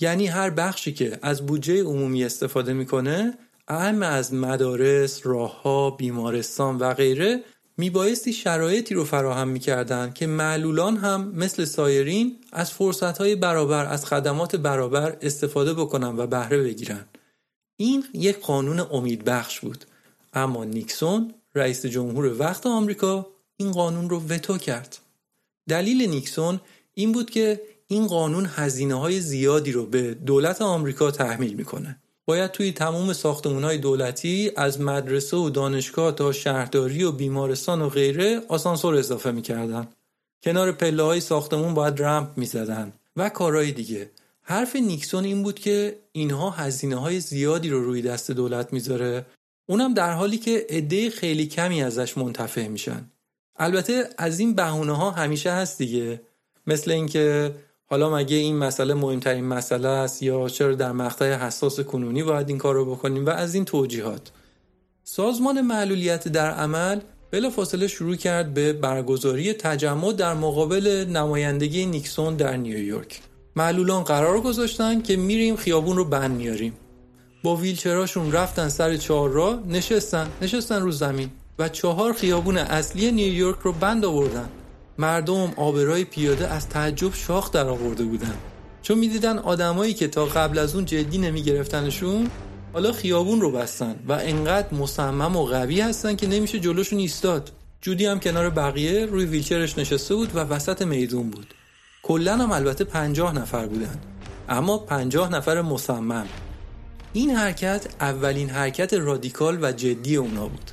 یعنی 0.00 0.26
هر 0.26 0.50
بخشی 0.50 0.92
که 0.92 1.18
از 1.22 1.46
بودجه 1.46 1.82
عمومی 1.82 2.24
استفاده 2.24 2.72
می‌کنه 2.72 3.38
اهم 3.68 4.02
از 4.02 4.34
مدارس، 4.34 5.26
راهها، 5.26 5.90
بیمارستان 5.90 6.78
و 6.78 6.94
غیره 6.94 7.42
میبایستی 7.78 8.32
شرایطی 8.32 8.94
رو 8.94 9.04
فراهم 9.04 9.48
می‌کردند 9.48 10.14
که 10.14 10.26
معلولان 10.26 10.96
هم 10.96 11.32
مثل 11.34 11.64
سایرین 11.64 12.36
از 12.52 12.72
فرصتهای 12.72 13.36
برابر 13.36 13.86
از 13.86 14.06
خدمات 14.06 14.56
برابر 14.56 15.16
استفاده 15.22 15.74
بکنن 15.74 16.16
و 16.16 16.26
بهره 16.26 16.62
بگیرن. 16.62 17.04
این 17.76 18.04
یک 18.14 18.40
قانون 18.40 18.80
امیدبخش 18.80 19.60
بود. 19.60 19.84
اما 20.32 20.64
نیکسون 20.64 21.34
رئیس 21.54 21.86
جمهور 21.86 22.36
وقت 22.38 22.66
آمریکا 22.66 23.26
این 23.56 23.72
قانون 23.72 24.10
رو 24.10 24.22
وتو 24.28 24.58
کرد. 24.58 24.98
دلیل 25.68 26.10
نیکسون 26.10 26.60
این 26.94 27.12
بود 27.12 27.30
که 27.30 27.60
این 27.88 28.06
قانون 28.06 28.46
هزینه 28.54 28.94
های 28.94 29.20
زیادی 29.20 29.72
رو 29.72 29.86
به 29.86 30.14
دولت 30.14 30.62
آمریکا 30.62 31.10
تحمیل 31.10 31.54
می‌کنه. 31.54 31.98
باید 32.24 32.50
توی 32.50 32.72
تمام 32.72 33.12
ساختمون 33.12 33.64
های 33.64 33.78
دولتی 33.78 34.50
از 34.56 34.80
مدرسه 34.80 35.36
و 35.36 35.50
دانشگاه 35.50 36.12
تا 36.12 36.32
شهرداری 36.32 37.04
و 37.04 37.12
بیمارستان 37.12 37.82
و 37.82 37.88
غیره 37.88 38.40
آسانسور 38.48 38.94
اضافه 38.94 39.30
می‌کردن. 39.30 39.88
کنار 40.42 40.72
پله 40.72 41.02
های 41.02 41.20
ساختمون 41.20 41.74
باید 41.74 42.02
رمپ 42.02 42.38
می‌زدن 42.38 42.92
و 43.16 43.28
کارهای 43.28 43.72
دیگه. 43.72 44.10
حرف 44.42 44.76
نیکسون 44.76 45.24
این 45.24 45.42
بود 45.42 45.58
که 45.58 45.98
اینها 46.12 46.50
هزینه 46.50 46.96
های 46.96 47.20
زیادی 47.20 47.68
رو 47.68 47.84
روی 47.84 48.02
دست 48.02 48.30
دولت 48.30 48.72
می‌ذاره. 48.72 49.26
اونم 49.68 49.94
در 49.94 50.12
حالی 50.12 50.38
که 50.38 50.66
عده 50.68 51.10
خیلی 51.10 51.46
کمی 51.46 51.82
ازش 51.82 52.18
منتفع 52.18 52.68
میشن. 52.68 53.10
البته 53.56 54.08
از 54.18 54.38
این 54.38 54.54
بهونه 54.54 54.96
ها 54.96 55.10
همیشه 55.10 55.52
هست 55.52 55.78
دیگه. 55.78 56.20
مثل 56.66 56.90
اینکه 56.90 57.54
حالا 57.88 58.16
مگه 58.16 58.36
این 58.36 58.56
مسئله 58.56 58.94
مهمترین 58.94 59.44
مسئله 59.44 59.88
است 59.88 60.22
یا 60.22 60.48
چرا 60.48 60.74
در 60.74 60.92
مقطع 60.92 61.32
حساس 61.32 61.80
کنونی 61.80 62.22
باید 62.22 62.48
این 62.48 62.58
کار 62.58 62.74
رو 62.74 62.84
بکنیم 62.84 63.26
و 63.26 63.30
از 63.30 63.54
این 63.54 63.64
توجیهات؟ 63.64 64.30
سازمان 65.04 65.60
معلولیت 65.60 66.28
در 66.28 66.50
عمل 66.50 67.00
فاصله 67.56 67.86
شروع 67.86 68.16
کرد 68.16 68.54
به 68.54 68.72
برگزاری 68.72 69.52
تجمع 69.52 70.12
در 70.12 70.34
مقابل 70.34 71.06
نمایندگی 71.08 71.86
نیکسون 71.86 72.36
در 72.36 72.56
نیویورک. 72.56 73.20
معلولان 73.56 74.02
قرار 74.04 74.40
گذاشتن 74.40 75.02
که 75.02 75.16
میریم 75.16 75.56
خیابون 75.56 75.96
رو 75.96 76.04
بند 76.04 76.36
میاریم. 76.36 76.72
با 77.42 77.56
ویلچراشون 77.56 78.32
رفتن 78.32 78.68
سر 78.68 78.96
چهار 78.96 79.30
را 79.30 79.62
نشستن 79.68 80.28
نشستن 80.42 80.82
رو 80.82 80.90
زمین 80.90 81.30
و 81.58 81.68
چهار 81.68 82.12
خیابون 82.12 82.58
اصلی 82.58 83.12
نیویورک 83.12 83.58
رو 83.62 83.72
بند 83.72 84.04
آوردن. 84.04 84.48
مردم 84.98 85.52
آبرای 85.56 86.04
پیاده 86.04 86.48
از 86.48 86.68
تعجب 86.68 87.14
شاخ 87.14 87.50
در 87.50 87.68
آورده 87.68 88.04
بودن. 88.04 88.34
چون 88.82 88.98
می‌دیدن 88.98 89.38
آدمایی 89.38 89.94
که 89.94 90.08
تا 90.08 90.26
قبل 90.26 90.58
از 90.58 90.74
اون 90.74 90.84
جدی 90.84 91.18
نمیگرفتنشون 91.18 92.30
حالا 92.72 92.92
خیابون 92.92 93.40
رو 93.40 93.50
بستن 93.50 93.96
و 94.08 94.12
انقدر 94.12 94.74
مصمم 94.74 95.36
و 95.36 95.44
قوی 95.44 95.80
هستن 95.80 96.16
که 96.16 96.26
نمیشه 96.26 96.60
جلوشون 96.60 96.98
ایستاد. 96.98 97.52
جودی 97.80 98.06
هم 98.06 98.20
کنار 98.20 98.50
بقیه 98.50 99.06
روی 99.06 99.24
ویلچرش 99.24 99.78
نشسته 99.78 100.14
بود 100.14 100.36
و 100.36 100.38
وسط 100.38 100.82
میدون 100.82 101.30
بود. 101.30 101.54
کلا 102.02 102.36
هم 102.36 102.52
البته 102.52 102.84
پنجاه 102.84 103.34
نفر 103.34 103.66
بودن. 103.66 103.98
اما 104.48 104.78
پنجاه 104.78 105.32
نفر 105.32 105.62
مصمم. 105.62 106.26
این 107.12 107.30
حرکت 107.30 107.86
اولین 108.00 108.50
حرکت 108.50 108.94
رادیکال 108.94 109.58
و 109.62 109.72
جدی 109.72 110.16
اونا 110.16 110.48
بود. 110.48 110.70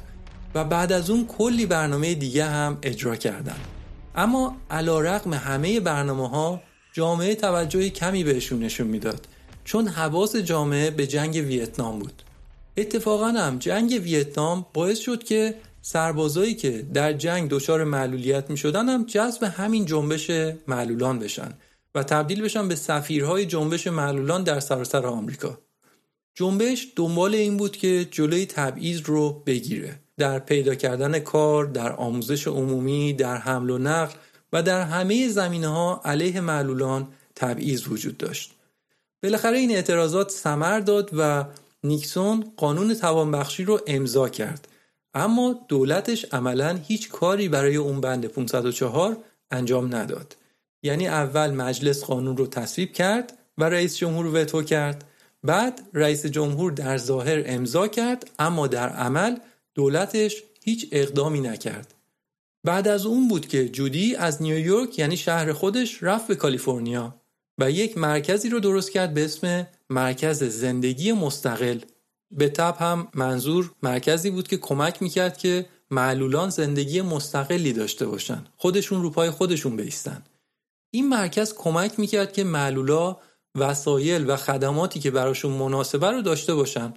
و 0.56 0.64
بعد 0.64 0.92
از 0.92 1.10
اون 1.10 1.26
کلی 1.26 1.66
برنامه 1.66 2.14
دیگه 2.14 2.46
هم 2.46 2.78
اجرا 2.84 3.16
کردن. 3.16 3.56
اما 4.16 4.58
علا 4.70 5.02
رقم 5.02 5.34
همه 5.34 5.80
برنامه 5.80 6.30
ها 6.30 6.62
جامعه 6.94 7.36
توجه 7.36 7.90
کمی 7.90 8.24
بهشون 8.24 8.60
نشون 8.60 8.88
می‌داد 8.88 9.28
چون 9.64 9.88
حواس 9.88 10.36
جامعه 10.36 10.92
به 10.92 11.08
جنگ 11.08 11.36
ویتنام 11.36 12.00
بود. 12.00 12.24
اتفاقا 12.78 13.28
هم 13.28 13.58
جنگ 13.58 13.92
ویتنام 14.04 14.66
باعث 14.74 15.00
شد 15.00 15.24
که 15.24 15.56
سربازایی 15.82 16.54
که 16.54 16.86
در 16.94 17.14
جنگ 17.14 17.50
دچار 17.50 17.84
معلولیت 17.84 18.50
می 18.50 18.58
شدن 18.58 18.90
هم 18.90 19.06
جذب 19.06 19.44
همین 19.44 19.86
جنبش 19.86 20.32
معلولان 20.68 21.20
بشن 21.20 21.54
و 21.96 22.04
تبدیل 22.04 22.42
بشن 22.42 22.68
به 22.68 22.76
سفیرهای 22.76 23.46
جنبش 23.46 23.88
معلولان 23.88 24.44
در 24.44 24.60
سراسر 24.60 25.06
آمریکا. 25.06 25.60
جنبش 26.36 26.88
دنبال 26.96 27.36
این 27.36 27.58
بود 27.58 27.78
که 27.78 28.08
جلوی 28.12 28.46
تبعیض 28.46 29.02
رو 29.02 29.44
بگیره. 29.46 30.03
در 30.18 30.40
پیدا 30.40 30.76
کردن 30.76 31.20
کار، 31.20 31.66
در 31.66 31.92
آموزش 31.92 32.48
عمومی، 32.48 33.14
در 33.14 33.38
حمل 33.38 33.70
و 33.70 33.78
نقل 33.78 34.14
و 34.54 34.64
در 34.64 34.82
همه 34.82 35.28
زمینه 35.28 35.68
ها 35.68 36.02
علیه 36.06 36.42
معلولان 36.42 37.08
تبعیض 37.36 37.88
وجود 37.88 38.18
داشت. 38.18 38.52
بالاخره 39.24 39.58
این 39.58 39.72
اعتراضات 39.72 40.32
سمر 40.32 40.80
داد 40.80 41.10
و 41.14 41.46
نیکسون 41.84 42.54
قانون 42.58 42.94
توانبخشی 42.94 43.64
رو 43.64 43.80
امضا 43.88 44.30
کرد. 44.30 44.68
اما 45.14 45.66
دولتش 45.68 46.26
عملا 46.32 46.80
هیچ 46.88 47.10
کاری 47.10 47.50
برای 47.50 47.76
اون 47.76 48.02
بند 48.02 48.26
504 48.26 49.18
انجام 49.52 49.96
نداد. 49.96 50.36
یعنی 50.84 51.08
اول 51.08 51.52
مجلس 51.52 52.04
قانون 52.04 52.38
رو 52.38 52.48
تصویب 52.48 52.94
کرد 52.94 53.38
و 53.58 53.64
رئیس 53.64 53.98
جمهور 53.98 54.26
وتو 54.26 54.64
کرد. 54.64 55.06
بعد 55.44 55.82
رئیس 55.94 56.26
جمهور 56.26 56.72
در 56.72 56.98
ظاهر 56.98 57.44
امضا 57.46 57.88
کرد 57.88 58.32
اما 58.40 58.68
در 58.68 58.90
عمل 58.90 59.38
دولتش 59.76 60.44
هیچ 60.64 60.88
اقدامی 60.92 61.42
نکرد. 61.42 61.94
بعد 62.64 62.88
از 62.88 63.06
اون 63.06 63.28
بود 63.28 63.48
که 63.48 63.70
جودی 63.70 64.16
از 64.16 64.42
نیویورک 64.42 65.00
یعنی 65.00 65.18
شهر 65.18 65.54
خودش 65.54 66.04
رفت 66.04 66.28
به 66.28 66.36
کالیفرنیا 66.36 67.16
و 67.58 67.72
یک 67.72 67.98
مرکزی 67.98 68.50
رو 68.50 68.60
درست 68.60 68.92
کرد 68.92 69.14
به 69.14 69.26
اسم 69.26 69.68
مرکز 69.90 70.44
زندگی 70.44 71.12
مستقل. 71.12 71.80
به 72.32 72.50
تب 72.50 72.76
هم 72.80 73.08
منظور 73.14 73.72
مرکزی 73.84 74.30
بود 74.30 74.48
که 74.48 74.58
کمک 74.58 75.02
می‌کرد 75.02 75.38
که 75.38 75.66
معلولان 75.92 76.50
زندگی 76.50 77.02
مستقلی 77.02 77.74
داشته 77.74 78.06
باشن. 78.06 78.46
خودشون 78.58 79.02
رو 79.02 79.10
پای 79.10 79.30
خودشون 79.30 79.76
بیستن. 79.76 80.24
این 80.92 81.10
مرکز 81.10 81.54
کمک 81.54 82.00
می‌کرد 82.00 82.34
که 82.34 82.44
معلولا 82.44 83.18
وسایل 83.56 84.30
و 84.30 84.36
خدماتی 84.36 85.00
که 85.00 85.12
براشون 85.12 85.52
مناسبه 85.52 86.12
رو 86.12 86.22
داشته 86.22 86.56
باشن. 86.56 86.94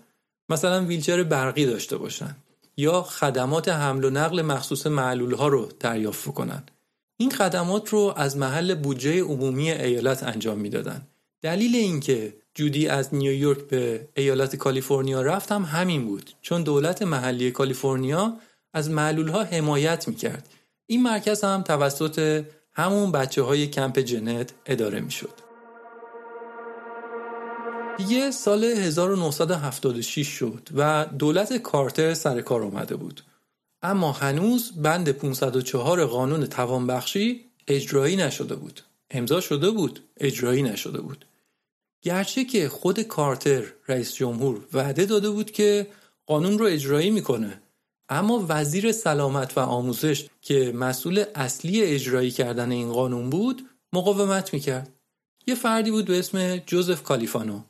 مثلا 0.49 0.85
ویلچر 0.85 1.23
برقی 1.23 1.67
داشته 1.67 1.97
باشن. 1.97 2.37
یا 2.77 3.03
خدمات 3.03 3.69
حمل 3.69 4.05
و 4.05 4.11
نقل 4.11 4.43
مخصوص 4.43 4.87
معلول 4.87 5.35
ها 5.35 5.49
رو 5.49 5.69
دریافت 5.81 6.35
کنن 6.35 6.63
این 7.17 7.31
خدمات 7.31 7.89
رو 7.89 8.15
از 8.17 8.37
محل 8.37 8.75
بودجه 8.75 9.23
عمومی 9.23 9.71
ایالت 9.71 10.23
انجام 10.23 10.59
می‌دادن 10.59 11.07
دلیل 11.43 11.77
اینکه 11.77 12.35
جودی 12.55 12.89
از 12.89 13.15
نیویورک 13.15 13.59
به 13.59 14.09
ایالت 14.15 14.57
کالیفرنیا 14.57 15.23
رفت 15.23 15.53
هم 15.53 15.63
همین 15.63 16.05
بود. 16.07 16.31
چون 16.43 16.63
دولت 16.63 17.03
محلی 17.03 17.51
کالیفرنیا 17.51 18.37
از 18.75 18.91
معلول 18.91 19.29
ها 19.29 19.43
حمایت 19.43 20.09
می‌کرد. 20.09 20.49
این 20.87 21.03
مرکز 21.03 21.45
هم 21.45 21.63
توسط 21.63 22.45
همون 22.73 23.13
بچه 23.13 23.43
های 23.43 23.67
کمپ 23.67 23.99
جنت 23.99 24.53
اداره 24.67 25.01
می‌شد. 25.01 25.46
دیگه 27.97 28.31
سال 28.31 28.65
1976 28.65 30.29
شد 30.29 30.69
و 30.77 31.07
دولت 31.19 31.57
کارتر 31.57 32.15
سر 32.15 32.41
کار 32.41 32.63
اومده 32.63 32.97
بود. 32.97 33.23
اما 33.83 34.13
هنوز 34.13 34.73
بند 34.83 35.11
504 35.11 36.05
قانون 36.05 36.47
توانبخشی 36.47 37.45
اجرایی 37.69 38.17
نشده 38.17 38.55
بود. 38.55 38.81
امضا 39.11 39.41
شده 39.41 39.71
بود 39.71 40.01
اجرایی 40.17 40.63
نشده 40.63 41.01
بود. 41.01 41.25
گرچه 42.03 42.45
که 42.45 42.69
خود 42.69 43.01
کارتر 43.01 43.65
رئیس 43.89 44.15
جمهور 44.15 44.67
وعده 44.73 45.05
داده 45.05 45.31
بود 45.31 45.51
که 45.51 45.87
قانون 46.27 46.59
رو 46.59 46.67
اجرایی 46.67 47.11
می‌کنه 47.11 47.63
اما 48.09 48.47
وزیر 48.49 48.93
سلامت 48.93 49.59
و 49.59 49.61
آموزش 49.61 50.27
که 50.43 50.73
مسئول 50.73 51.25
اصلی 51.35 51.83
اجرایی 51.83 52.31
کردن 52.31 52.73
این 52.73 52.93
قانون 52.93 53.31
بود 53.31 53.71
مقاومت 53.93 54.55
می‌کرد. 54.55 54.93
یه 55.47 55.55
فردی 55.55 55.91
بود 55.91 56.05
به 56.05 56.19
اسم 56.19 56.57
جوزف 56.57 57.03
کالیفانو. 57.03 57.61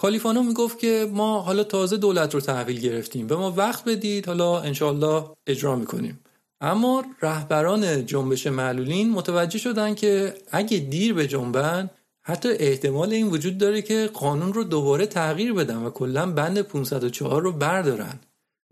کالیفانو 0.00 0.42
می‌گفت 0.42 0.78
که 0.78 1.08
ما 1.12 1.40
حالا 1.40 1.64
تازه 1.64 1.96
دولت 1.96 2.34
رو 2.34 2.40
تحویل 2.40 2.80
گرفتیم. 2.80 3.26
به 3.26 3.36
ما 3.36 3.50
وقت 3.56 3.84
بدید 3.84 4.26
حالا 4.26 4.60
انشالله 4.60 5.24
اجرا 5.46 5.76
می‌کنیم. 5.76 6.20
اما 6.60 7.04
رهبران 7.22 8.06
جنبش 8.06 8.46
معلولین 8.46 9.10
متوجه 9.10 9.58
شدن 9.58 9.94
که 9.94 10.34
اگه 10.50 10.78
دیر 10.78 11.14
به 11.14 11.26
جنبن 11.26 11.90
حتی 12.22 12.48
احتمال 12.48 13.12
این 13.12 13.26
وجود 13.26 13.58
داره 13.58 13.82
که 13.82 14.10
قانون 14.14 14.52
رو 14.52 14.64
دوباره 14.64 15.06
تغییر 15.06 15.52
بدن 15.52 15.76
و 15.76 15.90
کلا 15.90 16.32
بند 16.32 16.60
504 16.60 17.42
رو 17.42 17.52
بردارن. 17.52 18.20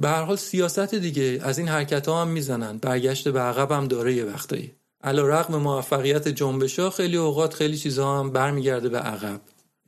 به 0.02 0.08
هر 0.08 0.22
حال 0.22 0.36
سیاست 0.36 0.94
دیگه 0.94 1.40
از 1.42 1.58
این 1.58 1.68
حرکت 1.68 2.08
ها 2.08 2.22
هم 2.22 2.28
می‌زنن. 2.28 2.78
برگشت 2.78 3.28
به 3.28 3.40
عقب 3.40 3.72
هم 3.72 3.88
داره 3.88 4.14
یه 4.14 4.24
وقتایی. 4.24 4.72
علا 5.04 5.28
رقم 5.28 5.56
موفقیت 5.56 6.28
جنبش 6.28 6.78
ها 6.78 6.90
خیلی 6.90 7.16
اوقات 7.16 7.54
خیلی 7.54 7.76
چیزها 7.76 8.20
هم 8.20 8.30
برمیگرده 8.30 8.88
به 8.88 8.98
عقب. 8.98 9.40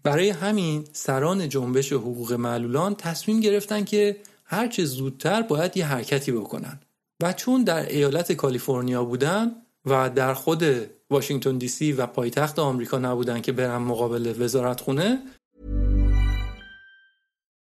برای 0.03 0.31
همین 0.31 0.85
سران 0.93 1.49
جنبش 1.49 1.93
حقوق 1.93 2.33
معلولان 2.33 2.95
تصمیم 2.95 3.41
گرفتن 3.41 3.85
که 3.85 4.17
هرچه 4.45 4.85
زودتر 4.85 5.43
باید 5.43 5.77
یه 5.77 5.87
حرکتی 5.87 6.33
بکنن. 6.33 6.81
و 7.23 7.33
چون 7.33 7.65
در 7.65 7.87
ایالت 7.87 8.33
کالیفرنیا 8.33 9.05
بودن 9.05 9.53
و 9.87 10.11
در 10.11 10.35
خود 10.35 10.65
واشنگتن 11.11 11.59
دی 11.59 11.69
سی 11.69 11.93
و 11.93 12.07
پایتخت 12.07 12.59
آمریکا 12.59 12.99
نبودن 12.99 13.41
که 13.41 13.53
برن 13.53 13.77
مقابل 13.77 14.35
وزارت 14.39 14.81
خونه 14.81 15.19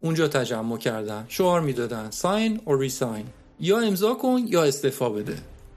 اونجا 0.00 0.28
تجمع 0.28 0.78
کردن 0.78 1.24
شعار 1.28 1.60
می‌دادن 1.60 2.10
ساین 2.10 2.60
اور 2.64 2.78
ریساین 2.78 3.24
یا 3.60 3.80
امضا 3.80 4.14
کن 4.14 4.40
یا 4.46 4.64
استعفا 4.64 5.10
بده. 5.10 5.36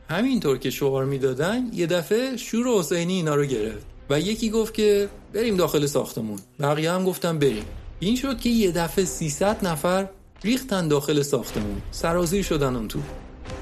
همینطور 0.10 0.58
که 0.58 0.70
شعار 0.70 1.06
می‌دادن 1.06 1.70
یه 1.74 1.88
دفعه 1.88 2.38
شور 2.38 2.68
حسینی 2.68 3.14
اینا 3.14 3.36
رو 3.36 3.46
گرفت 3.46 3.86
و 4.10 4.20
یکی 4.20 4.50
گفت 4.50 4.74
که 4.74 5.10
بریم 5.34 5.58
داخل 5.58 5.86
ساختمون. 5.86 6.40
بقیه 6.60 6.92
هم 6.92 7.06
گفتن 7.06 7.40
بریم. 7.40 7.66
این 8.00 8.16
شد 8.16 8.40
که 8.40 8.50
یه 8.50 8.72
دفعه 8.72 9.06
300 9.06 9.66
نفر 9.66 10.08
ریختن 10.44 10.88
داخل 10.88 11.22
ساختمون. 11.22 11.82
سرازیر 11.92 12.44
شدن 12.44 12.76
اون 12.76 12.88
تو. 12.88 13.00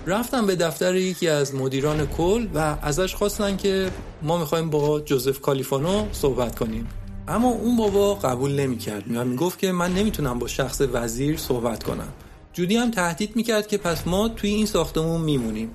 رفتم 0.08 0.48
به 0.48 0.56
دفتر 0.56 0.96
یکی 0.96 1.28
از 1.28 1.56
مدیران 1.56 2.08
کل 2.08 2.48
و 2.54 2.78
ازش 2.82 3.16
خواستن 3.16 3.58
که 3.58 3.92
ما 4.22 4.38
می‌خوایم 4.38 4.70
با 4.70 5.00
جوزف 5.00 5.42
کالیفانو 5.42 6.06
صحبت 6.12 6.60
کنیم. 6.60 6.88
اما 7.30 7.50
اون 7.50 7.78
بابا 7.78 8.16
قبول 8.16 8.52
نمی‌کرد. 8.60 9.04
و 9.16 9.26
می‌گفت 9.26 9.60
که 9.60 9.72
من 9.72 9.94
نمی‌تونم 9.94 10.40
با 10.40 10.48
شخص 10.48 10.82
وزیر 10.94 11.38
صحبت 11.38 11.84
کنم. 11.84 12.14
جودی 12.54 12.78
هم 12.78 12.92
تهدید 12.92 13.36
می‌کرد 13.36 13.68
که 13.68 13.78
پس 13.78 14.08
ما 14.08 14.30
توی 14.30 14.50
این 14.50 14.66
ساختمون 14.66 15.22
میمونیم. 15.22 15.72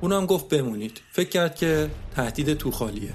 اونم 0.00 0.26
گفت 0.26 0.48
بمونید. 0.48 1.00
فکر 1.12 1.28
کرد 1.28 1.56
که 1.56 1.90
تهدید 2.16 2.54
تو 2.54 2.70
خالیه. 2.70 3.12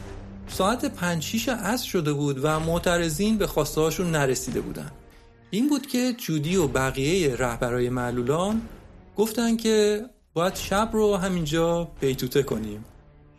ساعت 0.47 0.85
5 0.85 1.23
6 1.23 1.49
عصر 1.49 1.87
شده 1.87 2.13
بود 2.13 2.39
و 2.43 2.59
معترضین 2.59 3.37
به 3.37 3.47
خواسته 3.47 3.81
هاشون 3.81 4.11
نرسیده 4.11 4.61
بودن. 4.61 4.91
این 5.49 5.69
بود 5.69 5.87
که 5.87 6.13
جودی 6.17 6.55
و 6.55 6.67
بقیه 6.67 7.35
رهبرای 7.35 7.89
معلولان 7.89 8.61
گفتن 9.15 9.57
که 9.57 10.05
باید 10.33 10.55
شب 10.55 10.89
رو 10.93 11.15
همینجا 11.15 11.91
بیتوته 11.99 12.43
کنیم. 12.43 12.85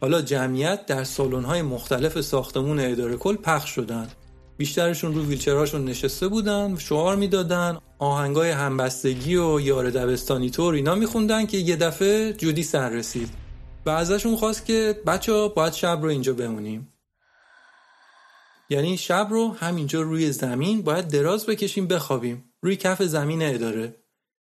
حالا 0.00 0.22
جمعیت 0.22 0.86
در 0.86 1.04
سالن‌های 1.04 1.62
مختلف 1.62 2.20
ساختمون 2.20 2.80
اداره 2.80 3.16
کل 3.16 3.36
پخش 3.36 3.70
شدن. 3.70 4.08
بیشترشون 4.56 5.14
رو 5.14 5.24
ویلچرهاشون 5.24 5.84
نشسته 5.84 6.28
بودن 6.28 6.76
شعار 6.78 7.16
می‌دادن 7.16 7.78
آهنگای 7.98 8.50
همبستگی 8.50 9.36
و 9.36 9.60
یار 9.60 9.90
دبستانی 9.90 10.50
طور 10.50 10.74
اینا 10.74 10.94
میخوندن 10.94 11.46
که 11.46 11.56
یه 11.56 11.76
دفعه 11.76 12.32
جودی 12.32 12.62
سر 12.62 12.88
رسید 12.88 13.28
و 13.86 13.90
ازشون 13.90 14.36
خواست 14.36 14.66
که 14.66 15.02
بچه 15.06 15.32
ها 15.32 15.48
باید 15.48 15.72
شب 15.72 15.98
رو 16.02 16.08
اینجا 16.08 16.32
بمونیم. 16.32 16.92
یعنی 18.70 18.96
شب 18.96 19.28
رو 19.30 19.52
همینجا 19.52 20.02
روی 20.02 20.32
زمین 20.32 20.82
باید 20.82 21.08
دراز 21.08 21.46
بکشیم 21.46 21.86
بخوابیم. 21.86 22.44
روی 22.62 22.76
کف 22.76 23.02
زمین 23.02 23.42
اداره. 23.42 23.96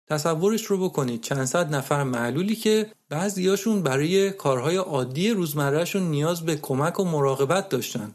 تصورش 0.07 0.65
رو 0.65 0.89
بکنید 0.89 1.21
چند 1.21 1.45
صد 1.45 1.75
نفر 1.75 2.03
معلولی 2.03 2.55
که 2.55 2.91
بعضیاشون 3.09 3.83
برای 3.83 4.31
کارهای 4.31 4.75
عادی 4.75 5.31
روزمرهشون 5.31 6.03
نیاز 6.03 6.45
به 6.45 6.55
کمک 6.55 6.99
و 6.99 7.03
مراقبت 7.03 7.69
داشتن. 7.69 8.13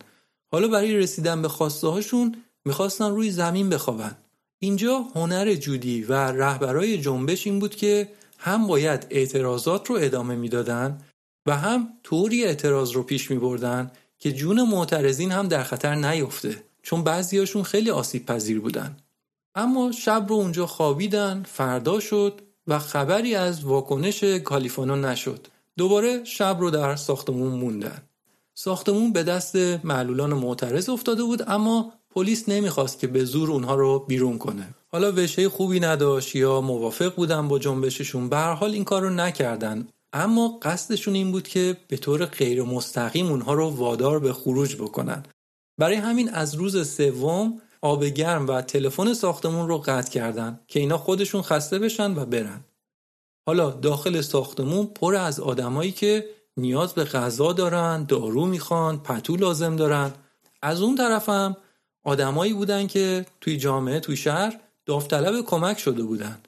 حالا 0.55 0.69
برای 0.69 0.97
رسیدن 0.97 1.43
به 1.43 1.49
خواسته 1.49 1.89
هاشون 1.89 2.37
می‌خواستن 2.65 3.11
روی 3.11 3.31
زمین 3.31 3.71
بخوابن. 3.71 4.17
اینجا 4.59 4.99
هنر 5.15 5.55
جودی 5.55 6.03
و 6.03 6.13
رهبرای 6.13 6.99
جنبش 6.99 7.47
این 7.47 7.59
بود 7.59 7.75
که 7.75 8.09
هم 8.39 8.67
باید 8.67 9.07
اعتراضات 9.11 9.87
رو 9.87 9.97
ادامه 10.01 10.35
می‌دادن 10.35 10.99
و 11.47 11.57
هم 11.57 11.89
طوری 12.03 12.45
اعتراض 12.45 12.93
رو 12.93 13.03
پیش 13.03 13.31
میبردن 13.31 13.91
که 14.19 14.33
جون 14.33 14.63
معترضین 14.63 15.33
هم 15.33 15.49
در 15.49 15.63
خطر 15.63 15.95
نیفته 15.95 16.63
چون 16.83 17.05
بعضیاشون 17.05 17.63
خیلی 17.63 17.91
آسیب 17.91 18.27
پذیر 18.27 18.61
بودن. 18.61 18.97
اما 19.55 19.93
شب 19.93 20.27
رو 20.29 20.35
اونجا 20.35 20.67
خوابیدن 20.67 21.43
فردا 21.43 22.01
شد 22.01 22.41
و 22.67 22.79
خبری 22.79 23.35
از 23.35 23.65
واکنش 23.65 24.25
کالیفانو 24.25 24.97
نشد. 24.97 25.47
دوباره 25.77 26.25
شب 26.25 26.57
رو 26.61 26.71
در 26.71 26.97
ساختمون 26.97 27.53
موندن. 27.53 28.03
ساختمون 28.55 29.13
به 29.13 29.23
دست 29.23 29.57
معلولان 29.85 30.35
معترض 30.35 30.89
افتاده 30.89 31.23
بود 31.23 31.43
اما 31.47 31.93
پلیس 32.11 32.49
نمی‌خواست 32.49 32.99
که 32.99 33.07
به 33.07 33.25
زور 33.25 33.51
اونها 33.51 33.75
رو 33.75 33.99
بیرون 33.99 34.39
کنه. 34.39 34.75
حالا 34.93 35.13
وشه 35.13 35.49
خوبی 35.49 35.81
نداشت 35.81 36.37
یا 36.37 36.61
موافق 36.61 37.15
بودن 37.15 37.49
با 37.49 37.59
جنبششون 37.59 38.29
به 38.29 38.37
حال 38.37 38.71
این 38.71 38.85
کار 38.85 39.03
رو 39.03 39.11
نکردن. 39.11 39.89
اما 40.13 40.59
قصدشون 40.63 41.15
این 41.15 41.33
بود 41.33 41.49
که 41.49 41.77
به 41.89 41.97
طور 41.97 42.27
غیر 42.27 42.63
مستقیم 42.63 43.27
اونها 43.27 43.55
رو 43.55 43.71
وادار 43.71 44.19
به 44.19 44.33
خروج 44.33 44.77
بکنن. 44.77 45.23
برای 45.79 45.97
همین 45.97 46.29
از 46.29 46.55
روز 46.55 46.89
سوم 46.91 47.61
آب 47.83 48.05
گرم 48.05 48.49
و 48.49 48.63
تلفن 48.63 49.15
ساختمون 49.15 49.69
رو 49.69 49.79
قطع 49.79 50.11
کردن 50.11 50.61
که 50.69 50.81
اینا 50.81 50.99
خودشون 50.99 51.43
خسته 51.43 51.79
بشن 51.79 52.19
و 52.19 52.25
برن. 52.25 52.65
حالا 53.47 53.71
داخل 53.71 54.21
ساختمون 54.21 54.87
پر 54.87 55.15
از 55.15 55.41
آدمایی 55.41 55.93
که 55.93 56.25
نیاز 56.57 56.95
به 56.95 57.05
غذا 57.05 57.53
دارن 57.53 58.05
دارو 58.05 58.47
می‌خوان 58.47 58.99
پتو 59.03 59.37
لازم 59.37 59.77
دارن. 59.77 60.13
از 60.63 60.83
اون 60.83 60.97
طرفم 60.97 61.57
آدمایی 62.03 62.53
بودن 62.53 62.87
که 62.87 63.27
توی 63.41 63.57
جامعه 63.57 64.01
توی 64.01 64.17
شهر 64.17 64.61
داوطلب 64.87 65.45
کمک 65.45 65.79
شده 65.79 66.03
بودن. 66.03 66.39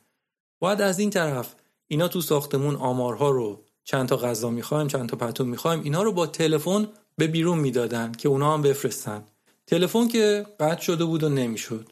باید 0.61 0.81
از 0.81 0.99
این 0.99 1.11
طرف 1.11 1.55
اینا 1.89 2.09
تو 2.09 2.21
ساختمون 2.21 2.77
آمارها 2.77 3.31
رو 3.31 3.61
چند 3.85 4.09
تا 4.09 4.17
غذا 4.17 4.51
می‌خوایم 4.51 4.89
چند 4.89 5.09
تا 5.09 5.17
پتو 5.17 5.45
می‌خوایم 5.45 5.83
اینا 5.83 6.03
رو 6.03 6.13
با 6.13 6.27
تلفن 6.27 6.89
به 7.19 7.27
بیرون 7.27 7.59
می‌دادن 7.59 8.13
که 8.13 8.29
اونا 8.29 8.55
هم 8.55 8.63
بفرستن. 8.63 9.25
تلفن 9.67 10.09
که 10.09 10.47
قطع 10.61 10.81
شده 10.83 11.05
بود 11.05 11.23
و 11.23 11.29
نمی‌شد. 11.29 11.89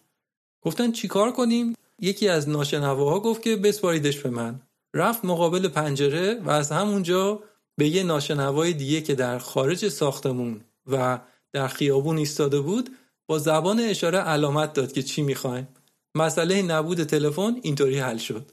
گفتن 0.63 0.93
چیکار 0.93 1.33
کنیم؟ 1.33 1.75
یکی 2.01 2.29
از 2.29 2.49
ناشنواها 2.49 3.21
گفت 3.21 3.43
که 3.43 3.57
بسپاریدش 3.57 4.19
به 4.19 4.31
من. 4.31 4.61
رفت 4.95 5.25
مقابل 5.25 5.69
پنجره 5.69 6.41
و 6.45 6.51
از 6.51 6.73
همونجا 6.73 7.41
به 7.77 7.89
یه 7.89 8.03
ناشنوای 8.03 8.73
دیگه 8.73 9.01
که 9.01 9.15
در 9.15 9.39
خارج 9.39 9.89
ساختمون 9.89 10.61
و 10.87 11.21
در 11.53 11.69
خیابون 11.69 12.19
ایستاده 12.19 12.61
بود 12.61 12.91
با 13.27 13.39
زبان 13.39 13.81
اشاره 13.81 14.19
علامت 14.19 14.73
داد 14.73 14.93
که 14.93 15.03
چی 15.03 15.23
می‌خوایم. 15.23 15.69
مسئله 16.15 16.63
نبود 16.63 17.05
تلفن 17.05 17.57
اینطوری 17.63 17.99
حل 17.99 18.19
شد. 18.19 18.51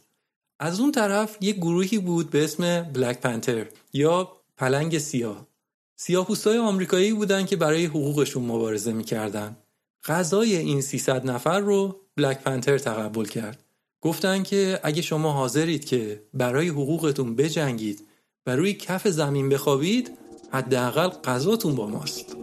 از 0.59 0.79
اون 0.79 0.91
طرف 0.91 1.37
یک 1.41 1.55
گروهی 1.55 1.97
بود 1.97 2.29
به 2.29 2.43
اسم 2.43 2.81
بلک 2.81 3.19
پنتر 3.19 3.65
یا 3.93 4.31
پلنگ 4.57 4.97
سیاه. 4.97 5.47
سیاه‌پوستای 5.95 6.57
آمریکایی 6.57 7.13
بودن 7.13 7.45
که 7.45 7.55
برای 7.55 7.85
حقوقشون 7.85 8.43
مبارزه 8.43 8.93
می‌کردن. 8.93 9.57
غذای 10.05 10.55
این 10.55 10.81
300 10.81 11.25
نفر 11.25 11.59
رو 11.59 12.01
بلک 12.15 12.39
پنتر 12.41 12.77
تقبل 12.77 13.25
کرد. 13.25 13.63
گفتن 14.01 14.43
که 14.43 14.79
اگه 14.83 15.01
شما 15.01 15.31
حاضرید 15.31 15.85
که 15.85 16.23
برای 16.33 16.67
حقوقتون 16.67 17.35
بجنگید 17.35 18.07
و 18.47 18.55
روی 18.55 18.73
کف 18.73 19.07
زمین 19.07 19.49
بخوابید 19.49 20.17
حداقل 20.51 21.09
غذاتون 21.09 21.75
با 21.75 21.87
ماست. 21.87 22.37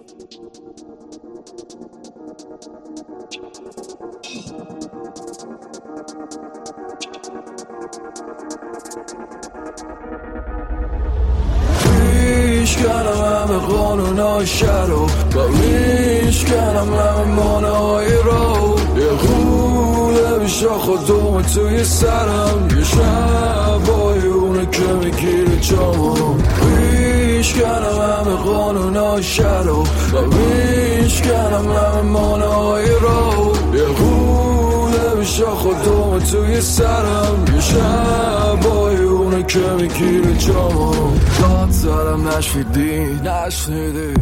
همه 13.49 13.59
قانون 13.59 14.19
های 14.19 14.47
شر 14.47 14.91
و 15.37 15.49
میشکنم 15.49 16.95
همه 16.95 17.25
مانه 17.25 17.69
های 17.69 18.07
رو 18.07 18.79
یه 18.97 19.17
خوله 19.17 20.39
بیشا 20.39 20.79
خودم 20.79 21.43
توی 21.43 21.85
سرم 21.85 22.69
یه 22.77 22.85
شبای 22.85 24.28
اونه 24.59 24.71
که 24.71 24.83
می‌گیره 24.83 25.61
جامو 25.61 26.35
میشکنم 26.77 27.99
همه 28.01 28.35
قانون 28.35 28.97
های 28.97 29.23
شر 29.23 29.69
و 29.69 29.85
میشکنم 30.21 31.73
همه 31.73 32.03
مانه 32.03 32.45
های 32.45 32.87
رو 32.87 33.57
یه 33.75 33.85
خوله 33.85 35.15
بیشا 35.19 35.55
خودم 35.55 36.19
توی 36.19 36.61
سرم 36.61 37.45
یه 37.55 37.61
شبای 37.61 38.97
اونه 38.97 39.43
که 39.43 39.59
می‌گیره 39.59 40.37
جامو 40.37 40.95
داد 41.41 41.71
زدم 41.71 42.29
نشفیدی 42.29 43.21
نشنیدی 43.25 44.15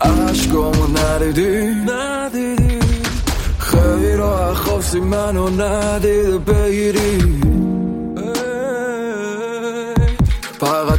عشقامو 0.00 0.86
ندیدی 0.98 1.74
ندیدی 1.74 2.78
خیلی 3.58 4.16
راه 4.16 4.54
خواستی 4.54 5.00
منو 5.00 5.48
ندیده 5.48 6.38
بگیری 6.38 7.43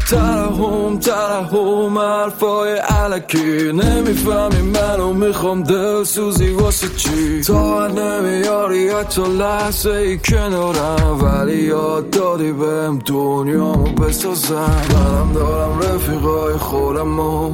ترحم 0.09 0.99
ترحم 0.99 1.99
حرفای 1.99 2.77
علکی. 2.77 3.71
نمی‌فهمی 3.71 4.61
منو 4.61 5.13
می‌خوام 5.13 5.63
دل 5.63 6.03
سوزی 6.03 6.49
واسه 6.49 6.87
چی؟ 6.97 7.41
تا 7.41 7.87
نمیاری 7.87 8.89
حتی 8.89 9.21
لحظه 9.21 9.89
ای 9.89 10.17
کنارم. 10.17 11.19
ولی 11.23 11.63
یاد 11.63 12.09
دادی 12.09 12.51
بهم 12.51 12.99
دنیامو 13.05 13.83
بسازم. 13.83 14.81
منم 14.93 15.31
دارم 15.33 15.79
رفیقای 15.79 16.53
خودمو. 16.53 17.51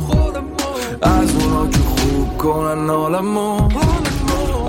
از 1.01 1.35
اونا 1.35 1.67
که 1.67 1.79
خوب 1.79 2.37
کنن 2.37 2.89
حالمو. 2.89 3.69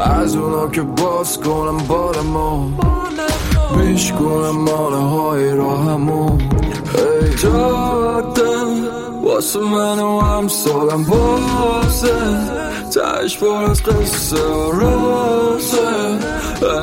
از 0.05 0.37
اونا 0.37 0.69
که 0.69 0.83
باز 0.83 1.39
کنم 1.41 1.77
بالمو 1.77 2.69
میشکنم 3.77 4.51
مانه 4.51 5.11
های 5.11 5.51
راهمو. 5.57 6.39
ای 6.95 7.35
جاده 7.35 8.53
واسه 9.23 9.61
من 9.61 9.99
و 9.99 10.21
هم 10.21 10.49
سالم 10.49 11.05
بازه 11.05 12.63
تش 12.95 13.39
پر 13.39 13.65
از 13.71 13.83
قصه 13.83 14.43
و 14.43 14.71
رازه 14.71 16.19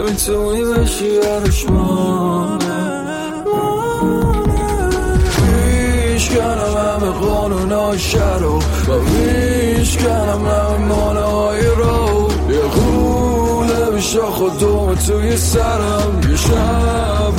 می‌تونی 0.06 0.64
بشی 0.64 1.06
یادش 1.06 1.70
مانه 1.70 3.00
میشکنم 6.14 6.78
همه 6.78 7.10
قانون 7.10 7.98
شر 7.98 8.44
و 8.44 9.00
میشکنم 9.00 10.46
همه 10.46 10.86
مانه 10.86 11.20
های 11.20 11.66
رو 11.66 12.30
یه 12.50 12.62
غوله 12.62 13.92
بیشا 13.96 14.26
خودم 14.26 14.96
توی 14.96 15.38
سرم 15.38 16.22
یه 16.22 16.52
اونه 16.52 17.39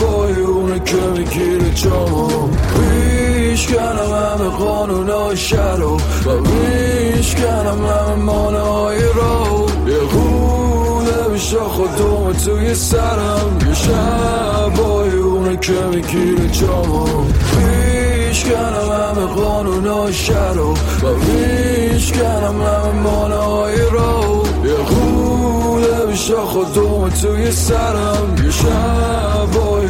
که 0.91 0.97
می‌گیره 0.97 1.71
جامو 1.75 2.49
میشکنم 2.79 4.13
همه 4.13 4.49
قانون 4.49 5.11
های 5.11 5.37
شر 5.37 5.83
و 5.83 6.41
میشکنم 6.41 7.87
همه 7.87 8.15
مانه 8.15 8.59
های 8.59 8.99
رو 8.99 9.67
یه 9.89 9.99
غوله 9.99 11.29
بیشا 11.33 11.65
خودم 11.65 12.33
توی 12.33 12.75
سرم 12.75 13.59
یه 13.69 13.75
شبای 13.75 15.11
اونه 15.11 15.57
که 15.57 15.73
می‌گیره 15.73 16.49
جامو 16.49 17.25
میشکنم 17.57 18.91
همه 18.91 19.27
قانون 19.27 19.87
های 19.87 20.13
شر 20.13 20.59
و 20.59 20.75
میشکنم 21.15 22.63
همه 22.63 23.01
مانه 23.03 23.35
های 23.35 23.81
رو 23.81 24.45
یه 24.65 24.75
غوله 24.75 26.07
بیشا 26.07 26.47
خودم 26.47 27.09
توی 27.09 27.51
سرم 27.53 28.35
یه 28.45 28.51
شبای 28.51 29.90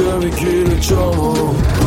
اونه 0.00 0.30
که 0.30 0.46
می‌گیره 0.46 1.81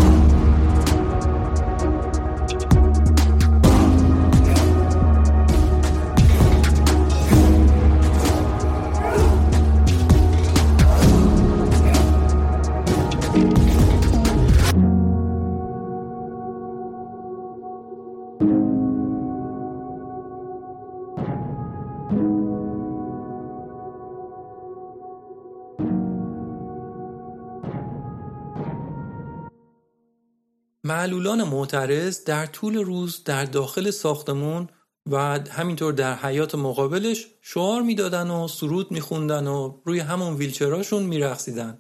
معلولان 30.96 31.44
معترض 31.44 32.24
در 32.24 32.46
طول 32.46 32.76
روز 32.76 33.24
در 33.24 33.46
داخل 33.46 33.92
ساختمون 33.92 34.68
و 35.12 35.40
همینطور 35.50 35.94
در 35.94 36.16
حیات 36.16 36.56
مقابلش 36.56 37.28
شعار 37.42 37.82
می‌دادن 37.82 38.30
و 38.30 38.48
سرود 38.48 38.92
میخوندن 38.92 39.48
و 39.48 39.82
روی 39.86 40.00
همون 40.00 40.36
ویلچراشون 40.36 41.04
میرقصیدن. 41.04 41.78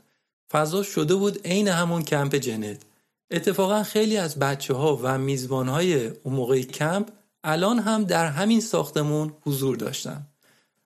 فضا 0.51 0.84
شده 0.84 1.16
بود 1.16 1.47
عین 1.47 1.68
همون 1.68 2.03
کمپ 2.03 2.36
جنت. 2.36 2.82
اتفاقا 3.32 3.84
خیلی 3.84 4.18
از 4.18 4.39
بچه 4.39 4.74
ها 4.74 4.99
و 5.03 5.18
میزبان 5.18 5.68
های 5.68 6.07
اون 6.07 6.36
موقع 6.36 6.61
کمپ 6.61 7.07
الان 7.43 7.80
هم 7.80 8.03
در 8.03 8.28
همین 8.28 8.61
ساختمون 8.61 9.34
حضور 9.41 9.76
داشتن. 9.76 10.28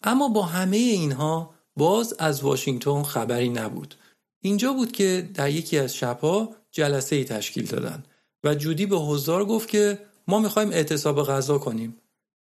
اما 0.04 0.28
با 0.28 0.42
همه 0.42 0.78
اینها 0.78 1.54
باز 1.76 2.14
از 2.20 2.44
واشنگتن 2.44 3.04
خبری 3.04 3.50
نبود. 3.50 3.96
اینجا 4.42 4.74
بود 4.74 4.92
که 4.92 5.30
در 5.34 5.50
یکی 5.50 5.78
از 5.78 5.96
شبها 5.96 6.56
جلسه 6.72 7.16
ای 7.16 7.24
تشکیل 7.24 7.66
دادن 7.66 8.04
و 8.44 8.56
جودی 8.56 8.86
به 8.86 8.98
حضار 8.98 9.46
گفت 9.46 9.70
که 9.70 10.00
ما 10.28 10.40
می‌خوایم 10.40 10.72
اعتصاب 10.72 11.24
غذا 11.24 11.58
کنیم. 11.58 11.96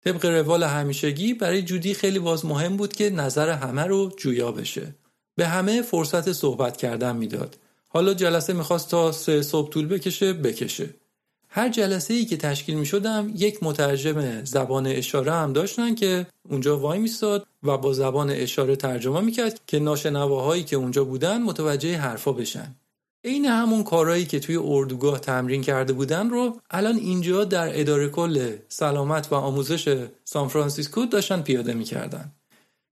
طبق 0.05 0.25
روال 0.25 0.63
همیشگی 0.63 1.33
برای 1.33 1.61
جودی 1.61 1.93
خیلی 1.93 2.19
باز 2.19 2.45
مهم 2.45 2.77
بود 2.77 2.93
که 2.93 3.09
نظر 3.09 3.49
همه 3.49 3.83
رو 3.83 4.11
جویا 4.17 4.51
بشه. 4.51 4.95
به 5.35 5.47
همه 5.47 5.81
فرصت 5.81 6.31
صحبت 6.31 6.77
کردن 6.77 7.15
می‌داد. 7.15 7.57
حالا 7.89 8.13
جلسه 8.13 8.53
می‌خواست 8.53 8.89
تا 8.89 9.11
سه 9.11 9.41
صبح 9.41 9.69
طول 9.69 9.87
بکشه 9.87 10.33
بکشه. 10.33 10.89
هر 11.49 11.69
جلسه 11.69 12.13
ای 12.13 12.25
که 12.25 12.37
تشکیل 12.37 12.75
می 12.75 12.85
شدم 12.85 13.31
یک 13.35 13.63
مترجم 13.63 14.45
زبان 14.45 14.87
اشاره 14.87 15.31
هم 15.31 15.53
داشتن 15.53 15.95
که 15.95 16.27
اونجا 16.49 16.79
وای 16.79 16.99
میستاد 16.99 17.47
و 17.63 17.77
با 17.77 17.93
زبان 17.93 18.29
اشاره 18.29 18.75
ترجمه 18.75 19.21
می‌کرد 19.21 19.59
که 19.67 19.79
ناشنواهایی 19.79 20.63
که 20.63 20.75
اونجا 20.75 21.03
بودن 21.03 21.41
متوجه 21.41 21.97
حرفا 21.97 22.31
بشن. 22.31 22.75
عین 23.25 23.45
همون 23.45 23.83
کارهایی 23.83 24.25
که 24.25 24.39
توی 24.39 24.55
اردوگاه 24.55 25.19
تمرین 25.19 25.61
کرده 25.61 25.93
بودن 25.93 26.29
رو 26.29 26.61
الان 26.71 26.95
اینجا 26.95 27.43
در 27.43 27.79
اداره 27.79 28.09
کل 28.09 28.55
سلامت 28.69 29.31
و 29.31 29.35
آموزش 29.35 30.07
سان 30.25 30.47
فرانسیسکو 30.47 31.05
داشتن 31.05 31.41
پیاده 31.41 31.73
می‌کردن. 31.73 32.31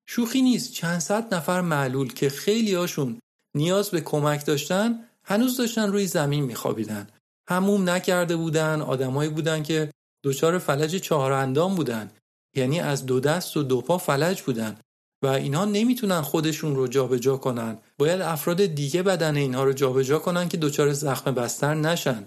شوخی 0.08 0.42
نیست 0.42 0.74
چند 0.74 1.00
صد 1.00 1.34
نفر 1.34 1.62
معلول 1.62 2.14
که 2.14 2.30
خیلی 2.30 2.74
هاشون 2.74 3.20
نیاز 3.56 3.90
به 3.90 4.02
کمک 4.02 4.46
داشتن 4.46 5.00
هنوز 5.24 5.58
داشتن 5.58 5.92
روی 5.92 6.08
زمین 6.08 6.44
میخوابیدن. 6.44 7.08
هموم 7.50 7.90
نکرده 7.90 8.36
بودن 8.36 8.82
آدمایی 8.82 9.30
بودن 9.30 9.64
که 9.64 9.92
دچار 10.24 10.58
فلج 10.58 10.96
چهار 10.96 11.32
اندام 11.32 11.76
بودن 11.76 12.12
یعنی 12.56 12.80
از 12.80 13.06
دو 13.06 13.20
دست 13.20 13.58
و 13.58 13.64
دو 13.64 13.82
پا 13.82 13.98
فلج 13.98 14.42
بودن 14.42 14.80
و 15.22 15.28
اینها 15.28 15.66
نمی‌تونن 15.66 16.22
خودشون 16.22 16.76
رو 16.76 16.88
جابجا 16.88 17.38
کنن. 17.38 17.78
باید 17.98 18.22
افراد 18.22 18.66
دیگه 18.66 19.04
بدن 19.04 19.36
اینها 19.36 19.64
رو 19.64 19.74
جابجا 19.74 20.20
کنن 20.20 20.50
که 20.50 20.58
دچار 20.58 20.94
زخم 20.94 21.32
بستر 21.32 21.74
نشن. 21.74 22.24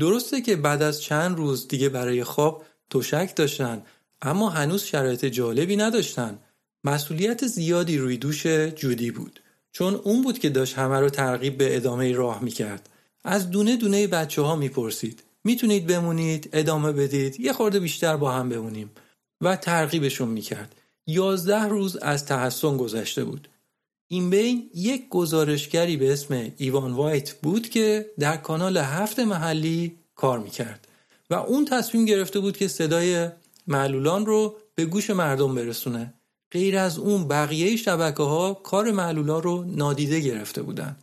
درسته 0.00 0.40
که 0.40 0.56
بعد 0.56 0.82
از 0.82 1.02
چند 1.02 1.36
روز 1.36 1.68
دیگه 1.68 1.88
برای 1.88 2.24
خواب 2.24 2.64
تشک 2.90 3.36
داشتن 3.36 3.82
اما 4.22 4.48
هنوز 4.48 4.82
شرایط 4.82 5.24
جالبی 5.24 5.76
نداشتن. 5.76 6.38
مسئولیت 6.84 7.46
زیادی 7.46 7.98
روی 7.98 8.16
دوش 8.16 8.46
جودی 8.76 9.10
بود 9.10 9.40
چون 9.72 9.94
اون 9.94 10.22
بود 10.22 10.38
که 10.38 10.50
داشت 10.50 10.78
همه 10.78 11.00
رو 11.00 11.10
ترغیب 11.10 11.58
به 11.58 11.76
ادامه 11.76 12.12
راه 12.12 12.44
می‌کرد. 12.44 12.88
از 13.24 13.50
دونه 13.50 13.76
دونه 13.76 14.06
بچه 14.06 14.42
ها 14.42 14.56
می‌پرسید 14.56 15.22
می‌تونید 15.44 15.86
بمونید؟ 15.86 16.50
ادامه 16.52 16.92
بدید؟ 16.92 17.40
یه 17.40 17.52
خورده 17.52 17.80
بیشتر 17.80 18.16
با 18.16 18.32
هم 18.32 18.48
بمونیم. 18.48 18.90
و 19.40 19.56
ترغیبشون 19.56 20.28
می‌کرد. 20.28 20.74
یازده 21.10 21.64
روز 21.64 21.96
از 21.96 22.26
تحسن 22.26 22.76
گذشته 22.76 23.24
بود. 23.24 23.48
این 24.10 24.30
بین 24.30 24.70
یک 24.74 25.08
گزارشگری 25.08 25.96
به 25.96 26.12
اسم 26.12 26.52
ایوان 26.56 26.92
وایت 26.92 27.32
بود 27.32 27.68
که 27.68 28.10
در 28.18 28.36
کانال 28.36 28.76
هفت 28.76 29.20
محلی 29.20 29.96
کار 30.14 30.38
می‌کرد 30.38 30.88
و 31.30 31.34
اون 31.34 31.64
تصمیم 31.64 32.04
گرفته 32.04 32.40
بود 32.40 32.56
که 32.56 32.68
صدای 32.68 33.28
معلولان 33.66 34.26
رو 34.26 34.56
به 34.74 34.84
گوش 34.84 35.10
مردم 35.10 35.54
برسونه. 35.54 36.14
غیر 36.52 36.78
از 36.78 36.98
اون 36.98 37.28
بقیه 37.28 37.76
شبکه 37.76 38.22
ها 38.22 38.54
کار 38.54 38.90
معلولان 38.90 39.42
رو 39.42 39.64
نادیده 39.64 40.20
گرفته 40.20 40.62
بودن. 40.62 40.96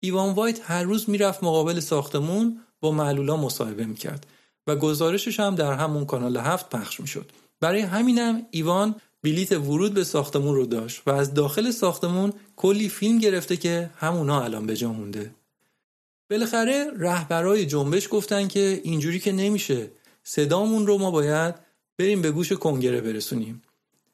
ایوان 0.00 0.34
وایت 0.34 0.70
هر 0.70 0.82
روز 0.82 1.10
می‌رفت 1.10 1.44
مقابل 1.44 1.80
ساختمون 1.80 2.60
با 2.80 2.90
معلولا 2.90 3.36
مصاحبه 3.36 3.84
می‌کرد 3.84 4.26
و 4.66 4.76
گزارشش 4.76 5.40
هم 5.40 5.54
در 5.54 5.72
همون 5.72 6.06
کانال 6.06 6.36
هفت 6.36 6.70
پخش 6.70 7.00
می‌شد. 7.00 7.32
برای 7.60 7.80
همینم 7.80 8.46
ایوان 8.50 8.94
بلیت 9.22 9.52
ورود 9.52 9.94
به 9.94 10.04
ساختمون 10.04 10.54
رو 10.54 10.66
داشت 10.66 11.02
و 11.06 11.10
از 11.10 11.34
داخل 11.34 11.70
ساختمون 11.70 12.32
کلی 12.56 12.88
فیلم 12.88 13.18
گرفته 13.18 13.56
که 13.56 13.90
همونا 13.96 14.42
الان 14.42 14.66
به 14.66 14.76
جا 14.76 14.92
مونده. 14.92 15.30
بالاخره 16.30 16.86
رهبرای 16.96 17.66
جنبش 17.66 18.08
گفتن 18.10 18.48
که 18.48 18.80
اینجوری 18.84 19.18
که 19.18 19.32
نمیشه 19.32 19.90
صدامون 20.24 20.86
رو 20.86 20.98
ما 20.98 21.10
باید 21.10 21.54
بریم 21.98 22.22
به 22.22 22.30
گوش 22.30 22.52
کنگره 22.52 23.00
برسونیم. 23.00 23.62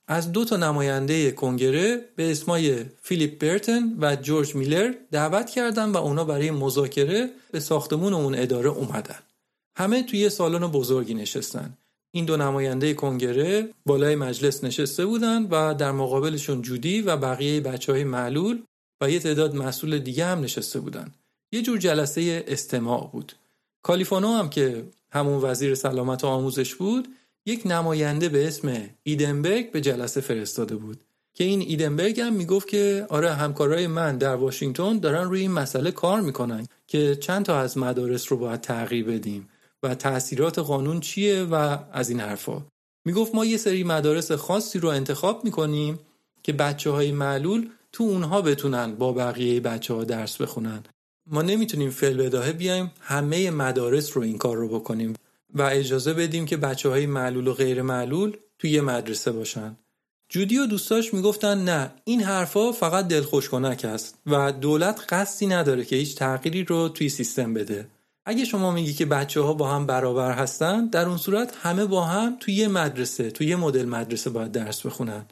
از 0.08 0.32
دو 0.32 0.44
تا 0.44 0.56
نماینده 0.56 1.30
کنگره 1.30 2.04
به 2.16 2.30
اسمای 2.30 2.84
فیلیپ 3.02 3.38
برتن 3.38 3.96
و 4.00 4.16
جورج 4.16 4.54
میلر 4.54 4.94
دعوت 5.10 5.50
کردن 5.50 5.90
و 5.90 5.96
اونا 5.96 6.24
برای 6.24 6.50
مذاکره 6.50 7.30
به 7.50 7.60
ساختمون 7.60 8.14
اون 8.14 8.34
اداره 8.34 8.70
اومدن. 8.70 9.18
همه 9.76 10.02
توی 10.02 10.28
سالن 10.28 10.66
بزرگی 10.66 11.14
نشستن. 11.14 11.78
این 12.16 12.24
دو 12.24 12.36
نماینده 12.36 12.94
کنگره 12.94 13.68
بالای 13.86 14.16
مجلس 14.16 14.64
نشسته 14.64 15.06
بودن 15.06 15.42
و 15.42 15.74
در 15.74 15.92
مقابلشون 15.92 16.62
جودی 16.62 17.02
و 17.02 17.16
بقیه 17.16 17.60
بچه 17.60 17.92
های 17.92 18.04
معلول 18.04 18.62
و 19.00 19.10
یه 19.10 19.18
تعداد 19.18 19.56
مسئول 19.56 19.98
دیگه 19.98 20.24
هم 20.24 20.40
نشسته 20.40 20.80
بودن. 20.80 21.12
یه 21.52 21.62
جور 21.62 21.78
جلسه 21.78 22.44
استماع 22.48 23.10
بود. 23.12 23.32
کالیفانو 23.82 24.28
هم 24.28 24.50
که 24.50 24.84
همون 25.12 25.42
وزیر 25.42 25.74
سلامت 25.74 26.24
و 26.24 26.26
آموزش 26.26 26.74
بود 26.74 27.08
یک 27.46 27.62
نماینده 27.64 28.28
به 28.28 28.48
اسم 28.48 28.90
ایدنبرگ 29.02 29.72
به 29.72 29.80
جلسه 29.80 30.20
فرستاده 30.20 30.76
بود. 30.76 31.00
که 31.34 31.44
این 31.44 31.60
ایدنبرگ 31.60 32.20
هم 32.20 32.32
می‌گفت 32.32 32.68
که 32.68 33.06
آره 33.08 33.32
همکارای 33.32 33.86
من 33.86 34.18
در 34.18 34.34
واشنگتن 34.34 34.98
دارن 34.98 35.28
روی 35.28 35.40
این 35.40 35.52
مسئله 35.52 35.90
کار 35.90 36.20
می‌کنن 36.20 36.66
که 36.86 37.16
چند 37.16 37.44
تا 37.44 37.58
از 37.58 37.78
مدارس 37.78 38.32
رو 38.32 38.38
باید 38.38 38.60
تغییر 38.60 39.04
بدیم. 39.04 39.48
و 39.84 39.94
تاثیرات 39.94 40.58
قانون 40.58 41.00
چیه 41.00 41.42
و 41.42 41.78
از 41.92 42.10
این 42.10 42.20
حرفا. 42.20 42.62
می‌گفت 43.06 43.34
ما 43.34 43.44
یه 43.44 43.56
سری 43.56 43.84
مدارس 43.84 44.32
خاصی 44.32 44.78
رو 44.78 44.88
انتخاب 44.88 45.44
می‌کنیم 45.44 45.98
که 46.42 46.52
بچه 46.52 46.90
های 46.90 47.12
معلول 47.12 47.68
تو 47.92 48.04
اونها 48.04 48.42
بتونن 48.42 48.94
با 48.94 49.12
بقیه 49.12 49.60
بچه 49.60 49.94
ها 49.94 50.04
درس 50.04 50.36
بخونن. 50.36 50.82
ما 51.30 51.42
نمی‌تونیم 51.42 51.90
فعل 51.90 52.16
بداهه 52.16 52.52
بیایم 52.52 52.90
همه 53.00 53.50
مدارس 53.50 54.16
رو 54.16 54.22
این 54.22 54.38
کار 54.38 54.56
رو 54.56 54.68
بکنیم 54.68 55.14
و 55.54 55.62
اجازه 55.62 56.14
بدیم 56.14 56.46
که 56.46 56.56
بچه 56.56 56.88
های 56.88 57.06
معلول 57.06 57.46
و 57.46 57.52
غیر 57.52 57.82
معلول 57.82 58.36
توی 58.58 58.70
یه 58.70 58.80
مدرسه 58.80 59.32
باشن. 59.32 59.76
جودی 60.28 60.58
و 60.58 60.66
دوستاش 60.66 61.14
می‌گفتن 61.14 61.64
نه 61.64 61.90
این 62.04 62.22
حرفا 62.22 62.72
فقط 62.72 63.08
دلخوش 63.08 63.48
کنک 63.48 63.84
است 63.84 64.18
و 64.26 64.52
دولت 64.52 65.04
قصدی 65.08 65.46
نداره 65.46 65.84
که 65.84 65.96
هیچ 65.96 66.16
تغییری 66.16 66.64
رو 66.64 66.88
توی 66.88 67.08
سیستم 67.08 67.54
بده. 67.54 67.86
اگه 68.26 68.44
شما 68.44 68.70
میگی 68.70 68.94
که 68.94 69.06
بچه 69.06 69.40
ها 69.40 69.54
با 69.54 69.68
هم 69.68 69.86
برابر 69.86 70.32
هستن 70.32 70.86
در 70.86 71.08
اون 71.08 71.16
صورت 71.16 71.56
همه 71.62 71.84
با 71.84 72.04
هم 72.04 72.36
توی 72.40 72.54
یه 72.54 72.68
مدرسه 72.68 73.30
توی 73.30 73.46
یه 73.46 73.56
مدل 73.56 73.84
مدرسه 73.84 74.30
باید 74.30 74.52
درس 74.52 74.86
بخونن. 74.86 75.26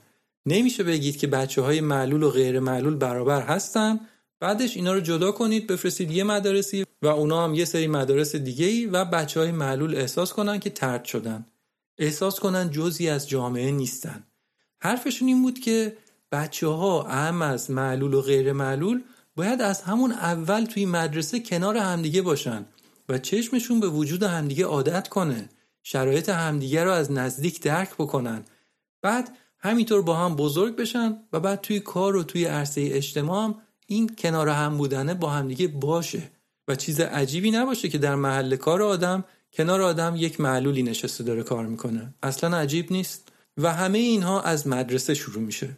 نمیشه 0.47 0.85
بگید 0.85 1.17
که 1.17 1.27
بچه 1.27 1.63
های 1.63 1.81
معلول 1.81 2.23
و 2.23 2.31
غیر 2.31 2.61
معلول 2.61 2.97
برابر 2.97 3.43
هستن. 3.43 4.01
بعدش 4.41 4.77
اینا 4.77 4.93
رو 4.93 5.01
جدا 5.01 5.33
کنید 5.33 5.67
بفرستید 5.67 6.11
یه 6.11 6.25
مدارسی 6.25 6.85
و 7.03 7.07
اونا 7.07 7.45
هم 7.45 7.55
یه 7.55 7.65
سری 7.65 7.87
مدارس 7.87 8.37
دیگه 8.37 8.67
ای 8.67 8.87
و 8.87 9.05
بچه 9.05 9.41
های 9.41 9.53
معلول 9.53 9.95
احساس 9.95 10.33
کنن 10.33 10.59
که 10.59 10.71
ترد 10.71 11.05
شدن. 11.05 11.47
احساس 11.99 12.41
کنن 12.41 12.71
جزی 12.71 13.09
از 13.09 13.29
جامعه 13.29 13.71
نیستن. 13.71 14.27
حرفشون 14.81 15.29
این 15.29 15.43
بود 15.43 15.59
که 15.59 15.97
بچه 16.33 16.67
ها 16.67 17.07
اهم 17.07 17.43
از 17.43 17.71
معلول 17.71 18.15
و 18.15 18.21
غیر 18.21 18.53
معلول 18.53 19.03
باید 19.37 19.61
از 19.61 19.83
همون 19.83 20.13
اول 20.13 20.65
توی 20.65 20.87
مدرسه 20.87 21.41
کنار 21.41 21.77
همدیگه 21.77 22.23
باشن. 22.23 22.67
و 23.09 23.19
چشمشون 23.19 23.81
به 23.81 23.89
وجود 23.89 24.23
همدیگه 24.23 24.65
عادت 24.65 25.09
کنه. 25.09 25.49
شرایط 25.83 26.29
همدیگه 26.29 26.85
رو 26.85 26.91
از 26.91 27.13
نزدیک 27.13 27.63
درک 27.63 27.95
بکنن. 27.95 28.45
بعد 29.03 29.37
همینطور 29.59 30.03
با 30.03 30.17
هم 30.17 30.37
بزرگ 30.37 30.77
بشن 30.77 31.17
و 31.33 31.41
بعد 31.41 31.61
توی 31.61 31.81
کار 31.81 32.17
و 32.17 32.23
توی 32.23 32.45
عرصه 32.45 32.89
اجتماع 32.93 33.55
این 33.87 34.11
کنار 34.19 34.49
هم 34.49 34.79
بودنه 34.79 35.15
با 35.15 35.31
همدیگه 35.31 35.69
باشه. 35.69 36.31
و 36.69 36.77
چیز 36.77 37.01
عجیبی 37.01 37.51
نباشه 37.51 37.89
که 37.89 37.99
در 37.99 38.15
محل 38.15 38.57
کار 38.57 38.83
آدم 38.83 39.25
کنار 39.53 39.83
آدم 39.83 40.15
یک 40.17 40.41
معلولی 40.41 40.83
نشسته 40.83 41.25
داره 41.25 41.43
کار 41.43 41.67
می‌کنه. 41.67 42.15
اصلا 42.23 42.57
عجیب 42.57 42.93
نیست. 42.93 43.29
و 43.59 43.73
همه 43.73 43.99
اینها 43.99 44.43
از 44.43 44.67
مدرسه 44.67 45.15
شروع 45.15 45.43
میشه. 45.43 45.77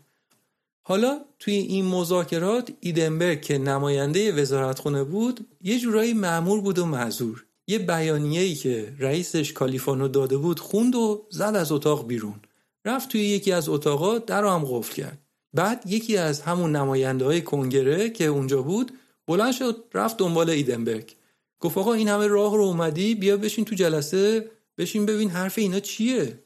حالا 0.87 1.21
توی 1.39 1.55
این 1.55 1.85
مذاکرات 1.85 2.73
ایدنبرگ 2.81 3.43
که 3.43 3.59
نماینده 3.59 4.33
وزارتخونه 4.33 5.05
بود 5.05 5.47
یه 5.61 5.79
جورایی 5.79 6.15
معمور 6.15 6.61
بود 6.61 6.79
و 6.79 6.87
معذور. 6.87 7.45
یه 7.67 7.79
بیانیه‌ای 7.79 8.55
که 8.55 8.93
رئیسش 8.99 9.53
کالیفانو 9.53 10.09
داده 10.09 10.37
بود 10.37 10.61
خوند 10.61 10.95
و 10.95 11.27
زد 11.31 11.57
از 11.57 11.73
اتاق 11.73 12.07
بیرون. 12.07 12.41
رفت 12.85 13.09
توی 13.09 13.21
یکی 13.21 13.53
از 13.53 13.69
اتاقا 13.69 14.19
در 14.19 14.45
هم 14.45 14.65
قفل 14.65 14.95
کرد. 14.95 15.19
بعد 15.55 15.85
یکی 15.87 16.17
از 16.17 16.41
همون 16.41 16.77
نماینده 16.77 17.25
های 17.25 17.43
کنگره 17.43 18.11
که 18.11 18.25
اونجا 18.25 18.63
بود 18.63 18.93
بلند 19.27 19.53
شد 19.53 19.85
رفت 19.95 20.17
دنبال 20.17 20.51
ایدنبرگ. 20.51 21.15
گفت 21.61 21.79
آقا 21.79 21.93
این 21.93 22.09
همه 22.09 22.27
راه 22.27 22.57
رو 22.57 22.63
اومدی 22.63 23.15
بیا 23.15 23.37
بشین 23.37 23.65
تو 23.65 23.75
جلسه 23.75 24.51
بشین 24.79 25.07
ببین 25.07 25.31
حرف 25.31 25.59
اینا 25.59 25.81
چیه. 25.81 26.39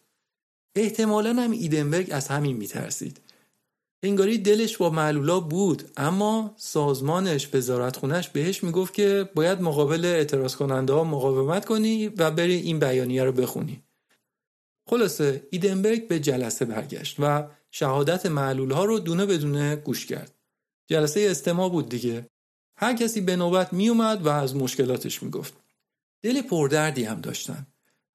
احتمالا 0.75 1.35
هم 1.35 1.51
ایدنبرگ 1.51 2.09
از 2.11 2.29
همین 2.29 2.57
میترسید. 2.57 3.21
انگاری 4.03 4.39
دلش 4.39 4.77
با 4.77 4.91
معلولا 4.91 5.41
بود 5.41 5.91
اما 5.97 6.55
سازمانش 6.57 7.55
وزارت 7.55 7.97
خونش 7.97 8.29
بهش 8.29 8.65
می‌گفت 8.65 8.95
که 8.95 9.31
باید 9.35 9.61
مقابل 9.61 10.05
اعتراض 10.05 10.57
کننده 10.57 10.93
ها 10.93 11.05
مقاومت 11.05 11.65
کنی 11.65 12.09
و 12.09 12.31
بری 12.31 12.55
این 12.55 12.79
بیانیه 12.79 13.25
رو 13.25 13.33
بخونی. 13.33 13.83
خلاصه 14.91 15.47
ایدنبرگ 15.51 16.09
به 16.09 16.21
جلسه 16.21 16.65
برگشت 16.65 17.17
و 17.19 17.49
شهادت 17.71 18.27
معلول 18.27 18.71
ها 18.71 18.85
رو 18.85 18.99
دونه 18.99 19.27
بدونه 19.27 19.77
گوش 19.77 20.07
کرد. 20.07 20.35
جلسه 20.87 21.27
استماع 21.31 21.71
بود 21.71 21.89
دیگه. 21.89 22.27
هر 22.77 22.97
کسی 22.97 23.21
به 23.21 23.37
نوبت 23.37 23.73
میومد 23.73 24.27
و 24.27 24.29
از 24.29 24.57
مشکلاتش 24.57 25.23
می‌گفت. 25.23 25.55
دل 26.23 26.43
پردردی 26.43 27.05
هم 27.05 27.21
داشتن. 27.21 27.67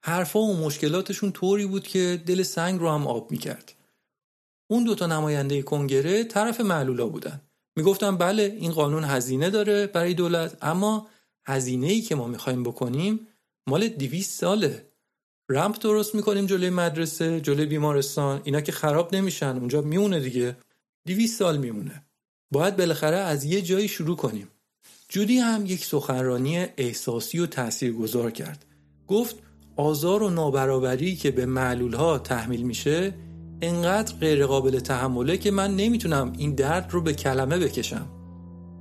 حرفا 0.03 0.39
و 0.39 0.57
مشکلاتشون 0.57 1.31
طوری 1.31 1.65
بود 1.65 1.87
که 1.87 2.23
دل 2.25 2.43
سنگ 2.43 2.79
رو 2.79 2.89
هم 2.89 3.07
آب 3.07 3.31
می‌کرد. 3.31 3.73
اون 4.73 4.83
دوتا 4.83 5.07
نماینده 5.07 5.61
کنگره 5.61 6.23
طرف 6.23 6.61
معلولا 6.61 7.07
بودن. 7.07 7.41
می‌گفتن 7.77 8.17
بله 8.17 8.57
این 8.59 8.71
قانون 8.71 9.03
هزینه 9.03 9.49
داره 9.49 9.87
برای 9.87 10.13
دولت 10.13 10.57
اما 10.61 11.07
هزینه 11.45 11.87
ای 11.87 12.01
که 12.01 12.15
ما 12.15 12.27
می‌خوایم 12.27 12.63
بکنیم 12.63 13.27
مال 13.67 13.87
200 13.87 14.39
ساله. 14.39 14.85
رمپ 15.49 15.79
درست 15.79 16.15
می‌کنیم 16.15 16.45
جلوی 16.45 16.69
مدرسه 16.69 17.41
جلوی 17.41 17.65
بیمارستان. 17.65 18.41
اینا 18.43 18.61
که 18.61 18.71
خراب 18.71 19.15
نمیشن 19.15 19.57
اونجا 19.57 19.81
میمونه 19.81 20.19
دیگه. 20.19 20.57
200 21.07 21.39
سال 21.39 21.57
میمونه. 21.57 22.03
باید 22.51 22.77
بالاخره 22.77 23.17
از 23.17 23.43
یه 23.43 23.61
جایی 23.61 23.87
شروع 23.87 24.15
کنیم. 24.15 24.47
جودی 25.09 25.37
هم 25.37 25.65
یک 25.65 25.85
سخنرانی 25.85 26.65
احساسی 26.77 27.39
و 27.39 27.45
تاثیرگذار 27.45 28.31
کرد. 28.31 28.65
گفت 29.07 29.35
آزار 29.75 30.23
و 30.23 30.29
نابرابری 30.29 31.15
که 31.15 31.31
به 31.31 31.45
معلول 31.45 31.93
ها 31.93 32.19
تحمیل 32.19 32.61
میشه 32.61 33.13
انقدر 33.61 34.15
غیر 34.15 34.45
قابل 34.45 34.79
تحمله 34.79 35.37
که 35.37 35.51
من 35.51 35.75
نمی‌تونم 35.75 36.33
این 36.37 36.55
درد 36.55 36.87
رو 36.91 37.01
به 37.01 37.13
کلمه 37.13 37.57
بکشم. 37.57 38.05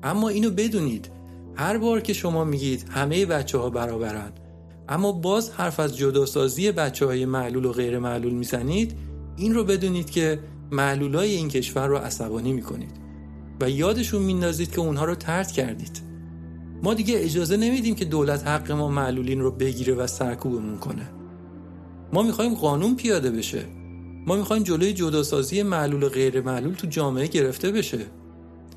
اما 0.02 0.28
اینو 0.28 0.50
بدونید. 0.50 1.10
هر 1.56 1.78
بار 1.78 2.00
که 2.00 2.12
شما 2.12 2.44
میگید 2.44 2.86
همه 2.90 3.26
بچه 3.26 3.58
ها 3.58 3.70
برابرن 3.70 4.32
اما 4.88 5.12
باز 5.12 5.50
حرف 5.50 5.80
از 5.80 5.96
جداسازی 5.96 6.72
بچه 6.72 7.06
های 7.06 7.24
معلول 7.24 7.64
و 7.64 7.72
غیر 7.72 7.98
معلول 7.98 8.32
می‌زنید 8.32 8.94
این 9.36 9.54
رو 9.54 9.64
بدونید 9.64 10.10
که 10.10 10.40
معلولای 10.70 11.34
این 11.34 11.48
کشور 11.48 11.86
رو 11.86 11.96
عصبانی 11.96 12.52
می‌کنید 12.52 12.96
و 13.60 13.70
یادشون 13.70 14.22
میندازید 14.22 14.70
که 14.70 14.80
اونها 14.80 15.04
رو 15.04 15.14
ترد 15.14 15.52
کردید. 15.52 16.02
ما 16.82 16.94
دیگه 16.94 17.14
اجازه 17.18 17.56
نمیدیم 17.56 17.94
که 17.94 18.04
دولت 18.04 18.46
حق 18.46 18.72
ما 18.72 18.88
معلولین 18.88 19.40
رو 19.40 19.50
بگیره 19.50 19.94
و 19.94 20.06
سرکوبمون 20.06 20.78
کنه. 20.78 21.10
ما 22.12 22.22
می‌خوایم 22.22 22.54
قانون 22.54 22.96
پیاده 22.96 23.30
بشه. 23.30 23.64
ما 24.26 24.36
می‌خوایم 24.36 24.62
جلوی 24.62 24.92
جداسازی 24.92 25.62
معلول 25.62 26.08
غیر 26.08 26.40
معلول 26.40 26.74
تو 26.74 26.86
جامعه 26.86 27.26
گرفته 27.26 27.72
بشه. 27.72 27.98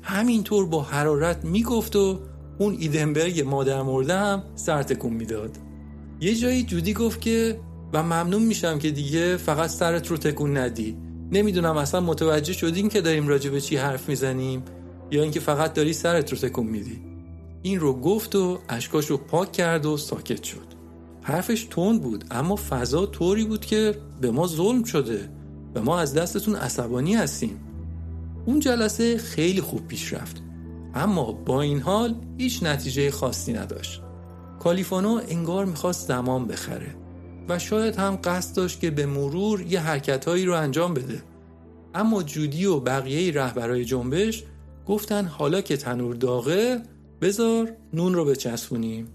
همینطور 0.02 0.66
با 0.66 0.82
حرارت 0.82 1.44
می‌گفت 1.44 1.96
و 1.96 2.18
اون 2.58 2.76
ایدنبرگ 2.78 3.40
مادر 3.40 3.82
مرده 3.82 4.14
هم 4.14 4.42
سرتکون 4.54 5.12
می‌داد. 5.12 5.56
یه 6.20 6.34
جایی 6.34 6.62
جودی 6.62 6.94
گفت 6.94 7.20
که 7.20 7.60
و 7.92 8.02
ممنون 8.02 8.42
میشم 8.42 8.78
که 8.78 8.90
دیگه 8.90 9.36
فقط 9.36 9.70
سرت 9.70 10.10
رو 10.10 10.16
تکون 10.16 10.56
ندی. 10.56 10.96
نمی‌دونم 11.32 11.76
اصلا 11.76 12.00
متوجه 12.00 12.52
شدیم 12.52 12.88
که 12.88 13.00
داریم 13.00 13.28
راجع 13.28 13.50
به 13.50 13.60
چی 13.60 13.76
حرف 13.76 14.08
می‌زنیم 14.08 14.62
یا 15.10 15.22
اینکه 15.22 15.40
فقط 15.40 15.72
داری 15.72 15.92
سرت 15.92 16.32
رو 16.32 16.38
تکون 16.38 16.66
میدی. 16.66 17.00
این 17.62 17.80
رو 17.80 18.00
گفت 18.00 18.34
و 18.34 18.58
اشکاش 18.68 19.06
رو 19.06 19.16
پاک 19.16 19.52
کرد 19.52 19.86
و 19.86 19.96
ساکت 19.96 20.42
شد. 20.42 20.66
حرفش 21.22 21.66
تند 21.70 22.02
بود 22.02 22.24
اما 22.30 22.56
فضا 22.56 23.06
طوری 23.06 23.44
بود 23.44 23.64
که 23.64 23.94
به 24.20 24.30
ما 24.30 24.46
ظلم 24.46 24.84
شده. 24.84 25.35
و 25.76 25.82
ما 25.82 25.98
از 25.98 26.14
دستتون 26.14 26.56
عصبانی 26.56 27.14
هستیم. 27.14 27.60
اون 28.46 28.60
جلسه 28.60 29.18
خیلی 29.18 29.60
خوب 29.60 29.86
پیش 29.86 30.12
رفت. 30.12 30.42
اما 30.94 31.32
با 31.32 31.62
این 31.62 31.80
حال 31.80 32.14
هیچ 32.38 32.62
نتیجه 32.62 33.10
خاصی 33.10 33.52
نداشت. 33.52 34.02
کالیفانو 34.60 35.20
انگار 35.28 35.64
می‌خواست 35.64 36.08
زمان 36.08 36.46
بخره 36.46 36.94
و 37.48 37.58
شاید 37.58 37.96
هم 37.96 38.18
قصد 38.24 38.56
داشت 38.56 38.80
که 38.80 38.90
به 38.90 39.06
مرور 39.06 39.60
یه 39.62 39.80
حرکتهایی 39.80 40.44
رو 40.44 40.54
انجام 40.54 40.94
بده. 40.94 41.22
اما 41.94 42.22
جودی 42.22 42.64
و 42.64 42.80
بقیه 42.80 43.32
رهبرای 43.32 43.84
جنبش 43.84 44.44
گفتن 44.86 45.24
حالا 45.24 45.60
که 45.60 45.76
تنور 45.76 46.14
داغه 46.14 46.82
بذار 47.20 47.72
نون 47.92 48.14
رو 48.14 48.24
بچسبونیم. 48.24 49.08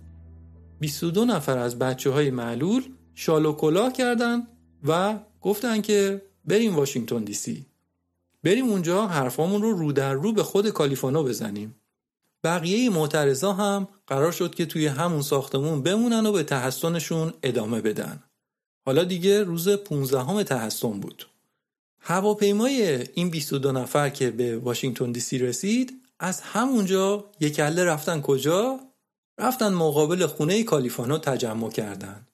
22 0.79 1.25
نفر 1.25 1.57
از 1.57 1.79
بچه 1.79 2.09
های 2.09 2.31
معلول 2.31 2.83
شال 3.15 3.45
و 3.45 3.53
کلاه 3.53 3.93
کردن 3.93 4.47
و 4.87 5.19
گفتن 5.41 5.81
که 5.81 6.21
بریم 6.51 6.75
واشنگتن 6.75 7.23
دی 7.23 7.33
سی. 7.33 7.65
بریم 8.43 8.69
اونجا 8.69 9.07
حرفامون 9.07 9.61
رو 9.61 9.71
رو 9.71 9.91
در 9.91 10.13
رو 10.13 10.33
به 10.33 10.43
خود 10.43 10.69
کالیفانو 10.69 11.23
بزنیم. 11.23 11.75
بقیه 12.43 12.89
معترضا 12.89 13.53
هم 13.53 13.87
قرار 14.07 14.31
شد 14.31 14.55
که 14.55 14.65
توی 14.65 14.87
همون 14.87 15.21
ساختمون 15.21 15.83
بمونن 15.83 16.25
و 16.25 16.31
به 16.31 16.43
تحسنشون 16.43 17.33
ادامه 17.43 17.81
بدن. 17.81 18.23
حالا 18.85 19.03
دیگه 19.03 19.43
روز 19.43 19.69
15 19.69 20.23
همه 20.23 20.43
تحسن 20.43 20.99
بود. 20.99 21.27
هواپیمای 21.99 23.07
این 23.13 23.29
22 23.29 23.71
نفر 23.71 24.09
که 24.09 24.31
به 24.31 24.57
واشنگتن 24.57 25.11
دی 25.11 25.19
سی 25.19 25.37
رسید 25.37 26.01
از 26.19 26.41
همونجا 26.41 27.25
یک 27.39 27.55
کله 27.55 27.83
رفتن 27.83 28.21
کجا؟ 28.21 28.79
رفتن 29.39 29.73
مقابل 29.73 30.25
خونه 30.25 30.63
کالیفانو 30.63 31.17
تجمع 31.17 31.69
کردن. 31.69 32.27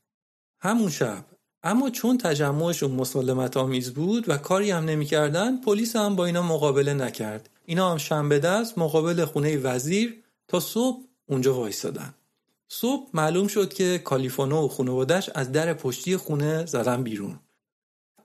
همون 0.60 0.90
شب 0.90 1.26
اما 1.64 1.90
چون 1.90 2.18
تجمعشون 2.18 2.92
مسالمت 2.92 3.58
آمیز 3.58 3.94
بود 3.94 4.30
و 4.30 4.38
کاری 4.38 4.72
هم 4.72 4.86
نمی‌کردن 4.86 5.62
پلیس 5.62 5.96
هم 5.96 6.16
با 6.16 6.26
اینا 6.26 6.42
مقابله 6.42 6.94
نکرد. 6.94 7.50
اینا 7.66 7.92
هم 7.92 7.98
شنبه 7.98 8.40
دست 8.40 8.78
مقابل 8.78 9.26
خونه 9.26 9.58
وزیر 9.58 10.24
تا 10.48 10.60
صبح 10.60 10.98
اونجا 11.30 11.54
وایستادن. 11.54 12.14
صبح 12.68 13.10
معلوم 13.14 13.48
شد 13.48 13.74
که 13.74 14.02
کالیفانو 14.04 14.66
و 14.66 14.68
خانوادش 14.68 15.30
از 15.36 15.52
در 15.52 15.74
پشتی 15.74 16.18
خونه 16.18 16.66
زدن 16.66 17.04
بیرون. 17.04 17.40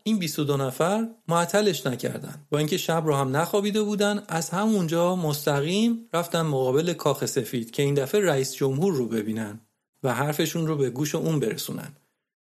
این 0.03 0.19
22 0.19 0.57
نفر 0.57 1.09
معطلش 1.29 1.87
نکردن. 1.87 2.47
با 2.51 2.59
اینکه 2.59 2.77
شب 2.77 3.03
رو 3.07 3.15
هم 3.15 3.37
نخوابیده 3.37 3.83
بودن 3.83 4.23
از 4.29 4.51
همونجا 4.51 5.17
مستقیم 5.17 6.09
رفتن 6.13 6.43
مقابل 6.43 6.93
کاخ 6.93 7.27
سفید 7.27 7.71
که 7.71 7.83
این 7.83 7.95
دفعه 7.95 8.21
رئیس 8.21 8.53
جمهور 8.55 8.95
رو 8.95 9.07
ببینن 9.07 9.61
و 10.03 10.15
حرفشون 10.15 10.67
رو 10.67 10.77
به 10.77 10.91
گوش 10.91 11.15
اون 11.15 11.41
برسونن. 11.41 11.97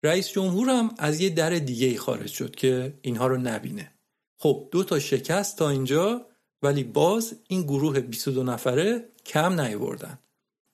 رئیس 0.05 0.29
جمهور 0.29 0.69
هم 0.69 0.95
از 0.99 1.21
یه 1.21 1.31
در 1.31 1.51
دیگه 1.51 1.87
ای 1.87 1.99
خارج 1.99 2.31
شد 2.31 2.57
که 2.57 2.99
اینها 3.03 3.27
رو 3.27 3.37
نبینه. 3.37 3.93
خب 4.39 4.69
دو 4.71 4.85
تا 4.85 4.99
شکست 4.99 5.59
تا 5.59 5.69
اینجا 5.69 6.27
ولی 6.63 6.85
باز 6.85 7.35
این 7.49 7.63
گروه 7.63 8.01
22 8.01 8.43
نفره 8.43 9.05
کم 9.27 9.61
نیاوردن. 9.61 10.19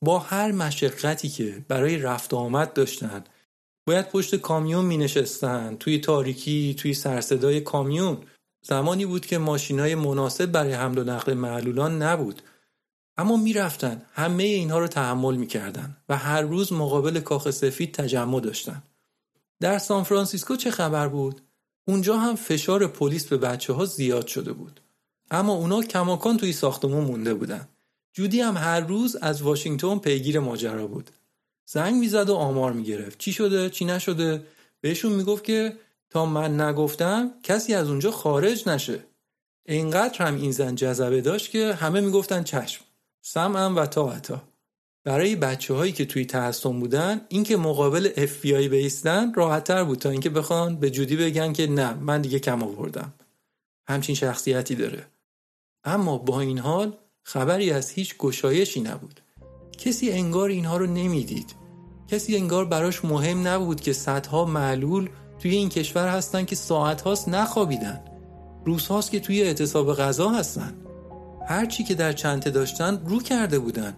با 0.04 0.18
هر 0.18 0.52
مشقتی 0.52 1.28
که 1.28 1.64
برای 1.68 1.98
رفت 1.98 2.34
آمد 2.34 2.72
داشتن 2.72 3.24
باید 3.86 4.08
پشت 4.08 4.36
کامیون 4.36 4.84
می 4.84 4.96
نشستن 4.96 5.76
توی 5.76 5.98
تاریکی 5.98 6.74
توی 6.78 6.94
سرصدای 6.94 7.60
کامیون. 7.60 8.18
زمانی 8.62 9.06
بود 9.06 9.26
که 9.26 9.38
ماشینای 9.38 9.94
مناسب 9.94 10.46
برای 10.46 10.72
حمل 10.72 10.98
و 10.98 11.04
نقل 11.04 11.34
معلولان 11.34 12.02
نبود. 12.02 12.42
اما 13.16 13.36
می‌رفتن. 13.36 14.02
همه 14.12 14.42
اینها 14.42 14.78
رو 14.78 14.86
تحمل 14.86 15.36
می‌کردن 15.36 15.96
و 16.08 16.16
هر 16.16 16.42
روز 16.42 16.72
مقابل 16.72 17.20
کاخ 17.20 17.50
سفید 17.50 17.94
تجمع 17.94 18.40
داشتن. 18.40 18.82
در 19.60 19.78
سان 19.78 20.02
فرانسیسکو 20.02 20.56
چه 20.56 20.70
خبر 20.70 21.08
بود؟ 21.08 21.40
اونجا 21.88 22.16
هم 22.18 22.36
فشار 22.36 22.86
پلیس 22.86 23.26
به 23.26 23.36
بچه 23.36 23.72
ها 23.72 23.84
زیاد 23.84 24.26
شده 24.26 24.52
بود. 24.52 24.80
اما 25.30 25.52
اونا 25.52 25.82
کماکان 25.82 26.36
توی 26.36 26.52
ساختمون 26.52 27.04
مونده 27.04 27.34
بودن. 27.34 27.68
جودی 28.12 28.40
هم 28.40 28.56
هر 28.56 28.80
روز 28.80 29.16
از 29.16 29.42
واشنگتن 29.42 29.98
پیگیر 29.98 30.40
ماجرا 30.40 30.86
بود. 30.86 31.10
زنگ 31.66 31.94
می‌زد 31.94 32.30
و 32.30 32.34
آمار 32.34 32.72
می‌گرفت. 32.72 33.18
چی 33.18 33.32
شده؟ 33.32 33.70
چی 33.70 33.84
نشده؟ 33.84 34.46
بهشون 34.80 35.12
می‌گفت 35.12 35.44
که 35.44 35.76
تا 36.10 36.26
من 36.26 36.60
نگفتم 36.60 37.30
کسی 37.42 37.74
از 37.74 37.88
اونجا 37.88 38.10
خارج 38.10 38.68
نشه. 38.68 39.04
اینقدر 39.66 40.26
هم 40.26 40.36
این 40.36 40.52
زن 40.52 40.74
جذبه 40.74 41.20
داشت 41.20 41.50
که 41.50 41.74
همه 41.74 42.00
می‌گفتن 42.00 42.42
چشم. 42.42 42.84
سمعم 43.22 43.76
و 43.76 43.86
طاعتا. 43.86 44.42
برای 45.06 45.36
بچه 45.36 45.74
هایی 45.74 45.92
که 45.92 46.04
توی 46.04 46.24
تحصن 46.24 46.80
بودن 46.80 47.20
اینکه 47.28 47.56
مقابل 47.56 48.10
اف 48.16 48.40
بی 48.40 48.54
آی 48.54 48.68
بیستن 48.68 49.34
راحتتر 49.34 49.84
بود 49.84 49.98
تا 49.98 50.10
اینکه 50.10 50.30
بخوان 50.30 50.76
به 50.76 50.90
جودی 50.90 51.16
بگن 51.16 51.52
که 51.52 51.66
نه 51.66 51.94
من 51.94 52.22
دیگه 52.22 52.38
کم 52.38 52.62
آوردم. 52.62 53.12
همچین 53.88 54.14
شخصیتی 54.14 54.74
داره. 54.74 55.06
اما 55.84 56.18
با 56.18 56.40
این 56.40 56.58
حال 56.58 56.96
خبری 57.22 57.70
از 57.70 57.90
هیچ 57.90 58.16
گشایشی 58.18 58.80
نبود. 58.80 59.20
کسی 59.78 60.10
انگار 60.10 60.48
اینها 60.48 60.76
رو 60.76 60.86
نمی‌دید. 60.86 61.54
کسی 62.08 62.36
انگار 62.36 62.64
براش 62.64 63.04
مهم 63.04 63.48
نبود 63.48 63.80
که 63.80 63.92
صدها 63.92 64.44
معلول 64.44 65.08
توی 65.38 65.50
این 65.50 65.68
کشور 65.68 66.08
هستن 66.08 66.44
که 66.44 66.56
ساعت 66.56 67.00
هاست 67.00 67.28
نخوابیدن. 67.28 68.04
روز 68.64 68.86
هاست 68.86 69.10
که 69.10 69.20
توی 69.20 69.42
اعتصاب 69.42 69.94
غذا 69.94 70.28
هستن. 70.28 70.74
هرچی 71.48 71.84
که 71.84 71.94
در 71.94 72.12
چنته 72.12 72.50
داشتن 72.50 73.02
رو 73.06 73.20
کرده 73.20 73.58
بودن. 73.58 73.96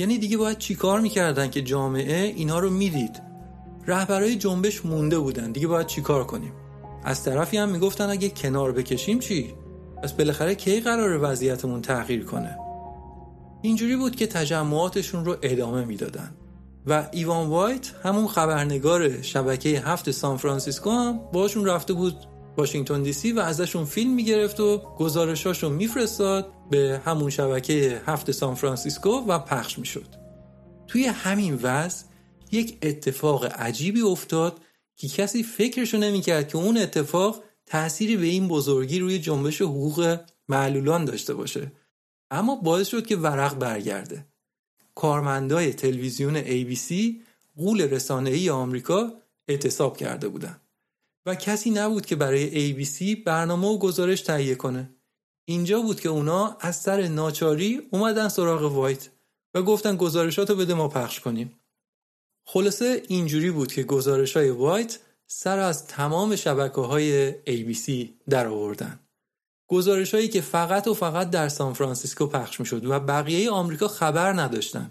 یعنی 0.00 0.18
دیگه 0.18 0.36
باید 0.36 0.58
چیکار 0.58 1.00
می‌کردن 1.00 1.50
که 1.50 1.62
جامعه 1.62 2.22
اینها 2.36 2.58
رو 2.58 2.70
می‌دید؟ 2.70 3.22
رهبرای 3.86 4.36
جنبش 4.36 4.86
مونده 4.86 5.18
بودن. 5.18 5.52
دیگه 5.52 5.66
باید 5.66 5.86
چیکار 5.86 6.24
کنیم؟ 6.24 6.52
از 7.04 7.24
طرفی 7.24 7.56
هم 7.56 7.68
می‌گفتن 7.68 8.10
اگه 8.10 8.28
کنار 8.28 8.72
بکشیم 8.72 9.18
چی؟ 9.18 9.54
پس 10.02 10.12
بالاخره 10.12 10.54
کی 10.54 10.80
قرار 10.80 11.18
وضعیتمون 11.22 11.82
تغییر 11.82 12.24
کنه؟ 12.24 12.58
اینجوری 13.62 13.96
بود 13.96 14.16
که 14.16 14.26
تجمعاتشون 14.26 15.24
رو 15.24 15.36
ادامه 15.42 15.84
می‌دادن. 15.84 16.30
و 16.86 17.08
ایوان 17.12 17.48
وایت 17.48 17.92
همون 18.02 18.26
خبرنگار 18.26 19.22
شبکه 19.22 19.68
هفت 19.68 20.10
سان 20.10 20.36
فرانسیسکو 20.36 20.90
هم 20.90 21.20
باشون 21.32 21.64
رفته 21.64 21.92
بود 21.92 22.16
واشنگتن 22.56 23.02
دی 23.02 23.12
سی 23.12 23.32
و 23.32 23.40
ازشون 23.40 23.84
فیلم 23.84 24.14
می‌گرفت 24.14 24.60
و 24.60 24.78
گزارشاشو 24.78 25.70
میفرستاد 25.70 26.52
به 26.70 27.02
همون 27.04 27.30
شبکه 27.30 28.02
هفت 28.06 28.30
سان 28.30 28.54
فرانسیسکو 28.54 29.10
و 29.10 29.38
پخش 29.38 29.78
می‌شد. 29.78 30.06
توی 30.86 31.04
همین 31.04 31.58
وضع 31.62 32.04
یک 32.52 32.78
اتفاق 32.82 33.44
عجیبی 33.44 34.00
افتاد 34.00 34.60
که 34.96 35.08
کسی 35.08 35.42
فکرشو 35.42 35.98
نمی‌کرد 35.98 36.48
که 36.48 36.58
اون 36.58 36.76
اتفاق 36.76 37.42
تأثیری 37.66 38.16
به 38.16 38.26
این 38.26 38.48
بزرگی 38.48 38.98
روی 38.98 39.18
جنبش 39.18 39.62
حقوق 39.62 40.18
معلولان 40.48 41.04
داشته 41.04 41.34
باشه. 41.34 41.72
اما 42.30 42.56
باعث 42.56 42.88
شد 42.88 43.06
که 43.06 43.16
ورق 43.16 43.58
برگرده. 43.58 44.26
کارمندای 44.94 45.72
تلویزیون 45.72 46.42
ABC 46.42 46.94
قول 47.56 47.80
رسانه‌ای 47.80 48.50
آمریکا 48.50 49.12
اعتصاب 49.48 49.96
کرده 49.96 50.28
بودند 50.28 50.60
و 51.26 51.34
کسی 51.34 51.70
نبود 51.70 52.06
که 52.06 52.16
برای 52.16 52.74
ABC 52.74 53.24
برنامه 53.24 53.68
و 53.68 53.78
گزارش 53.78 54.20
تهیه 54.20 54.54
کنه. 54.54 54.90
اینجا 55.44 55.80
بود 55.80 56.00
که 56.00 56.08
اونا 56.08 56.56
از 56.60 56.76
سر 56.76 57.08
ناچاری 57.08 57.80
اومدن 57.90 58.28
سراغ 58.28 58.62
وایت 58.62 59.08
و 59.54 59.62
گفتن 59.62 59.96
گزارشاتو 59.96 60.56
بده 60.56 60.74
ما 60.74 60.88
پخش 60.88 61.20
کنیم. 61.20 61.60
خلاصه 62.46 63.02
اینجوری 63.08 63.50
بود 63.50 63.72
که 63.72 63.82
گزارش 63.82 64.36
های 64.36 64.50
وایت 64.50 64.98
سر 65.26 65.58
از 65.58 65.86
تمام 65.86 66.36
شبکه 66.36 66.80
های 66.80 67.32
ABC 67.32 68.08
در 68.28 68.46
آوردن 68.46 69.00
گزارش 69.68 70.14
هایی 70.14 70.28
که 70.28 70.40
فقط 70.40 70.88
و 70.88 70.94
فقط 70.94 71.30
در 71.30 71.48
سان 71.48 71.72
فرانسیسکو 71.72 72.26
پخش 72.26 72.60
می 72.60 72.66
شد 72.66 72.86
و 72.86 73.00
بقیه 73.00 73.50
آمریکا 73.50 73.88
خبر 73.88 74.32
نداشتن. 74.32 74.90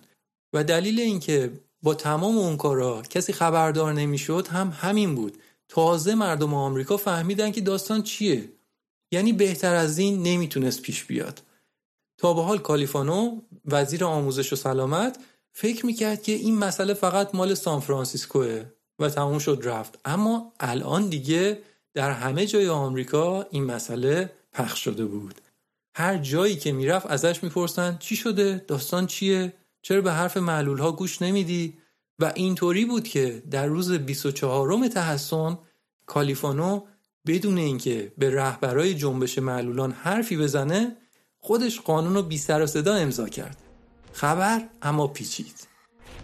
و 0.54 0.64
دلیل 0.64 1.00
اینکه 1.00 1.52
با 1.82 1.96
تمام 1.96 2.38
اون 2.38 2.58
کارا 2.58 3.02
کسی 3.02 3.34
خبردار 3.34 3.94
نمی‌شد 3.94 4.48
هم 4.48 4.74
همین 4.82 5.16
بود 5.16 5.38
تازه 5.70 6.16
مردم 6.16 6.54
آمریکا 6.54 6.98
فهمیدن 6.98 7.52
که 7.52 7.62
داستان 7.62 8.04
چیه. 8.04 8.50
یعنی 9.12 9.34
بهتر 9.34 9.76
از 9.76 9.98
این 9.98 10.24
نمی‌تونست 10.24 10.82
پیش 10.82 11.04
بیاد. 11.06 11.42
تا 12.18 12.34
به 12.34 12.42
حال 12.42 12.58
کالیفانو 12.58 13.42
وزیر 13.66 14.06
آموزش 14.06 14.54
و 14.54 14.56
سلامت 14.56 15.20
فکر 15.52 15.86
می‌کرد 15.86 16.24
که 16.24 16.32
این 16.32 16.58
مسئله 16.58 16.94
فقط 16.94 17.36
مال 17.36 17.54
سان 17.54 17.80
فرانسیسکوه 17.80 18.66
و 19.00 19.10
تموم 19.10 19.40
شد 19.40 19.62
رفت. 19.64 20.00
اما 20.06 20.54
الان 20.60 21.10
دیگه 21.10 21.62
در 21.94 22.12
همه 22.12 22.46
جای 22.46 22.68
آمریکا 22.68 23.46
این 23.52 23.64
مسئله 23.64 24.32
پخش 24.54 24.84
شده 24.84 25.06
بود. 25.06 25.42
هر 25.96 26.18
جایی 26.18 26.56
که 26.56 26.72
می‌رفت 26.72 27.06
ازش 27.06 27.44
می‌پرسن 27.44 27.98
چی 27.98 28.16
شده؟ 28.16 28.66
داستان 28.68 29.08
چیه؟ 29.08 29.54
چرا 29.82 30.02
به 30.02 30.12
حرف 30.12 30.38
معلول 30.38 30.78
ها 30.78 30.92
گوش 30.92 31.22
نمیدی؟ 31.22 31.78
و 32.20 32.32
اینطوری 32.36 32.86
بود 32.86 33.08
که 33.08 33.44
در 33.52 33.66
روز 33.66 33.92
24 33.92 34.88
تحسن 34.88 35.58
کالیفانو 36.06 36.82
بدون 37.28 37.58
اینکه 37.58 38.12
به 38.18 38.36
رهبرای 38.36 38.94
جنبش 38.94 39.38
معلولان 39.40 39.92
حرفی 39.92 40.38
بزنه 40.38 40.98
خودش 41.40 41.80
قانون 41.80 42.14
رو 42.14 42.22
بی 42.22 42.38
سر 42.38 42.62
و 42.62 42.68
صدا 42.68 42.96
امضا 42.96 43.30
کرد. 43.30 43.58
خبر 44.14 44.62
اما 44.82 45.08
پیچید. 45.08 45.68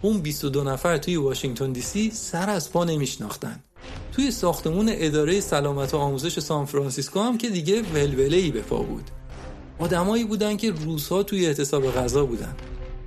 اون 0.02 0.20
22 0.20 0.64
نفر 0.64 0.98
توی 0.98 1.16
واشنگتن 1.16 1.72
دی 1.72 1.80
سی 1.80 2.10
سر 2.10 2.50
از 2.50 2.72
پا 2.72 2.84
نمیشناختن. 2.84 3.64
توی 4.12 4.30
ساختمون 4.30 4.88
اداره 4.92 5.40
سلامت 5.40 5.94
و 5.94 5.96
آموزش 5.96 6.38
سان 6.40 6.66
فرانسیسکو 6.66 7.20
هم 7.20 7.38
که 7.38 7.50
دیگه 7.50 7.82
ولوله 7.82 8.36
ای 8.36 8.50
به 8.50 8.60
پا 8.60 8.78
بود. 8.78 9.10
آدمایی 9.78 10.24
بودن 10.24 10.56
که 10.56 10.70
روزها 10.70 11.22
توی 11.22 11.46
اعتصاب 11.46 11.90
غذا 11.94 12.26
بودن 12.26 12.56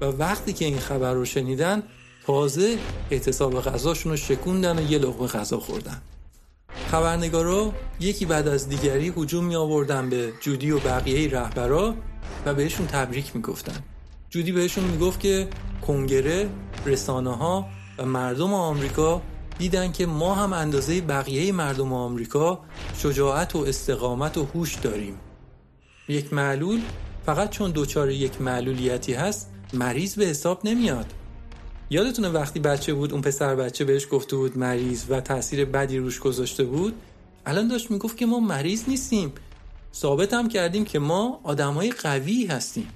و 0.02 0.06
وقتی 0.06 0.54
که 0.54 0.66
این 0.66 0.80
خبر 0.80 1.14
رو 1.14 1.26
شنیدن 1.26 1.84
تازه 2.30 2.78
اعتصاب 3.12 3.62
غذاشون 3.62 4.12
رو 4.12 4.18
شکوندن 4.18 4.80
و 4.80 4.92
یه 4.92 4.98
لقمه 4.98 5.28
غذا 5.28 5.60
خوردن. 5.60 6.02
خبرنگارا 6.92 7.74
یکی 8.00 8.26
بعد 8.26 8.48
از 8.48 8.70
دیگری 8.70 9.14
هجوم 9.18 9.46
می 9.46 9.56
آوردن 9.56 10.10
به 10.10 10.34
جودی 10.42 10.72
و 10.72 10.80
بقیه 10.80 11.30
رهبرا 11.32 11.96
و 12.46 12.54
بهشون 12.54 12.88
تبریک 12.88 13.36
می‌گفتن. 13.36 13.84
جودی 14.30 14.52
بهشون 14.52 14.84
می‌گفت 14.84 15.20
که 15.20 15.48
کنگره، 15.88 16.50
رسانه 16.86 17.36
ها 17.36 17.66
و 17.98 18.06
مردم 18.06 18.54
آمریکا 18.54 19.22
دیدن 19.58 19.92
که 19.92 20.06
ما 20.06 20.36
هم 20.36 20.54
اندازه 20.54 21.02
بقیه 21.02 21.52
مردم 21.52 21.94
آمریکا 21.94 22.60
شجاعت 22.98 23.56
و 23.56 23.60
استقامت 23.60 24.38
و 24.38 24.44
هوش 24.44 24.76
داریم. 24.76 25.16
یک 26.08 26.34
معلول 26.34 26.82
فقط 27.26 27.50
چون 27.50 27.72
دچار 27.76 28.10
یک 28.10 28.42
معلولیتی 28.42 29.14
هست 29.14 29.50
مریض 29.74 30.16
به 30.16 30.26
حساب 30.26 30.62
نمیاد. 30.64 31.14
یادتونه 31.92 32.30
وقتی 32.30 32.60
بچه 32.60 32.94
بود 32.94 33.12
اون 33.14 33.22
پسر 33.22 33.56
بچه 33.56 33.86
بهش 33.86 34.08
گفته 34.12 34.36
بود 34.36 34.58
مریض 34.58 35.06
و 35.10 35.22
تاثیر 35.22 35.66
بدی 35.66 35.98
روش 35.98 36.20
گذاشته 36.20 36.64
بود؟ 36.64 36.96
الان 37.46 37.68
داشت 37.68 37.92
می‌گفت 37.92 38.18
که 38.18 38.26
ما 38.26 38.40
مریض 38.40 38.84
نیستیم. 38.88 39.34
ثابت 39.94 40.34
هم 40.34 40.48
کردیم 40.48 40.86
که 40.86 41.00
ما 41.00 41.40
آدمای 41.44 41.92
قوی 41.92 42.46
هستیم. 42.46 42.88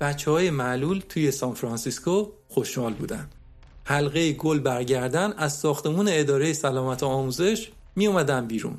بچه 0.00 0.30
های 0.30 0.50
معلول 0.50 1.02
توی 1.08 1.30
سان 1.30 1.54
فرانسیسکو 1.54 2.26
خوشحال 2.48 2.92
بودن. 2.92 3.28
حلقه 3.84 4.32
گل 4.32 4.58
برگردن 4.58 5.32
از 5.32 5.52
ساختمون 5.52 6.08
اداره 6.10 6.52
سلامت 6.52 7.02
آموزش 7.02 7.70
می 7.96 8.06
اومدن 8.06 8.46
بیرون. 8.46 8.78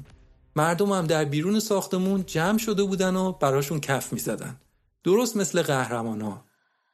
مردم 0.55 0.91
هم 0.91 1.07
در 1.07 1.25
بیرون 1.25 1.59
ساختمون 1.59 2.23
جمع 2.25 2.57
شده 2.57 2.83
بودن 2.83 3.15
و 3.15 3.31
براشون 3.31 3.79
کف 3.79 4.13
می 4.13 4.19
زدن. 4.19 4.55
درست 5.03 5.37
مثل 5.37 5.61
قهرمان 5.61 6.21
ها 6.21 6.45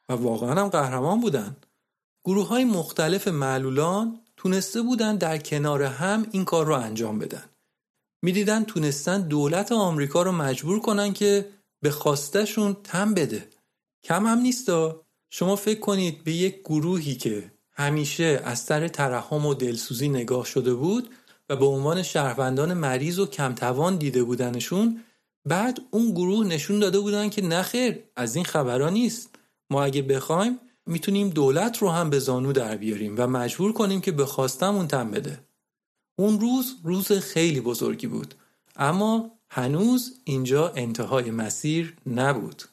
و 0.09 0.13
واقعا 0.13 0.61
هم 0.61 0.67
قهرمان 0.67 1.21
بودن. 1.21 1.55
گروه 2.28 2.47
های 2.47 2.63
مختلف 2.63 3.28
معلولان 3.28 4.19
تونسته 4.38 4.82
بودن 4.82 5.15
در 5.15 5.38
کنار 5.38 5.84
هم 5.84 6.28
این 6.32 6.45
کار 6.45 6.65
رو 6.65 6.73
انجام 6.73 7.19
بدن. 7.19 7.43
می‌دیدن 8.23 8.63
تونستن 8.63 9.21
دولت 9.21 9.71
آمریکا 9.71 10.21
رو 10.21 10.32
مجبور 10.32 10.80
کنن 10.80 11.13
که 11.13 11.49
به 11.82 11.91
خواستشون 11.91 12.78
تم 12.84 13.13
بده. 13.13 13.47
کم 14.03 14.25
هم 14.25 14.38
نیستا 14.38 15.01
شما 15.30 15.55
فکر 15.55 15.80
کنید 15.80 16.23
به 16.23 16.32
یک 16.32 16.59
گروهی 16.59 17.15
که 17.15 17.51
همیشه 17.71 18.41
از 18.45 18.59
سر 18.59 18.88
ترحم 18.88 19.45
و 19.45 19.53
دلسوزی 19.53 20.09
نگاه 20.09 20.45
شده 20.45 20.73
بود 20.73 21.09
و 21.49 21.55
به 21.55 21.65
عنوان 21.65 22.03
شهروندان 22.03 22.73
مریض 22.73 23.19
و 23.19 23.25
کمتوان 23.25 23.97
دیده 23.97 24.23
بودنشون 24.23 25.03
بعد 25.45 25.80
اون 25.91 26.11
گروه 26.11 26.47
نشون 26.47 26.80
داده 26.80 26.99
بودن 26.99 27.30
که 27.30 27.41
نخیر 27.41 28.03
از 28.15 28.36
این 28.36 28.45
خبرها 28.45 28.89
نیست. 28.89 29.30
ما 29.69 29.84
اگه 29.84 30.01
بخوایم 30.01 30.59
می‌تونیم 30.88 31.29
دولت 31.29 31.77
رو 31.77 31.89
هم 31.89 32.09
به 32.09 32.19
زانو 32.19 32.53
در 32.53 32.77
بیاریم 32.77 33.15
و 33.17 33.27
مجبور 33.27 33.73
کنیم 33.73 34.01
که 34.01 34.11
به 34.11 34.25
خواستمون 34.25 34.88
تن 34.88 35.11
بده. 35.11 35.39
اون 36.19 36.39
روز 36.39 36.75
روز 36.83 37.11
خیلی 37.11 37.61
بزرگی 37.61 38.07
بود 38.07 38.35
اما 38.75 39.31
هنوز 39.49 40.19
اینجا 40.23 40.69
انتهای 40.75 41.31
مسیر 41.31 41.95
نبود. 42.07 42.63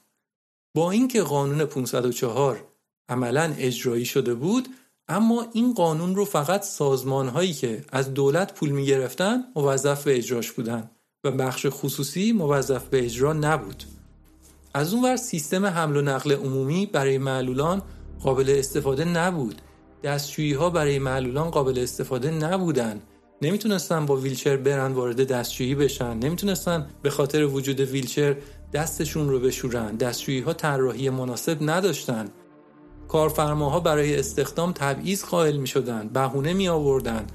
با 0.76 0.90
اینکه 0.90 1.22
قانون 1.22 1.64
504 1.64 2.64
عملا 3.08 3.54
اجرایی 3.58 4.04
شده 4.04 4.34
بود 4.34 4.68
اما 5.08 5.46
این 5.52 5.74
قانون 5.74 6.14
رو 6.14 6.24
فقط 6.24 6.62
سازمان 6.62 7.28
هایی 7.28 7.52
که 7.52 7.84
از 7.92 8.14
دولت 8.14 8.54
پول 8.54 8.70
می 8.70 8.86
گرفتن 8.86 9.44
موظف 9.56 10.04
به 10.04 10.16
اجراش 10.16 10.52
بودن 10.52 10.90
و 11.24 11.30
بخش 11.30 11.66
خصوصی 11.70 12.32
موظف 12.32 12.88
به 12.88 13.04
اجرا 13.04 13.32
نبود. 13.32 13.84
از 14.74 14.94
اون 14.94 15.04
ور 15.04 15.16
سیستم 15.16 15.66
حمل 15.66 15.96
و 15.96 16.02
نقل 16.02 16.32
عمومی 16.32 16.86
برای 16.86 17.18
معلولان 17.18 17.82
قابل 18.20 18.54
استفاده 18.58 19.04
نبود. 19.04 19.54
دستشویی 20.04 20.52
ها 20.52 20.70
برای 20.70 20.98
معلولان 20.98 21.50
قابل 21.50 21.78
استفاده 21.78 22.30
نبودن. 22.30 23.00
نمی‌تونستن 23.42 24.06
با 24.06 24.16
ویلچر 24.16 24.56
برن 24.56 24.92
وارد 24.92 25.26
دستشویی 25.26 25.74
بشن. 25.74 26.16
نمی‌تونستن 26.18 26.86
به 27.02 27.10
خاطر 27.10 27.44
وجود 27.44 27.80
ویلچر 27.80 28.36
دستشون 28.72 29.28
رو 29.28 29.40
بشورن. 29.40 29.96
دستشویی 29.96 30.40
ها 30.40 30.52
طراحی 30.52 31.10
مناسب 31.10 31.58
نداشتن. 31.60 32.28
کارفرماها 33.08 33.80
برای 33.80 34.18
استخدام 34.18 34.72
تبعیض 34.72 35.24
قائل 35.24 35.56
می 35.56 35.66
شدن 35.66 36.08
بهونه 36.08 36.52
می 36.52 36.68
آوردن 36.68 37.26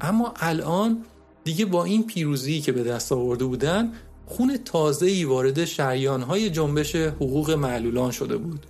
اما 0.00 0.34
الان 0.36 1.04
دیگه 1.44 1.64
با 1.64 1.84
این 1.84 2.06
پیروزی 2.06 2.60
که 2.60 2.72
به 2.72 2.82
دست 2.82 3.12
آورده 3.12 3.44
بودن 3.44 3.92
خون 4.26 4.56
تازه 4.64 5.06
ای 5.06 5.24
وارد 5.24 5.64
شریان 5.64 6.22
های 6.22 6.50
جنبش 6.50 6.96
حقوق 6.96 7.50
معلولان 7.50 8.10
شده 8.10 8.36
بود. 8.36 8.66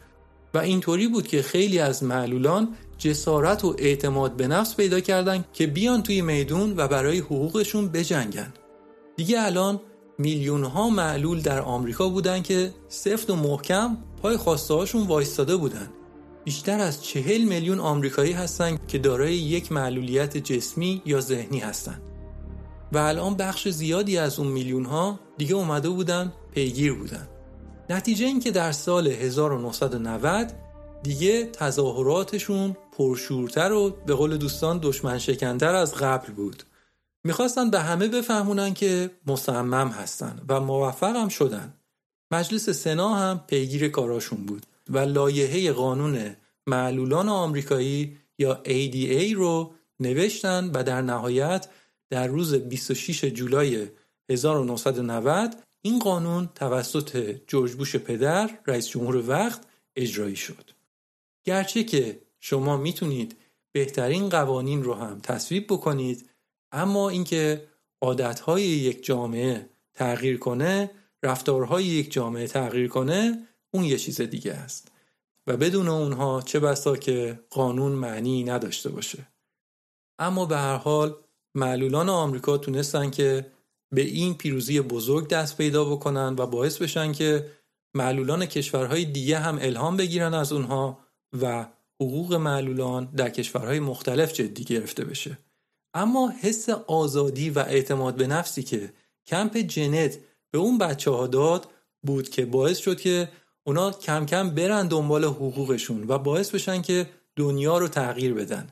و 0.54 0.58
اینطوری 0.58 1.08
بود 1.08 1.28
که 1.28 1.42
خیلی 1.42 1.78
از 1.78 2.04
معلولان 2.04 2.68
جسارت 2.98 3.64
و 3.64 3.74
اعتماد 3.78 4.36
به 4.36 4.46
نفس 4.46 4.76
پیدا 4.76 5.00
کردن 5.00 5.44
که 5.52 5.66
بیان 5.66 6.02
توی 6.02 6.22
میدون 6.22 6.74
و 6.76 6.88
برای 6.88 7.18
حقوقشون 7.18 7.88
بجنگن. 7.88 8.52
دیگه 9.16 9.42
الان 9.42 9.80
میلیون 10.18 10.64
ها 10.64 10.90
معلول 10.90 11.40
در 11.40 11.60
آمریکا 11.60 12.08
بودن 12.08 12.42
که 12.42 12.74
سفت 12.88 13.30
و 13.30 13.36
محکم 13.36 13.96
پای 14.22 14.36
خواسته 14.36 14.74
هاشون 14.74 15.06
وایستاده 15.06 15.56
بودن. 15.56 15.88
بیشتر 16.44 16.80
از 16.80 17.04
چهل 17.04 17.42
میلیون 17.42 17.80
آمریکایی 17.80 18.32
هستند 18.32 18.86
که 18.88 18.98
دارای 18.98 19.34
یک 19.34 19.72
معلولیت 19.72 20.36
جسمی 20.36 21.02
یا 21.06 21.20
ذهنی 21.20 21.58
هستند 21.58 22.02
و 22.92 22.98
الان 22.98 23.34
بخش 23.34 23.68
زیادی 23.68 24.18
از 24.18 24.38
اون 24.38 24.48
میلیون 24.48 24.84
ها 24.84 25.20
دیگه 25.38 25.54
اومده 25.54 25.88
بودن 25.88 26.32
پیگیر 26.54 26.94
بودن. 26.94 27.28
نتیجه 27.90 28.26
این 28.26 28.40
که 28.40 28.50
در 28.50 28.72
سال 28.72 29.06
1990 29.06 30.52
دیگه 31.02 31.46
تظاهراتشون 31.46 32.76
پرشورتر 32.92 33.72
و 33.72 33.90
به 33.90 34.14
قول 34.14 34.36
دوستان 34.36 34.78
دشمن 34.82 35.18
شکنتر 35.18 35.74
از 35.74 35.94
قبل 35.94 36.32
بود. 36.32 36.62
می‌خواستن 37.24 37.70
به 37.70 37.80
همه 37.80 38.08
بفهمونن 38.08 38.74
که 38.74 39.10
مصمم 39.26 39.88
هستن 39.88 40.40
و 40.48 40.60
موفق 40.60 41.16
هم 41.16 41.28
شدن. 41.28 41.74
مجلس 42.30 42.70
سنا 42.70 43.14
هم 43.14 43.40
پیگیر 43.46 43.88
کاراشون 43.88 44.46
بود 44.46 44.66
و 44.90 44.98
لایحه 44.98 45.72
قانون 45.72 46.36
معلولان 46.66 47.28
آمریکایی 47.28 48.16
یا 48.38 48.62
ADA 48.64 49.32
رو 49.34 49.72
نوشتن 50.00 50.70
و 50.74 50.82
در 50.82 51.02
نهایت 51.02 51.68
در 52.10 52.26
روز 52.26 52.54
26 52.54 53.24
جولای 53.24 53.86
1990 54.30 55.63
این 55.86 55.98
قانون 55.98 56.48
توسط 56.54 57.40
جورج 57.46 57.72
بوش 57.72 57.96
پدر 57.96 58.58
رئیس 58.66 58.88
جمهور 58.88 59.30
وقت 59.30 59.60
اجرایی 59.96 60.36
شد. 60.36 60.70
گرچه 61.44 61.84
که 61.84 62.20
شما 62.40 62.76
می‌تونید 62.76 63.36
بهترین 63.72 64.28
قوانین 64.28 64.82
رو 64.82 64.94
هم 64.94 65.20
تصویب 65.20 65.66
بکنید 65.66 66.30
اما 66.72 67.08
اینکه 67.08 67.68
عادتهای 68.00 68.62
یک 68.62 69.04
جامعه 69.04 69.68
تغییر 69.94 70.38
کنه 70.38 70.90
رفتارهای 71.22 71.84
یک 71.84 72.12
جامعه 72.12 72.46
تغییر 72.46 72.88
کنه 72.88 73.48
اون 73.70 73.84
یه 73.84 73.98
چیز 73.98 74.20
دیگه 74.20 74.52
است 74.52 74.92
و 75.46 75.56
بدون 75.56 75.88
اونها 75.88 76.42
چه 76.42 76.60
بسا 76.60 76.96
که 76.96 77.40
قانون 77.50 77.92
معنی 77.92 78.44
نداشته 78.44 78.88
باشه 78.88 79.28
اما 80.18 80.46
به 80.46 80.56
هر 80.56 80.76
حال 80.76 81.16
معلولان 81.54 82.08
آمریکا 82.08 82.58
تونستن 82.58 83.10
که 83.10 83.46
به 83.94 84.02
این 84.02 84.34
پیروزی 84.34 84.80
بزرگ 84.80 85.28
دست 85.28 85.56
پیدا 85.56 85.84
بکنن 85.84 86.34
و 86.38 86.46
باعث 86.46 86.78
بشن 86.78 87.12
که 87.12 87.50
معلولان 87.94 88.46
کشورهای 88.46 89.04
دیگه 89.04 89.38
هم 89.38 89.58
الهام 89.60 89.96
بگیرن 89.96 90.34
از 90.34 90.52
اونها 90.52 90.98
و 91.42 91.66
حقوق 92.00 92.34
معلولان 92.34 93.04
در 93.16 93.30
کشورهای 93.30 93.80
مختلف 93.80 94.32
جدی 94.32 94.64
گرفته 94.64 95.04
بشه. 95.04 95.38
اما 95.94 96.32
حس 96.40 96.68
آزادی 96.68 97.50
و 97.50 97.58
اعتماد 97.58 98.16
به 98.16 98.26
نفسی 98.26 98.62
که 98.62 98.92
کمپ 99.26 99.56
جنت 99.56 100.18
به 100.50 100.58
اون 100.58 100.78
بچه 100.78 101.10
ها 101.10 101.26
داد 101.26 101.68
بود 102.02 102.28
که 102.28 102.46
باعث 102.46 102.78
شد 102.78 103.00
که 103.00 103.28
اونا 103.64 103.90
کم 103.90 104.26
کم 104.26 104.50
برن 104.50 104.88
دنبال 104.88 105.24
حقوقشون 105.24 106.04
و 106.08 106.18
باعث 106.18 106.50
بشن 106.50 106.82
که 106.82 107.10
دنیا 107.36 107.78
رو 107.78 107.88
تغییر 107.88 108.34
بدن. 108.34 108.68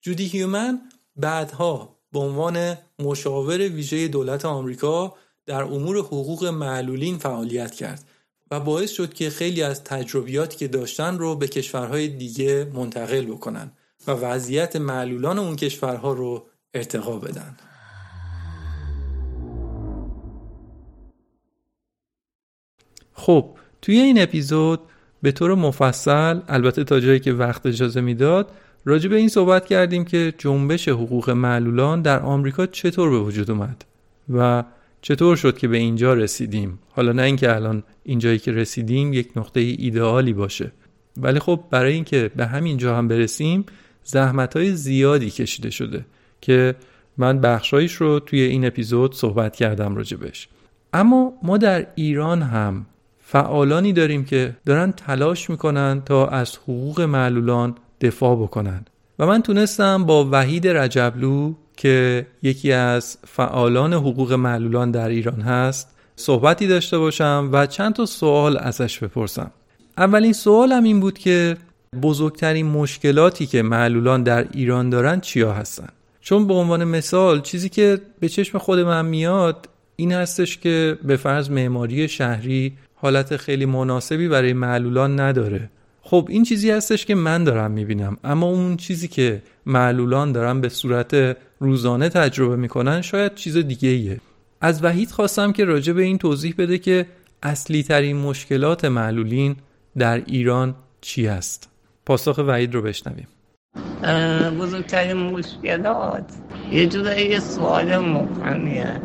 جودی 0.00 0.24
هیومن 0.24 0.80
بعدها 1.16 1.96
به 2.12 2.18
عنوان 2.18 2.76
مشاور 2.98 3.58
ویژه 3.58 4.08
دولت 4.08 4.44
آمریکا 4.44 5.14
در 5.46 5.62
امور 5.62 5.98
حقوق 5.98 6.44
معلولین 6.44 7.18
فعالیت 7.18 7.74
کرد 7.74 8.04
و 8.50 8.60
باعث 8.60 8.90
شد 8.90 9.14
که 9.14 9.30
خیلی 9.30 9.62
از 9.62 9.84
تجربیاتی 9.84 10.56
که 10.56 10.68
داشتن 10.68 11.18
رو 11.18 11.36
به 11.36 11.48
کشورهای 11.48 12.08
دیگه 12.08 12.70
منتقل 12.74 13.24
بکنن 13.24 13.72
و 14.06 14.10
وضعیت 14.10 14.76
معلولان 14.76 15.38
اون 15.38 15.56
کشورها 15.56 16.12
رو 16.12 16.46
ارتقا 16.74 17.18
بدن. 17.18 17.56
خب 23.12 23.50
توی 23.82 23.98
این 23.98 24.22
اپیزود 24.22 24.80
به 25.22 25.32
طور 25.32 25.54
مفصل 25.54 26.40
البته 26.48 26.84
تا 26.84 27.00
جایی 27.00 27.20
که 27.20 27.32
وقت 27.32 27.66
اجازه 27.66 28.00
می‌داد 28.00 28.50
راجع 28.88 29.08
به 29.08 29.16
این 29.16 29.28
صحبت 29.28 29.66
کردیم 29.66 30.04
که 30.04 30.34
جنبش 30.38 30.88
حقوق 30.88 31.30
معلولان 31.30 32.02
در 32.02 32.20
آمریکا 32.20 32.66
چطور 32.66 33.10
به 33.10 33.18
وجود 33.18 33.50
اومد 33.50 33.84
و 34.34 34.64
چطور 35.02 35.36
شد 35.36 35.58
که 35.58 35.68
به 35.68 35.76
اینجا 35.76 36.14
رسیدیم. 36.14 36.78
حالا 36.90 37.12
نه 37.12 37.22
اینکه 37.22 37.54
الان 37.54 37.82
اینجایی 38.02 38.38
که 38.38 38.52
رسیدیم 38.52 39.12
یک 39.12 39.30
نقطه 39.36 39.60
ایدئالی 39.60 40.32
باشه. 40.32 40.72
ولی 41.16 41.38
خب 41.38 41.60
برای 41.70 41.92
اینکه 41.92 42.30
به 42.36 42.46
همین 42.46 42.76
جا 42.76 42.96
هم 42.96 43.08
برسیم 43.08 43.66
زحمت 44.04 44.56
های 44.56 44.72
زیادی 44.72 45.30
کشیده 45.30 45.70
شده 45.70 46.06
که 46.40 46.74
من 47.16 47.40
بخشایش 47.40 47.92
رو 47.92 48.20
توی 48.20 48.40
این 48.40 48.66
اپیزود 48.66 49.14
صحبت 49.14 49.56
کردم 49.56 49.96
راجبش 49.96 50.48
اما 50.92 51.32
ما 51.42 51.58
در 51.58 51.86
ایران 51.94 52.42
هم 52.42 52.86
فعالانی 53.20 53.92
داریم 53.92 54.24
که 54.24 54.56
دارن 54.66 54.92
تلاش 54.92 55.50
می‌کنن 55.50 56.02
تا 56.04 56.26
از 56.26 56.56
حقوق 56.56 57.00
معلولان 57.00 57.74
دفاع 58.00 58.36
بکنن. 58.36 58.84
و 59.18 59.26
من 59.26 59.42
تونستم 59.42 60.04
با 60.04 60.28
وحید 60.32 60.68
رجبلو 60.68 61.54
که 61.76 62.26
یکی 62.42 62.72
از 62.72 63.18
فعالان 63.26 63.92
حقوق 63.92 64.32
معلولان 64.32 64.90
در 64.90 65.08
ایران 65.08 65.40
هست 65.40 65.88
صحبتی 66.16 66.66
داشته 66.66 66.98
باشم 66.98 67.48
و 67.52 67.66
چند 67.66 67.94
تا 67.94 68.06
سوال 68.06 68.56
ازش 68.56 68.98
بپرسم. 68.98 69.50
اولین 69.98 70.32
سوالم 70.32 70.84
این 70.84 71.00
بود 71.00 71.18
که 71.18 71.56
بزرگترین 72.02 72.66
مشکلاتی 72.66 73.46
که 73.46 73.62
معلولان 73.62 74.22
در 74.22 74.46
ایران 74.52 74.90
دارن 74.90 75.20
چیا 75.20 75.52
هستن؟ 75.52 75.88
چون 76.20 76.46
به 76.46 76.54
عنوان 76.54 76.84
مثال 76.84 77.40
چیزی 77.40 77.68
که 77.68 78.00
به 78.20 78.28
چشم 78.28 78.58
خود 78.58 78.78
من 78.78 79.06
میاد 79.06 79.68
این 79.96 80.12
هستش 80.12 80.58
که 80.58 80.98
به 81.04 81.16
فرض 81.16 81.50
معماری 81.50 82.08
شهری 82.08 82.72
حالت 82.94 83.36
خیلی 83.36 83.66
مناسبی 83.66 84.28
برای 84.28 84.52
معلولان 84.52 85.20
نداره. 85.20 85.70
خب 86.08 86.26
این 86.30 86.42
چیزی 86.42 86.70
هستش 86.70 87.06
که 87.06 87.14
من 87.14 87.44
دارم 87.44 87.70
می‌بینم. 87.70 88.16
اما 88.24 88.46
اون 88.46 88.76
چیزی 88.76 89.08
که 89.08 89.42
معلولان 89.66 90.32
دارن 90.32 90.60
به 90.60 90.68
صورت 90.68 91.36
روزانه 91.60 92.08
تجربه 92.08 92.56
می‌کنن 92.56 93.00
شاید 93.02 93.34
چیز 93.34 93.56
دیگه 93.56 93.88
ایه. 93.88 94.20
از 94.60 94.84
وحید 94.84 95.10
خواستم 95.10 95.52
که 95.52 95.64
راجع 95.64 95.92
به 95.92 96.02
این 96.02 96.18
توضیح 96.18 96.54
بده 96.58 96.78
که 96.78 97.06
اصلی 97.42 97.82
ترین 97.82 98.16
مشکلات 98.16 98.84
معلولین 98.84 99.56
در 99.98 100.22
ایران 100.26 100.74
چی 101.00 101.26
هست. 101.26 101.68
پاسخ 102.06 102.38
وحید 102.46 102.74
رو 102.74 102.82
بشنویم. 102.82 103.26
بزرگترین 104.60 105.16
مشکلات 105.16 106.32
یه 106.72 106.86
جورایی 106.86 107.26
یه 107.26 107.40
سوال 107.40 107.98
مقامیه 107.98 109.00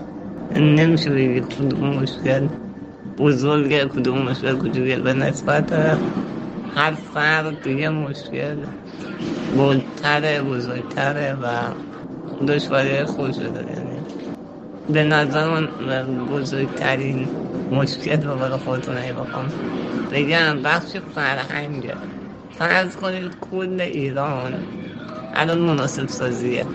نمیشه 0.56 1.10
بگید 1.10 1.47
کدوم 1.47 1.89
مشکل 1.89 2.47
بزرگه 3.18 3.86
کدوم 3.86 4.22
مشکل 4.22 4.58
کجوریه 4.58 4.99
به 4.99 5.14
نسبت 5.14 5.97
هر 6.76 6.95
فرد 6.95 7.67
یه 7.67 7.89
مشکل 7.89 8.67
بلتره 9.51 10.43
بزرگتره 10.43 11.34
و 11.36 11.76
دشواری 12.47 13.05
خوش 13.05 13.38
داره. 13.38 13.74
یعنی 13.74 14.07
به 14.89 15.03
نظر 15.03 15.49
من 15.80 16.26
بزرگترین 16.26 17.32
مشکل 17.72 18.24
رو 18.24 18.39
برای 18.39 18.57
خودتون 18.59 18.97
ای 18.97 19.13
بخوام 19.13 19.53
بگم. 20.11 20.63
بخش 20.63 20.97
فرهنگه 20.97 21.97
فرض 22.51 22.97
کنید 22.97 23.39
کل 23.41 23.82
ایران 23.82 24.67
الان 25.34 25.59
مناسب 25.59 26.07
سازیه. 26.07 26.67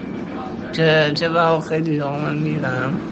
چه 0.72 1.12
چه 1.16 1.30
با 1.30 1.60
خیلی 1.60 2.00
من 2.00 2.38
میرم 2.38 3.02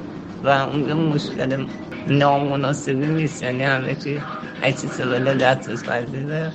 و 0.42 0.48
اونجا 0.48 0.96
مشکل 0.96 1.66
نامناسبی 2.06 3.06
نیست. 3.08 3.42
یعنی 3.42 3.64
همه 3.64 3.96
چی 3.96 4.24
هرچی 4.62 4.88
سبله 4.88 5.34
دسترس 5.34 5.84
پذیره 5.84 6.54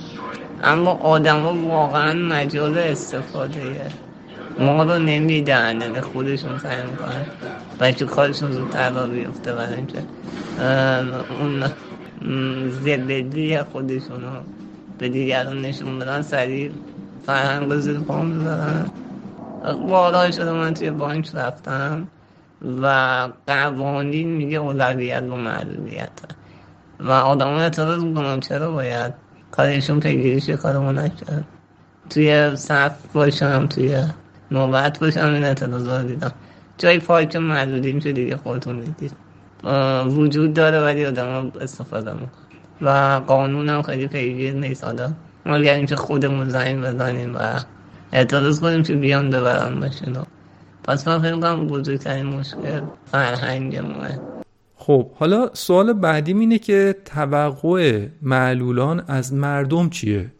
اما 0.62 0.90
آدم 0.90 1.40
ها 1.40 1.54
واقعا 1.54 2.14
مجال 2.14 2.78
استفاده. 2.78 3.86
ما 4.58 4.82
رو 4.82 4.98
نمیدن 4.98 5.80
یعنی 5.80 6.00
خودشون 6.00 6.58
سعی 6.58 6.82
می‌کنن 6.86 7.26
بچه 7.80 8.04
کارشون 8.04 8.52
زودتر 8.52 8.90
را 8.90 9.06
بیفته 9.06 9.54
برای 9.54 9.74
اینکه 9.74 10.02
اون 11.40 11.64
زبدی 12.70 13.58
خودشون 13.58 14.22
رو 14.22 14.30
به 14.98 15.08
دیگران 15.08 15.60
نشون 15.60 15.98
بدن 15.98 16.22
سریع 16.22 16.70
فرهنگ 17.26 17.70
رو 17.72 17.80
زیر 17.80 17.98
پام 17.98 18.38
بذارن 18.38 18.90
بارها 19.88 20.30
شده 20.30 20.52
من 20.52 20.74
توی 20.74 20.90
بانک 20.90 21.30
رفتم 21.34 22.08
و 22.82 23.28
قوانین 23.46 24.28
میگه 24.28 24.58
اولویت 24.58 25.22
و 25.22 25.36
معلولیت 25.36 26.10
و 27.00 27.10
آدم 27.10 27.48
اعتراض 27.48 28.02
می‌کنم 28.04 28.40
چرا 28.40 28.70
باید 28.70 29.29
کارشون 29.60 30.00
پیگیریش 30.00 30.50
کارمون 30.50 30.98
نکرد. 30.98 31.44
توی 32.10 32.56
صف 32.56 32.96
باشم 33.12 33.66
توی 33.66 34.04
نوبت 34.50 34.98
باشم 34.98 35.32
این 35.32 35.44
اعتراض 35.44 36.06
دیدم. 36.06 36.32
جای 36.78 36.98
پارک 36.98 37.36
معلولی 37.36 37.92
میشه 37.92 38.12
دیگه 38.12 38.36
خودتون 38.36 38.80
دیدید. 38.80 39.12
وجود 40.06 40.54
داره 40.54 40.80
ولی 40.80 41.06
آدم 41.06 41.52
استفاده 41.60 42.12
می‌کنه 42.12 42.28
و 42.82 43.20
قانون 43.26 43.68
هم 43.68 43.82
خیلی 43.82 44.06
پیگیر 44.06 44.54
نیست. 44.54 44.84
آدم 44.84 45.16
مگر 45.46 45.74
اینکه 45.74 45.96
خودمون 45.96 46.48
زنگ 46.48 46.84
بزنیم 46.84 47.36
و 47.36 47.60
اعتراض 48.12 48.60
کنیم 48.60 48.82
که 48.82 48.94
بیان 48.94 49.30
ببرن 49.30 49.72
ماشین 49.72 50.16
پس 50.84 51.08
من 51.08 51.22
فکر 51.22 51.40
کنم 51.40 51.66
بزرگترین 51.66 52.26
مشکل 52.26 52.80
فرهنگ 53.12 53.78
ماه 53.78 54.08
خب 54.80 55.10
حالا 55.14 55.50
سوال 55.52 55.92
بعدیم 55.92 56.38
اینه 56.38 56.58
که 56.58 56.94
توقع 57.04 58.06
معلولان 58.22 59.04
از 59.08 59.34
مردم 59.34 59.90
چیه؟ 59.90 60.32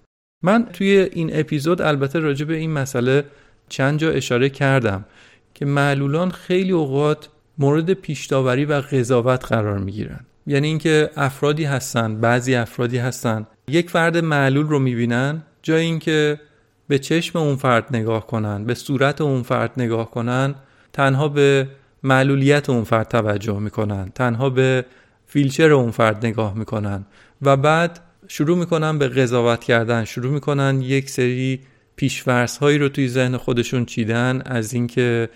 من 0.42 0.66
توی 0.72 1.08
این 1.12 1.30
اپیزود 1.32 1.82
البته 1.82 2.18
راجع 2.18 2.44
به 2.44 2.56
این 2.56 2.70
مسئله 2.70 3.24
چند 3.68 3.98
جا 3.98 4.10
اشاره 4.10 4.48
کردم 4.48 5.04
که 5.54 5.64
معلولان 5.64 6.30
خیلی 6.30 6.72
اوقات 6.72 7.28
مورد 7.58 7.92
پیشداوری 7.92 8.64
و 8.64 8.72
قضاوت 8.72 9.44
قرار 9.44 9.78
می‌گیرن 9.78 10.20
یعنی 10.46 10.66
اینکه 10.66 11.10
افرادی 11.16 11.64
هستن 11.64 12.20
بعضی 12.20 12.54
افرادی 12.54 12.98
هستن 12.98 13.46
یک 13.68 13.90
فرد 13.90 14.16
معلول 14.16 14.66
رو 14.66 14.78
می‌بینن 14.78 15.42
جای 15.62 15.82
اینکه 15.82 16.40
به 16.88 16.98
چشم 16.98 17.38
اون 17.38 17.56
فرد 17.56 17.96
نگاه 17.96 18.26
کنن 18.26 18.64
به 18.64 18.74
صورت 18.74 19.20
اون 19.20 19.42
فرد 19.42 19.72
نگاه 19.76 20.10
کنن 20.10 20.54
تنها 20.92 21.28
به 21.28 21.68
معلولیت 22.02 22.70
اون 22.70 22.84
فرد 22.84 23.08
توجه 23.08 23.58
می‌کنن 23.58 24.12
تنها 24.14 24.50
به 24.50 24.84
فیلچر 25.26 25.72
اون 25.72 25.90
فرد 25.90 26.26
نگاه 26.26 26.54
می‌کنن 26.54 27.06
و 27.42 27.56
بعد 27.56 28.00
شروع 28.28 28.58
می‌کنن 28.58 28.98
به 28.98 29.08
قضاوت 29.08 29.64
کردن 29.64 30.04
شروع 30.04 30.32
می‌کنن 30.32 30.80
یک 30.82 31.10
سری 31.10 31.60
پیشورس 31.96 32.58
هایی 32.58 32.78
رو 32.78 32.88
توی 32.88 33.08
ذهن 33.08 33.36
خودشون 33.36 33.84
چیدن 33.84 34.42
از 34.44 34.72
اینکه 34.72 35.28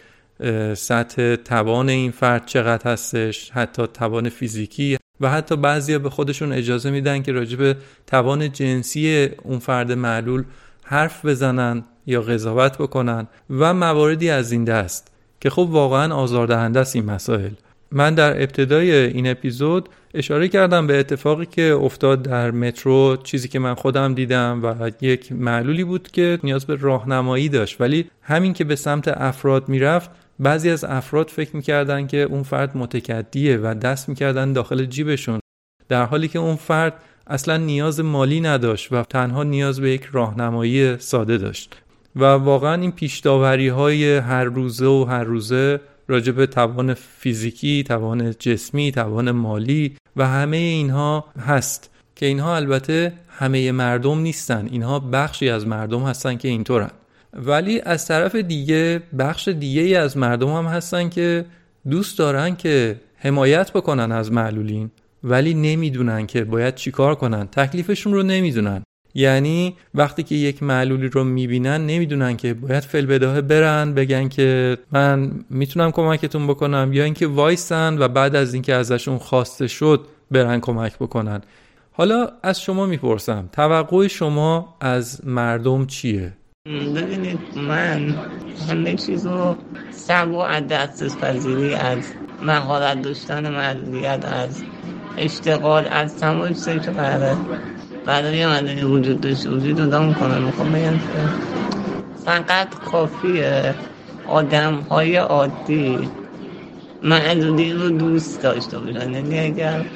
سطح 0.74 1.36
توان 1.36 1.88
این 1.88 2.10
فرد 2.10 2.46
چقدر 2.46 2.92
هستش 2.92 3.50
حتی 3.50 3.86
توان 3.86 4.28
فیزیکی 4.28 4.96
و 5.20 5.30
حتی 5.30 5.56
بعضیا 5.56 5.98
به 5.98 6.10
خودشون 6.10 6.52
اجازه 6.52 6.90
میدن 6.90 7.22
که 7.22 7.32
راجب 7.32 7.76
توان 8.06 8.52
جنسی 8.52 9.28
اون 9.42 9.58
فرد 9.58 9.92
معلول 9.92 10.44
حرف 10.84 11.24
بزنن 11.24 11.84
یا 12.06 12.22
قضاوت 12.22 12.78
بکنن 12.78 13.28
و 13.50 13.74
مواردی 13.74 14.30
از 14.30 14.52
این 14.52 14.64
دست. 14.64 15.13
که 15.44 15.50
خب 15.50 15.68
واقعا 15.70 16.14
آزاردهنده 16.14 16.80
است 16.80 16.96
این 16.96 17.04
مسائل. 17.04 17.50
من 17.92 18.14
در 18.14 18.42
ابتدای 18.42 18.92
این 18.92 19.30
اپیزود 19.30 19.88
اشاره 20.14 20.48
کردم 20.48 20.86
به 20.86 20.98
اتفاقی 20.98 21.46
که 21.46 21.62
افتاد 21.62 22.22
در 22.22 22.50
مترو 22.50 23.16
چیزی 23.16 23.48
که 23.48 23.58
من 23.58 23.74
خودم 23.74 24.14
دیدم 24.14 24.60
و 24.62 24.90
یک 25.00 25.32
معلولی 25.32 25.84
بود 25.84 26.10
که 26.10 26.38
نیاز 26.44 26.66
به 26.66 26.76
راهنمایی 26.80 27.48
داشت. 27.48 27.80
ولی 27.80 28.10
همین 28.22 28.52
که 28.52 28.64
به 28.64 28.76
سمت 28.76 29.08
افراد 29.08 29.68
می‌رفت 29.68 30.10
بعضی 30.38 30.70
از 30.70 30.84
افراد 30.84 31.28
فکر 31.28 31.56
می‌کردن 31.56 32.06
که 32.06 32.22
اون 32.22 32.42
فرد 32.42 32.76
متکدیه 32.76 33.56
و 33.56 33.74
دست 33.74 34.08
می‌کردن 34.08 34.52
داخل 34.52 34.84
جیبشون. 34.84 35.40
در 35.88 36.04
حالی 36.04 36.28
که 36.28 36.38
اون 36.38 36.56
فرد 36.56 36.94
اصلا 37.26 37.56
نیاز 37.56 38.00
مالی 38.00 38.40
نداشت 38.40 38.92
و 38.92 39.02
تنها 39.02 39.42
نیاز 39.42 39.80
به 39.80 39.90
یک 39.90 40.08
راهنمایی 40.12 40.98
ساده 40.98 41.38
داشت. 41.38 41.83
و 42.16 42.24
واقعا 42.24 42.74
این 42.74 42.92
پیشداوری 42.92 43.68
های 43.68 44.16
هر 44.16 44.44
روزه 44.44 44.86
و 44.86 45.04
هر 45.04 45.24
روزه 45.24 45.80
راجع 46.08 46.32
به 46.32 46.46
توان 46.46 46.94
فیزیکی، 46.94 47.82
توان 47.82 48.34
جسمی، 48.38 48.92
توان 48.92 49.30
مالی 49.30 49.96
و 50.16 50.26
همه 50.26 50.56
اینها 50.56 51.24
هست 51.38 51.90
که 52.16 52.26
اینها 52.26 52.56
البته 52.56 53.12
همه 53.28 53.72
مردم 53.72 54.18
نیستن. 54.18 54.68
اینها 54.70 54.98
بخشی 54.98 55.48
از 55.48 55.66
مردم 55.66 56.02
هستن 56.02 56.36
که 56.36 56.48
اینطورن. 56.48 56.90
ولی 57.32 57.80
از 57.80 58.06
طرف 58.06 58.34
دیگه 58.34 59.02
بخش 59.18 59.48
دیگه 59.48 59.82
ای 59.82 59.94
از 59.94 60.16
مردم 60.16 60.48
هم 60.48 60.64
هستن 60.64 61.08
که 61.08 61.44
دوست 61.90 62.18
دارن 62.18 62.56
که 62.56 63.00
حمایت 63.16 63.72
بکنن 63.72 64.12
از 64.12 64.32
معلولین 64.32 64.90
ولی 65.24 65.54
نمی‌دونن 65.54 66.26
که 66.26 66.44
باید 66.44 66.74
چیکار 66.74 67.14
کنن. 67.14 67.46
تکلیفشون 67.46 68.12
رو 68.12 68.22
نمی‌دونن. 68.22 68.82
یعنی 69.14 69.76
وقتی 69.94 70.22
که 70.22 70.34
یک 70.34 70.62
معلولی 70.62 71.08
رو 71.08 71.24
می‌بینن 71.24 71.86
نمی‌دونن 71.86 72.36
که 72.36 72.54
باید 72.54 72.82
فل 72.82 73.06
بداهه 73.06 73.40
برن 73.40 73.94
بگن 73.94 74.28
که 74.28 74.78
من 74.92 75.32
می‌تونم 75.50 75.90
کمکتون 75.90 76.46
بکنم 76.46 76.90
یا 76.92 77.04
اینکه 77.04 77.26
وایسن 77.26 77.98
و 77.98 78.08
بعد 78.08 78.36
از 78.36 78.54
اینکه 78.54 78.74
ازشون 78.74 79.18
خواسته 79.18 79.66
شد 79.66 80.06
برن 80.30 80.60
کمک 80.60 80.96
بکنن. 80.98 81.42
حالا 81.92 82.28
از 82.42 82.60
شما 82.60 82.86
می‌پرسم 82.86 83.48
توقع 83.52 84.06
شما 84.06 84.76
از 84.80 85.20
مردم 85.26 85.86
چیه؟ 85.86 86.32
ببینید 86.66 87.38
من 87.56 88.14
همه 88.70 88.94
چیز 88.94 89.26
رو 89.26 89.56
سب 89.90 90.30
و 90.30 90.38
از 90.38 91.18
پذیری 91.18 91.74
از 91.74 91.98
مهارت 92.42 93.02
داشتن 93.02 93.50
معلولیت 93.50 94.24
از 94.24 94.62
اشتغال 95.16 95.88
از 95.90 96.16
تمام 96.16 96.48
چیزایی 96.48 96.80
که 96.80 96.90
قراره. 96.90 97.36
برای 98.04 98.46
معلولی 98.46 98.84
وجود 98.84 99.20
داشته 99.20 99.50
وجود 99.50 99.76
دادم 99.76 100.14
کنه 100.14 100.38
می‌خوام 100.38 100.72
بگم 100.72 101.00
فقط 102.14 102.80
کافیه. 102.80 103.82
آدم 104.24 104.74
های 104.80 105.16
عادی 105.16 106.16
معلولی 107.02 107.72
رو 107.72 107.90
دوست 107.90 108.42
داشته 108.42 108.80
باشن 108.80 109.14
یعنی 109.14 109.40
اگر 109.40 109.86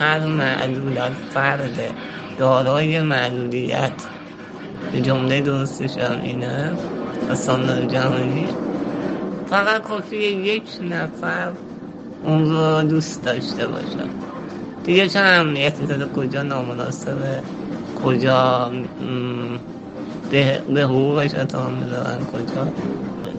هر 0.00 0.26
معلول 0.26 0.98
از 0.98 1.16
فرد 1.30 2.00
دارای 2.36 3.02
معلولیت 3.02 4.10
به 4.92 5.02
جمله 5.02 5.40
درستش 5.40 5.98
هم 5.98 6.20
اینه 6.20 6.80
از 7.26 7.50
جهانی 7.88 8.60
فقط 9.46 9.82
کافیه 9.82 10.32
یک 10.32 10.78
نفر 10.80 11.58
اون 12.22 12.50
رو 12.50 12.82
دوست 12.82 13.24
داشته 13.24 13.68
باشه 13.68 14.14
دیگه 14.86 15.10
چه 15.10 15.20
امنیتی 15.20 15.86
داره 15.86 16.06
کجا 16.06 16.44
نامناسبه 16.44 17.44
کجا 17.96 18.72
به, 20.30 20.62
حقوقش 20.82 21.34
اتهام 21.34 21.74
می‌ذارن 21.74 22.26
کجا؟ 22.26 22.74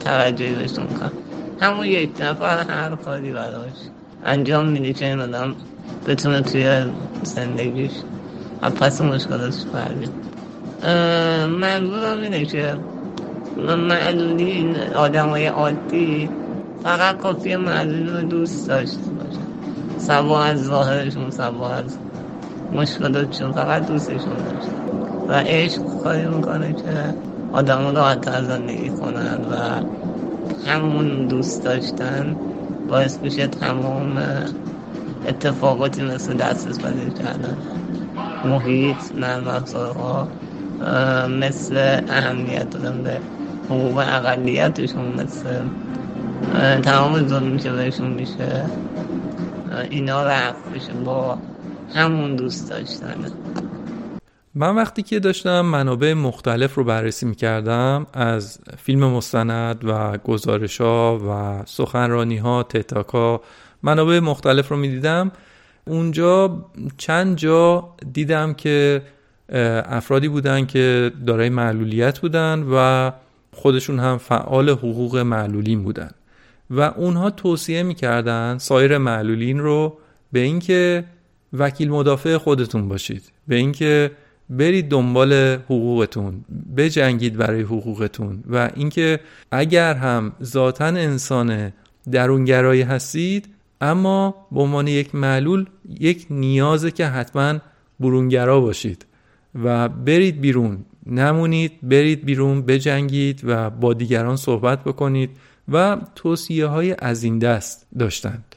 توجهی 0.00 0.56
بهشون 0.56 0.94
کن 0.94 1.12
همون 1.60 1.86
یک 1.86 2.16
نفر 2.20 2.64
هر 2.70 2.96
کاری 2.96 3.32
براش 3.32 3.92
انجام 4.24 4.68
میده 4.68 4.94
که 4.94 5.06
این 5.06 5.20
آدم 5.20 5.56
بتونه 6.06 6.42
توی 6.42 6.94
زندگیش 7.22 8.04
از 8.62 8.74
پس 8.74 9.02
مشکلاتش 9.02 9.66
برگه 9.66 10.10
منظورم 11.46 12.20
اینه 12.22 12.46
که 12.46 12.80
معلولی 13.58 14.76
آدم 14.96 15.30
های 15.30 15.46
عادی 15.48 16.36
فقط 16.82 17.18
کافی 17.18 17.56
معلولی 17.56 18.10
رو 18.10 18.22
دوست 18.22 18.70
باشه 18.70 19.17
سوا 20.08 20.44
از 20.44 20.64
ظاهرشون 20.64 21.30
سوا 21.30 21.70
از 21.74 22.00
مشکلاتشون 22.70 23.52
فقط 23.52 23.86
دوستشون 23.86 24.42
داشته 24.44 24.78
و 25.28 25.32
عشق 25.46 25.82
کاری 25.98 26.28
می‌کنه 26.28 26.74
که 26.74 27.16
آدم 27.52 27.86
رو 27.88 27.92
راحت 27.96 28.42
زندگی 28.44 28.92
کنن 28.92 29.44
و 29.44 29.82
همون 30.64 31.26
دوست 31.28 31.64
داشتن 31.64 32.40
باعث 32.88 33.22
میشه 33.22 33.48
تمام 33.48 34.18
اتفاقاتی 35.24 36.02
مثل 36.02 36.36
دسترس 36.36 36.80
پذیر 36.80 37.10
کردن 37.10 37.62
محیط 38.44 39.02
نرم 39.14 39.48
افزارها 39.48 40.34
مثل 41.30 42.02
اهمیت 42.08 42.70
دادن 42.70 43.02
به 43.04 43.24
حقوق 43.70 43.98
اقلیتشون 43.98 45.12
مثل 45.22 45.70
تمام 46.84 47.28
ظلمی 47.28 47.58
که 47.58 47.72
بهشون 47.72 48.12
میشه. 48.14 48.72
اینا 49.90 50.22
رفت 50.22 50.68
بشه. 50.74 50.92
با 50.92 51.38
همون 51.94 52.36
دوست 52.36 52.70
داشتنه. 52.70 53.30
من 54.54 54.76
وقتی 54.76 55.02
که 55.02 55.20
داشتم 55.20 55.60
منابع 55.60 56.12
مختلف 56.12 56.74
رو 56.74 56.84
بررسی 56.84 57.26
می‌کردم 57.26 58.06
از 58.12 58.58
فیلم 58.76 59.04
مستند 59.04 59.84
و 59.84 60.18
گزارش 60.18 60.80
ها 60.80 61.18
و 61.28 61.62
سخنرانی 61.66 62.36
ها 62.36 62.62
تتاک 62.62 63.06
ها 63.06 63.40
منابع 63.82 64.20
مختلف 64.20 64.68
رو 64.68 64.76
می‌دیدم. 64.76 65.32
اونجا 65.86 66.64
چند 66.96 67.36
جا 67.36 67.88
دیدم 68.12 68.54
که 68.54 69.02
افرادی 69.84 70.28
بودن 70.28 70.66
که 70.66 71.12
دارای 71.26 71.48
معلولیت 71.48 72.18
بودن 72.18 72.66
و 72.72 73.10
خودشون 73.54 73.98
هم 73.98 74.18
فعال 74.18 74.68
حقوق 74.68 75.16
معلولین 75.16 75.82
بودن. 75.82 76.10
و 76.70 76.80
اونها 76.80 77.30
توصیه 77.30 77.82
می‌کردن 77.82 78.58
سایر 78.58 78.98
معلولین 78.98 79.58
رو 79.58 79.98
به 80.32 80.40
اینکه 80.40 81.04
وکیل 81.52 81.90
مدافع 81.90 82.36
خودتون 82.36 82.88
باشید 82.88 83.32
به 83.48 83.56
اینکه 83.56 84.10
برید 84.50 84.88
دنبال 84.88 85.32
حقوقتون 85.64 86.44
بجنگید 86.76 87.36
برای 87.36 87.62
حقوقتون 87.62 88.44
و 88.46 88.70
اینکه 88.74 89.20
اگر 89.50 89.94
هم 89.94 90.32
ذاتا 90.42 90.84
انسان 90.84 91.72
درونگرایی 92.12 92.82
هستید 92.82 93.48
اما 93.80 94.46
به 94.52 94.60
عنوان 94.60 94.86
یک 94.86 95.14
معلول 95.14 95.66
یک 96.00 96.26
نیازه 96.30 96.90
که 96.90 97.06
حتما 97.06 97.58
برونگرا 98.00 98.60
باشید 98.60 99.06
و 99.64 99.88
برید 99.88 100.40
بیرون 100.40 100.84
نمونید 101.06 101.72
برید 101.82 102.24
بیرون 102.24 102.62
بجنگید 102.62 103.40
و 103.44 103.70
با 103.70 103.94
دیگران 103.94 104.36
صحبت 104.36 104.84
بکنید. 104.84 105.30
و 105.72 105.96
توصیه 106.14 106.66
های 106.66 106.96
از 106.98 107.22
این 107.22 107.38
دست 107.38 107.86
داشتند 107.98 108.54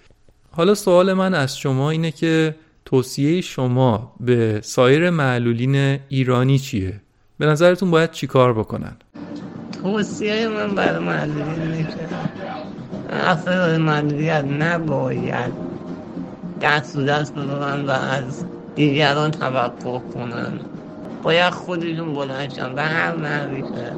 حالا 0.51 0.75
سوال 0.75 1.13
من 1.13 1.33
از 1.33 1.57
شما 1.57 1.89
اینه 1.89 2.11
که 2.11 2.55
توصیه 2.85 3.41
شما 3.41 4.13
به 4.19 4.59
سایر 4.63 5.09
معلولین 5.09 5.99
ایرانی 6.09 6.59
چیه؟ 6.59 7.01
به 7.37 7.45
نظرتون 7.45 7.91
باید 7.91 8.11
چیکار 8.11 8.53
بکنن؟ 8.53 8.95
توصیه 9.83 10.47
من 10.47 10.75
برای 10.75 11.05
معلولین 11.05 11.61
اینه 11.61 11.87
افراد 13.11 13.79
معلولیت 13.79 14.45
نباید 14.45 15.53
دست 16.61 16.95
و 16.95 17.03
دست 17.03 17.35
بزنن 17.35 17.85
و 17.85 17.91
از 17.91 18.45
دیگران 18.75 19.31
توقع 19.31 19.99
کنن 19.99 20.59
باید 21.23 21.53
خودشون 21.53 22.13
بلندشن 22.13 22.73
و 22.75 22.79
هر 22.79 23.17
نحوی 23.17 23.61
که 23.61 23.91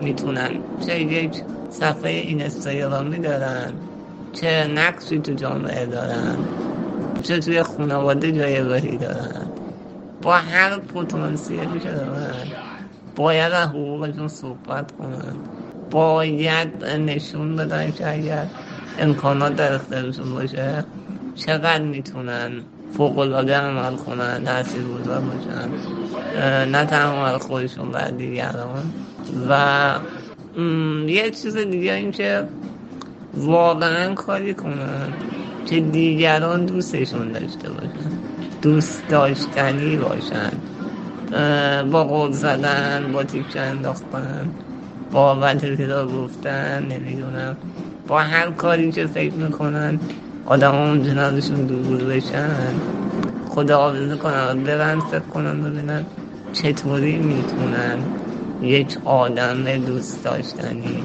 می‌تونن 0.00 0.50
چه 0.86 1.00
یک 1.00 1.42
صفحه 1.70 2.10
این 2.10 2.42
استایرامی 2.42 3.18
دارن 3.18 3.74
چه 4.32 4.66
نقصی 4.66 5.20
تو 5.20 5.34
جامعه 5.34 5.86
دارن 5.86 6.48
چه 7.22 7.38
توی 7.40 7.62
خانواده 7.62 8.32
جایگاهی 8.32 8.98
دارن. 8.98 9.52
با 10.22 10.34
هر 10.34 10.78
پتانسیلی 10.78 11.80
که 11.80 11.90
دارن 11.90 12.52
باید 13.16 13.52
از 13.52 13.68
حقوقشون 13.68 14.28
صحبت 14.28 14.92
کنن. 14.92 15.36
باید 15.90 16.84
نشون 16.84 17.56
بدن 17.56 17.92
که 17.92 18.14
اگر 18.14 18.48
امکانات 18.98 19.56
در 19.56 19.74
اختیارشون 19.74 20.34
باشه 20.34 20.84
چقدر 21.34 21.82
می‌تونن 21.82 22.52
فوق 22.96 23.18
العاده 23.18 23.56
عمل 23.56 23.96
کنن 23.96 24.44
تاثیر 24.44 24.84
گذار 24.84 25.20
باشن 25.20 25.70
نه 26.66 26.86
تنها 26.86 27.38
خودشون 27.38 27.90
و 27.92 28.10
دیگران. 28.10 28.94
و 29.50 30.00
یه 31.08 31.30
چیز 31.30 31.56
دیگه 31.56 31.92
این 31.92 32.12
که 32.12 32.50
واقعا 33.34 34.14
کاری 34.14 34.54
کنن 34.54 35.18
که 35.64 35.80
دیگران 35.80 36.66
دوستشون 36.66 37.32
داشته 37.32 37.70
باشن 37.72 38.12
دوست 38.62 39.08
داشتنی 39.08 39.98
باشن 39.98 40.64
با 41.92 42.04
قول 42.04 42.32
زدن 42.32 43.12
با 43.12 43.24
تیکه 43.24 43.60
انداختن 43.60 44.58
با 45.12 45.40
وطلی 45.40 45.86
گفتن 46.06 46.84
نمی‌دونم. 46.86 47.58
با 48.08 48.20
هر 48.20 48.52
کاری 48.52 48.92
که 48.92 49.06
فکر 49.06 49.34
می‌کنن 49.36 50.00
آدم 50.44 50.72
هم 50.74 51.02
جنازشون 51.02 51.66
دور 51.66 52.04
بشن. 52.04 52.82
خدا 53.46 53.78
آویزه 53.80 54.16
کنن 54.16 54.64
برن 54.64 55.00
فکر 55.00 55.20
کنن 55.20 55.62
ببینن 55.62 56.08
چطوری 56.52 57.18
می‌تونن. 57.18 58.10
یک 58.62 58.98
آدم 59.04 59.76
دوست 59.76 60.24
داشتنی. 60.24 61.02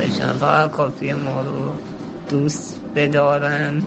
بشن 0.00 0.32
فقط 0.32 0.70
کافی 0.70 1.12
ما 1.12 1.42
رو 1.42 1.72
دوست 2.28 2.80
بدارن 2.94 3.82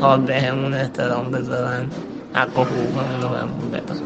تا 0.00 0.16
به 0.16 0.40
همون 0.40 0.74
احترام 0.74 1.30
بذارن. 1.30 1.86
حق 2.34 2.58
و 2.58 2.64
حقوقمون 2.64 3.22
رو 3.22 3.28
همون 3.28 3.70
بدن 3.70 4.00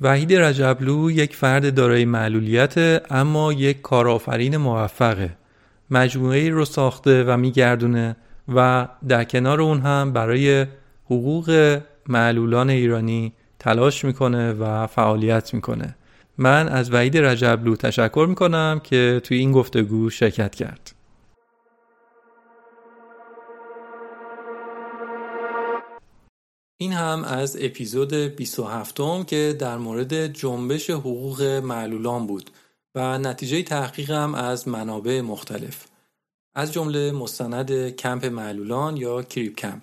وحید 0.00 0.34
رجبلو 0.34 1.10
یک 1.10 1.36
فرد 1.36 1.74
دارای 1.74 2.04
معلولیت 2.04 2.74
اما 3.12 3.52
یک 3.52 3.82
کارآفرین 3.82 4.56
موفقه. 4.56 5.30
مجموعه 5.90 6.50
رو 6.50 6.64
ساخته 6.64 7.24
و 7.24 7.36
میگردونه 7.36 8.16
و 8.54 8.88
در 9.08 9.24
کنار 9.24 9.60
اون 9.60 9.80
هم 9.80 10.12
برای 10.12 10.66
حقوق 11.04 11.78
معلولان 12.08 12.70
ایرانی 12.70 13.32
تلاش 13.58 14.04
می‌کنه 14.04 14.52
و 14.52 14.86
فعالیت 14.86 15.54
می‌کنه. 15.54 15.94
من 16.38 16.68
از 16.68 16.92
وحید 16.92 17.16
رجبلو 17.16 17.76
تشکر 17.76 18.26
می‌کنم 18.28 18.80
که 18.84 19.20
توی 19.24 19.38
این 19.38 19.52
گفتگو 19.52 20.10
شرکت 20.10 20.54
کرد. 20.54 20.92
این 26.78 26.92
هم 26.92 27.24
از 27.24 27.56
اپیزود 27.60 28.14
27 28.14 29.00
م 29.00 29.24
که 29.24 29.56
در 29.58 29.76
مورد 29.78 30.26
جنبش 30.26 30.90
حقوق 30.90 31.42
معلولان 31.42 32.26
بود 32.26 32.50
و 32.94 33.18
نتیجه 33.18 33.62
تحقیقم 33.62 34.34
از 34.34 34.68
منابع 34.68 35.20
مختلف. 35.20 35.86
از 36.54 36.72
جمله 36.72 37.12
مستند 37.12 37.96
کمپ 37.96 38.24
معلولان 38.24 38.96
یا 38.96 39.22
کریپ 39.22 39.56
کمپ. 39.56 39.82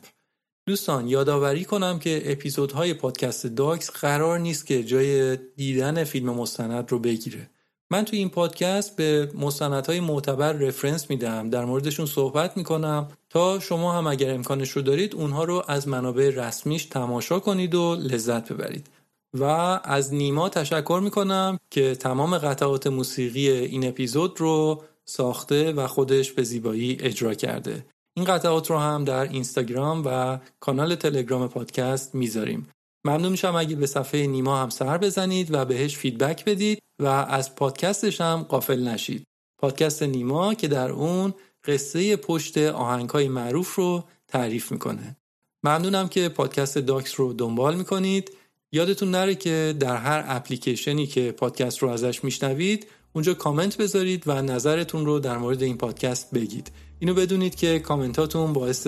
دوستان 0.68 1.08
یادآوری 1.08 1.66
کنم 1.66 2.00
که 2.00 2.32
اپیزودهای 2.32 2.94
پادکست 2.94 3.48
داکس 3.48 3.90
قرار 3.90 4.40
نیست 4.40 4.66
که 4.66 4.84
جای 4.84 5.38
دیدن 5.38 6.04
فیلم 6.04 6.30
مستند 6.30 6.92
رو 6.92 7.00
بگیره. 7.00 7.50
من 7.92 8.06
توی 8.06 8.20
این 8.20 8.30
پادکست 8.30 8.96
به 8.96 9.32
مستندهای 9.36 10.00
معتبر 10.00 10.54
رفرنس 10.54 11.10
میدم. 11.10 11.50
در 11.50 11.66
موردشون 11.66 12.06
صحبت 12.06 12.58
می‌کنم. 12.58 13.08
تا 13.30 13.60
شما 13.60 13.94
هم 13.94 14.08
اگر 14.08 14.34
امکانش 14.34 14.70
رو 14.70 14.82
دارید 14.82 15.16
اونها 15.16 15.44
رو 15.44 15.64
از 15.68 15.88
منابع 15.88 16.30
رسمیش 16.30 16.86
تماشا 16.86 17.40
کنید 17.40 17.76
و 17.76 17.96
لذت 17.96 18.54
ببرید. 18.54 18.88
و 19.34 19.44
از 19.84 20.14
نیما 20.14 20.50
تشکر 20.50 21.00
می‌کنم 21.04 21.60
که 21.70 21.96
تمام 21.96 22.38
قطعات 22.38 22.88
موسیقی 22.88 23.50
این 23.50 23.88
اپیزود 23.88 24.42
رو 24.42 24.84
ساخته 25.06 25.74
و 25.74 25.88
خودش 25.88 26.32
به 26.32 26.44
زیبایی 26.44 26.98
اجرا 27.00 27.34
کرده. 27.34 27.86
این 28.16 28.26
قطعات 28.26 28.70
رو 28.70 28.78
هم 28.78 29.04
در 29.04 29.24
اینستاگرام 29.24 30.04
و 30.06 30.40
کانال 30.60 30.96
تلگرام 30.96 31.48
پادکست 31.48 32.16
می‌ذاریم. 32.16 32.70
ممنون 33.06 33.32
میشم 33.32 33.56
اگه 33.56 33.76
به 33.76 33.88
صفحه 33.88 34.28
نیما 34.28 34.58
هم 34.58 34.70
سر 34.70 34.98
بزنید 34.98 35.54
و 35.54 35.66
بهش 35.66 35.98
feedback 35.98 36.46
بدید 36.46 36.80
و 37.00 37.08
از 37.08 37.56
پادکستش 37.56 38.22
هم 38.22 38.46
غافل 38.50 38.88
نشید. 38.88 39.24
پادکست 39.58 40.04
نیما 40.04 40.54
که 40.54 40.68
در 40.68 40.90
اون 40.90 41.34
قصه 41.64 42.16
پشت 42.16 42.58
آهنگهای 42.58 43.28
معروف 43.28 43.76
رو 43.76 44.04
تعریف 44.28 44.72
می‌کنه. 44.72 45.18
ممنونم 45.64 46.08
که 46.08 46.30
پادکست 46.30 46.78
داکس 46.78 47.20
رو 47.20 47.34
دنبال 47.34 47.76
می‌کنید. 47.76 48.32
یادتون 48.72 49.12
نره 49.12 49.36
که 49.36 49.76
در 49.80 49.98
هر 49.98 50.24
اپلیکیشنی 50.28 51.08
که 51.08 51.32
پادکست 51.32 51.80
رو 51.80 51.90
ازش 51.90 52.24
میشنوید 52.24 52.88
اونجا 53.14 53.34
کامنت 53.34 53.78
بذارید 53.78 54.24
و 54.28 54.42
نظرتون 54.42 55.06
رو 55.06 55.20
در 55.20 55.38
مورد 55.38 55.64
این 55.64 55.78
پادکست 55.78 56.34
بگید. 56.34 56.72
اینو 57.04 57.14
بدونید 57.14 57.56
که 57.56 57.80
کامنتاتون 57.80 58.54
باعث 58.54 58.88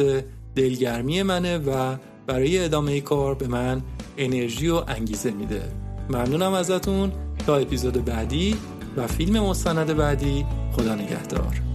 دلگرمی 0.55 1.23
منه 1.23 1.57
و 1.57 1.95
برای 2.27 2.63
ادامه 2.63 3.01
کار 3.01 3.35
به 3.35 3.47
من 3.47 3.81
انرژی 4.17 4.67
و 4.67 4.83
انگیزه 4.87 5.31
میده. 5.31 5.61
ممنونم 6.09 6.53
ازتون. 6.53 7.11
تا 7.45 7.55
اپیزود 7.55 8.05
بعدی 8.05 8.55
و 8.97 9.07
فیلم 9.07 9.39
مستند 9.39 9.95
بعدی 9.95 10.45
خدا 10.71 10.95
نگهدار. 10.95 11.74